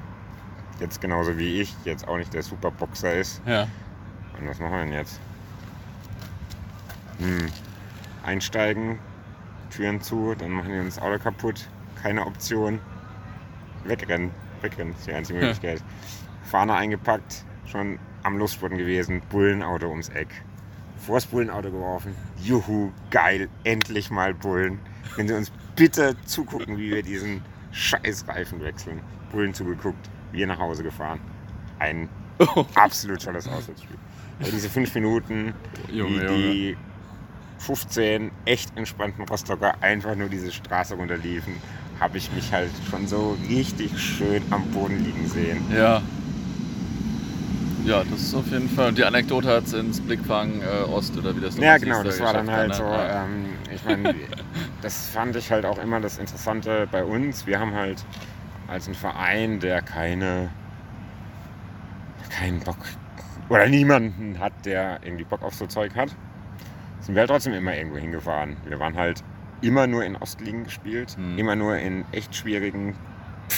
jetzt 0.79 1.01
genauso 1.01 1.37
wie 1.37 1.59
ich 1.59 1.75
jetzt 1.83 2.07
auch 2.07 2.15
nicht 2.15 2.33
der 2.33 2.41
Superboxer 2.41 3.15
ist. 3.15 3.41
Ja. 3.45 3.67
Und 4.39 4.47
was 4.47 4.61
machen 4.61 4.71
wir 4.71 4.85
denn 4.85 4.93
jetzt? 4.93 5.19
Hm. 7.17 7.47
Einsteigen, 8.23 8.97
Türen 9.71 9.99
zu, 9.99 10.35
dann 10.35 10.51
machen 10.51 10.79
uns 10.79 10.95
das 10.95 11.03
Auto 11.03 11.21
kaputt. 11.21 11.67
Keine 12.01 12.25
Option. 12.25 12.79
Wegrennen. 13.83 14.31
Wegrennen 14.61 14.93
ist 14.93 15.05
die 15.05 15.11
einzige 15.11 15.39
Möglichkeit. 15.39 15.79
Ja. 15.79 15.85
Fahne 16.49 16.75
eingepackt, 16.75 17.43
schon 17.65 17.99
am 18.23 18.37
Lustboden 18.37 18.77
gewesen, 18.77 19.21
Bullenauto 19.29 19.89
ums 19.89 20.09
Eck. 20.09 20.27
Vors 20.97 21.25
Bullenauto 21.25 21.71
geworfen. 21.71 22.13
Juhu, 22.43 22.91
geil, 23.09 23.49
endlich 23.63 24.11
mal 24.11 24.33
Bullen. 24.33 24.79
Wenn 25.15 25.27
Sie 25.27 25.33
uns 25.33 25.51
bitte 25.75 26.15
zugucken, 26.25 26.77
wie 26.77 26.91
wir 26.91 27.03
diesen 27.03 27.41
scheiß 27.71 28.27
Reifen 28.27 28.61
wechseln. 28.61 29.01
Bullen 29.31 29.53
zugeguckt, 29.53 30.09
wir 30.31 30.47
nach 30.47 30.59
Hause 30.59 30.83
gefahren. 30.83 31.19
Ein 31.79 32.09
absolut 32.75 33.23
tolles 33.23 33.47
Auswärtsspiel. 33.47 33.97
Also 34.39 34.51
diese 34.51 34.69
fünf 34.69 34.93
Minuten, 34.95 35.53
Junge, 35.91 36.29
wie 36.29 36.53
die 36.53 36.77
15 37.59 38.31
echt 38.45 38.75
entspannten 38.77 39.25
Rostocker 39.25 39.81
einfach 39.81 40.15
nur 40.15 40.29
diese 40.29 40.51
Straße 40.51 40.95
runterliefen, 40.95 41.53
habe 41.99 42.17
ich 42.17 42.31
mich 42.31 42.51
halt 42.53 42.71
schon 42.89 43.07
so 43.07 43.37
richtig 43.49 43.99
schön 43.99 44.41
am 44.51 44.63
Boden 44.71 45.03
liegen 45.03 45.27
sehen. 45.27 45.61
Ja. 45.73 46.01
Ja, 47.85 48.03
das 48.03 48.21
ist 48.21 48.35
auf 48.35 48.47
jeden 48.51 48.69
Fall. 48.69 48.93
Die 48.93 49.03
Anekdote 49.03 49.47
hat 49.47 49.65
es 49.65 49.73
ins 49.73 50.01
Blickfang 50.01 50.61
äh, 50.61 50.83
Ost 50.89 51.17
oder 51.17 51.35
wie 51.35 51.41
das 51.41 51.55
noch 51.55 51.63
Ja, 51.63 51.77
genau, 51.77 52.03
das 52.03 52.19
war 52.19 52.33
dann 52.33 52.51
halt 52.51 52.75
so. 52.75 52.83
Ja. 52.83 53.23
Ähm, 53.23 53.45
ich 53.73 53.83
meine, 53.85 54.13
das 54.81 55.07
fand 55.07 55.35
ich 55.35 55.51
halt 55.51 55.65
auch 55.65 55.77
immer 55.79 55.99
das 55.99 56.17
Interessante 56.17 56.87
bei 56.91 57.03
uns. 57.03 57.47
Wir 57.47 57.59
haben 57.59 57.73
halt 57.73 58.05
als 58.67 58.87
ein 58.87 58.95
Verein, 58.95 59.59
der 59.59 59.81
keine 59.81 60.49
keinen 62.29 62.59
Bock 62.59 62.77
oder 63.49 63.67
niemanden 63.67 64.39
hat, 64.39 64.53
der 64.65 64.99
irgendwie 65.03 65.23
Bock 65.23 65.41
auf 65.41 65.55
so 65.55 65.65
Zeug 65.65 65.95
hat, 65.95 66.15
sind 67.01 67.15
wir 67.15 67.21
halt 67.21 67.29
trotzdem 67.29 67.53
immer 67.53 67.75
irgendwo 67.75 67.97
hingefahren. 67.97 68.57
Wir 68.65 68.79
waren 68.79 68.95
halt 68.95 69.23
immer 69.61 69.87
nur 69.87 70.05
in 70.05 70.15
Ostligen 70.15 70.63
gespielt, 70.63 71.17
mhm. 71.17 71.37
immer 71.37 71.55
nur 71.55 71.77
in 71.77 72.05
echt 72.11 72.35
schwierigen 72.35 72.95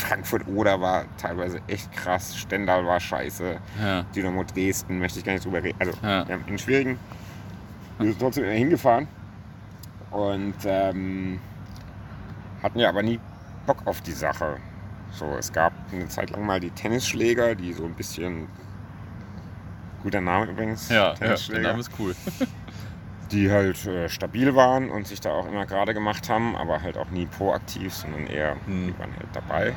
Frankfurt 0.02 0.48
Oder 0.48 0.82
war 0.82 1.06
teilweise 1.18 1.62
echt 1.68 1.92
krass, 1.94 2.36
Stendal 2.38 2.86
war 2.86 3.00
scheiße, 3.00 3.58
ja. 3.82 4.04
Dynamo 4.16 4.44
Dresden 4.44 5.00
möchte 5.00 5.20
ich 5.20 5.26
gar 5.26 5.34
nicht 5.34 5.46
drüber 5.46 5.64
reden. 5.64 5.78
Also 5.80 5.94
ja. 6.02 6.28
wir 6.28 6.36
haben 6.36 6.46
in 6.48 6.58
schwierigen, 6.58 7.00
wir 7.98 8.08
sind 8.08 8.20
trotzdem 8.20 8.44
immer 8.46 8.54
hingefahren 8.54 9.08
und 10.12 10.56
ähm, 10.66 11.40
hatten 12.62 12.80
ja 12.80 12.90
aber 12.90 13.04
nie 13.04 13.20
Bock 13.66 13.78
auf 13.86 14.02
die 14.02 14.12
Sache. 14.12 14.58
So, 15.12 15.26
es 15.38 15.52
gab 15.52 15.74
eine 15.92 16.08
Zeit 16.08 16.30
lang 16.30 16.46
mal 16.46 16.60
die 16.60 16.72
Tennisschläger, 16.72 17.56
die 17.56 17.74
so 17.74 17.86
ein 17.86 17.94
bisschen 17.94 18.48
guter 20.04 20.22
Name 20.22 20.52
übrigens. 20.52 20.90
Ja, 20.90 21.14
ja 21.20 21.36
der 21.36 21.60
Name 21.60 21.80
ist 21.80 21.92
cool. 22.00 22.16
die 23.32 23.52
halt 23.52 23.86
äh, 23.86 24.10
stabil 24.10 24.56
waren 24.56 24.90
und 24.90 25.08
sich 25.08 25.22
da 25.22 25.32
auch 25.32 25.48
immer 25.48 25.66
gerade 25.66 25.94
gemacht 25.94 26.30
haben, 26.30 26.56
aber 26.56 26.82
halt 26.82 26.98
auch 26.98 27.10
nie 27.10 27.26
proaktiv, 27.26 27.94
sondern 27.94 28.28
eher, 28.28 28.56
hm. 28.66 28.88
die 28.88 29.00
waren 29.00 29.16
halt 29.16 29.30
dabei. 29.34 29.76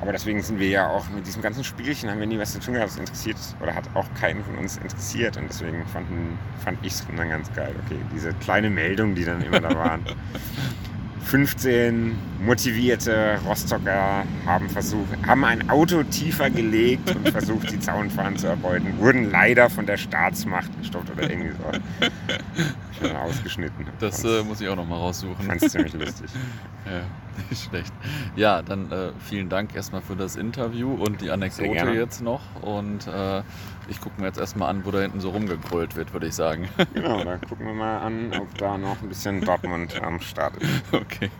aber 0.00 0.12
deswegen 0.12 0.42
sind 0.42 0.58
wir 0.58 0.68
ja 0.68 0.90
auch 0.90 1.08
mit 1.10 1.26
diesem 1.26 1.42
ganzen 1.42 1.64
Spielchen 1.64 2.10
haben 2.10 2.18
wir 2.18 2.26
nie 2.26 2.38
was 2.38 2.52
zu 2.52 2.60
tun 2.60 2.74
gehabt. 2.74 2.90
Das 2.90 2.98
interessiert 2.98 3.36
oder 3.60 3.74
hat 3.74 3.84
auch 3.94 4.06
keinen 4.20 4.42
von 4.44 4.56
uns 4.58 4.76
interessiert. 4.76 5.36
Und 5.36 5.48
deswegen 5.48 5.86
fanden, 5.86 6.38
fand 6.64 6.84
ich 6.84 6.92
es 6.94 7.06
dann 7.06 7.28
ganz 7.28 7.52
geil. 7.52 7.74
Okay, 7.84 7.98
diese 8.14 8.32
kleine 8.34 8.70
Meldung, 8.70 9.14
die 9.14 9.24
dann 9.24 9.42
immer 9.42 9.60
da 9.60 9.74
waren. 9.74 10.04
15 11.24 12.16
motivierte 12.44 13.38
Rostocker 13.46 14.24
haben 14.44 14.68
versucht, 14.68 15.08
haben 15.26 15.44
ein 15.44 15.70
Auto 15.70 16.02
tiefer 16.02 16.50
gelegt 16.50 17.14
und 17.14 17.28
versucht, 17.30 17.70
die 17.70 17.78
Zaunfahnen 17.78 18.36
zu 18.36 18.48
erbeuten, 18.48 18.98
wurden 18.98 19.30
leider 19.30 19.70
von 19.70 19.86
der 19.86 19.96
Staatsmacht 19.96 20.70
gestoppt 20.80 21.10
oder 21.10 21.30
irgendwie 21.30 21.52
so. 21.52 22.06
Ich 22.92 22.98
bin 22.98 23.16
ausgeschnitten. 23.16 23.86
Das 24.00 24.24
äh, 24.24 24.42
muss 24.42 24.60
ich 24.60 24.68
auch 24.68 24.76
noch 24.76 24.86
mal 24.86 24.96
raussuchen. 24.96 25.46
Fand 25.46 25.62
es 25.62 25.72
ziemlich 25.72 25.92
lustig. 25.94 26.30
Ja, 26.84 27.02
nicht 27.48 27.68
schlecht. 27.70 27.92
Ja, 28.34 28.60
dann 28.60 28.90
äh, 28.90 29.12
vielen 29.20 29.48
Dank 29.48 29.74
erstmal 29.76 30.02
für 30.02 30.16
das 30.16 30.34
Interview 30.34 30.92
und 30.94 31.20
die 31.20 31.30
Anekdote 31.30 31.92
jetzt 31.92 32.20
noch. 32.20 32.40
Und 32.60 33.06
äh, 33.06 33.42
ich 33.88 34.00
gucke 34.00 34.20
mir 34.20 34.26
jetzt 34.26 34.38
erstmal 34.38 34.70
an, 34.70 34.84
wo 34.84 34.90
da 34.90 35.00
hinten 35.00 35.20
so 35.20 35.30
rumgegrölt 35.30 35.96
wird, 35.96 36.12
würde 36.12 36.26
ich 36.26 36.34
sagen. 36.34 36.68
Genau, 36.94 37.22
da 37.24 37.36
gucken 37.36 37.66
wir 37.66 37.74
mal 37.74 37.98
an, 37.98 38.32
ob 38.40 38.56
da 38.58 38.78
noch 38.78 39.00
ein 39.02 39.08
bisschen 39.08 39.40
Dortmund 39.40 40.00
am 40.02 40.20
Start 40.20 40.56
ist. 40.56 40.70
Okay. 40.92 41.30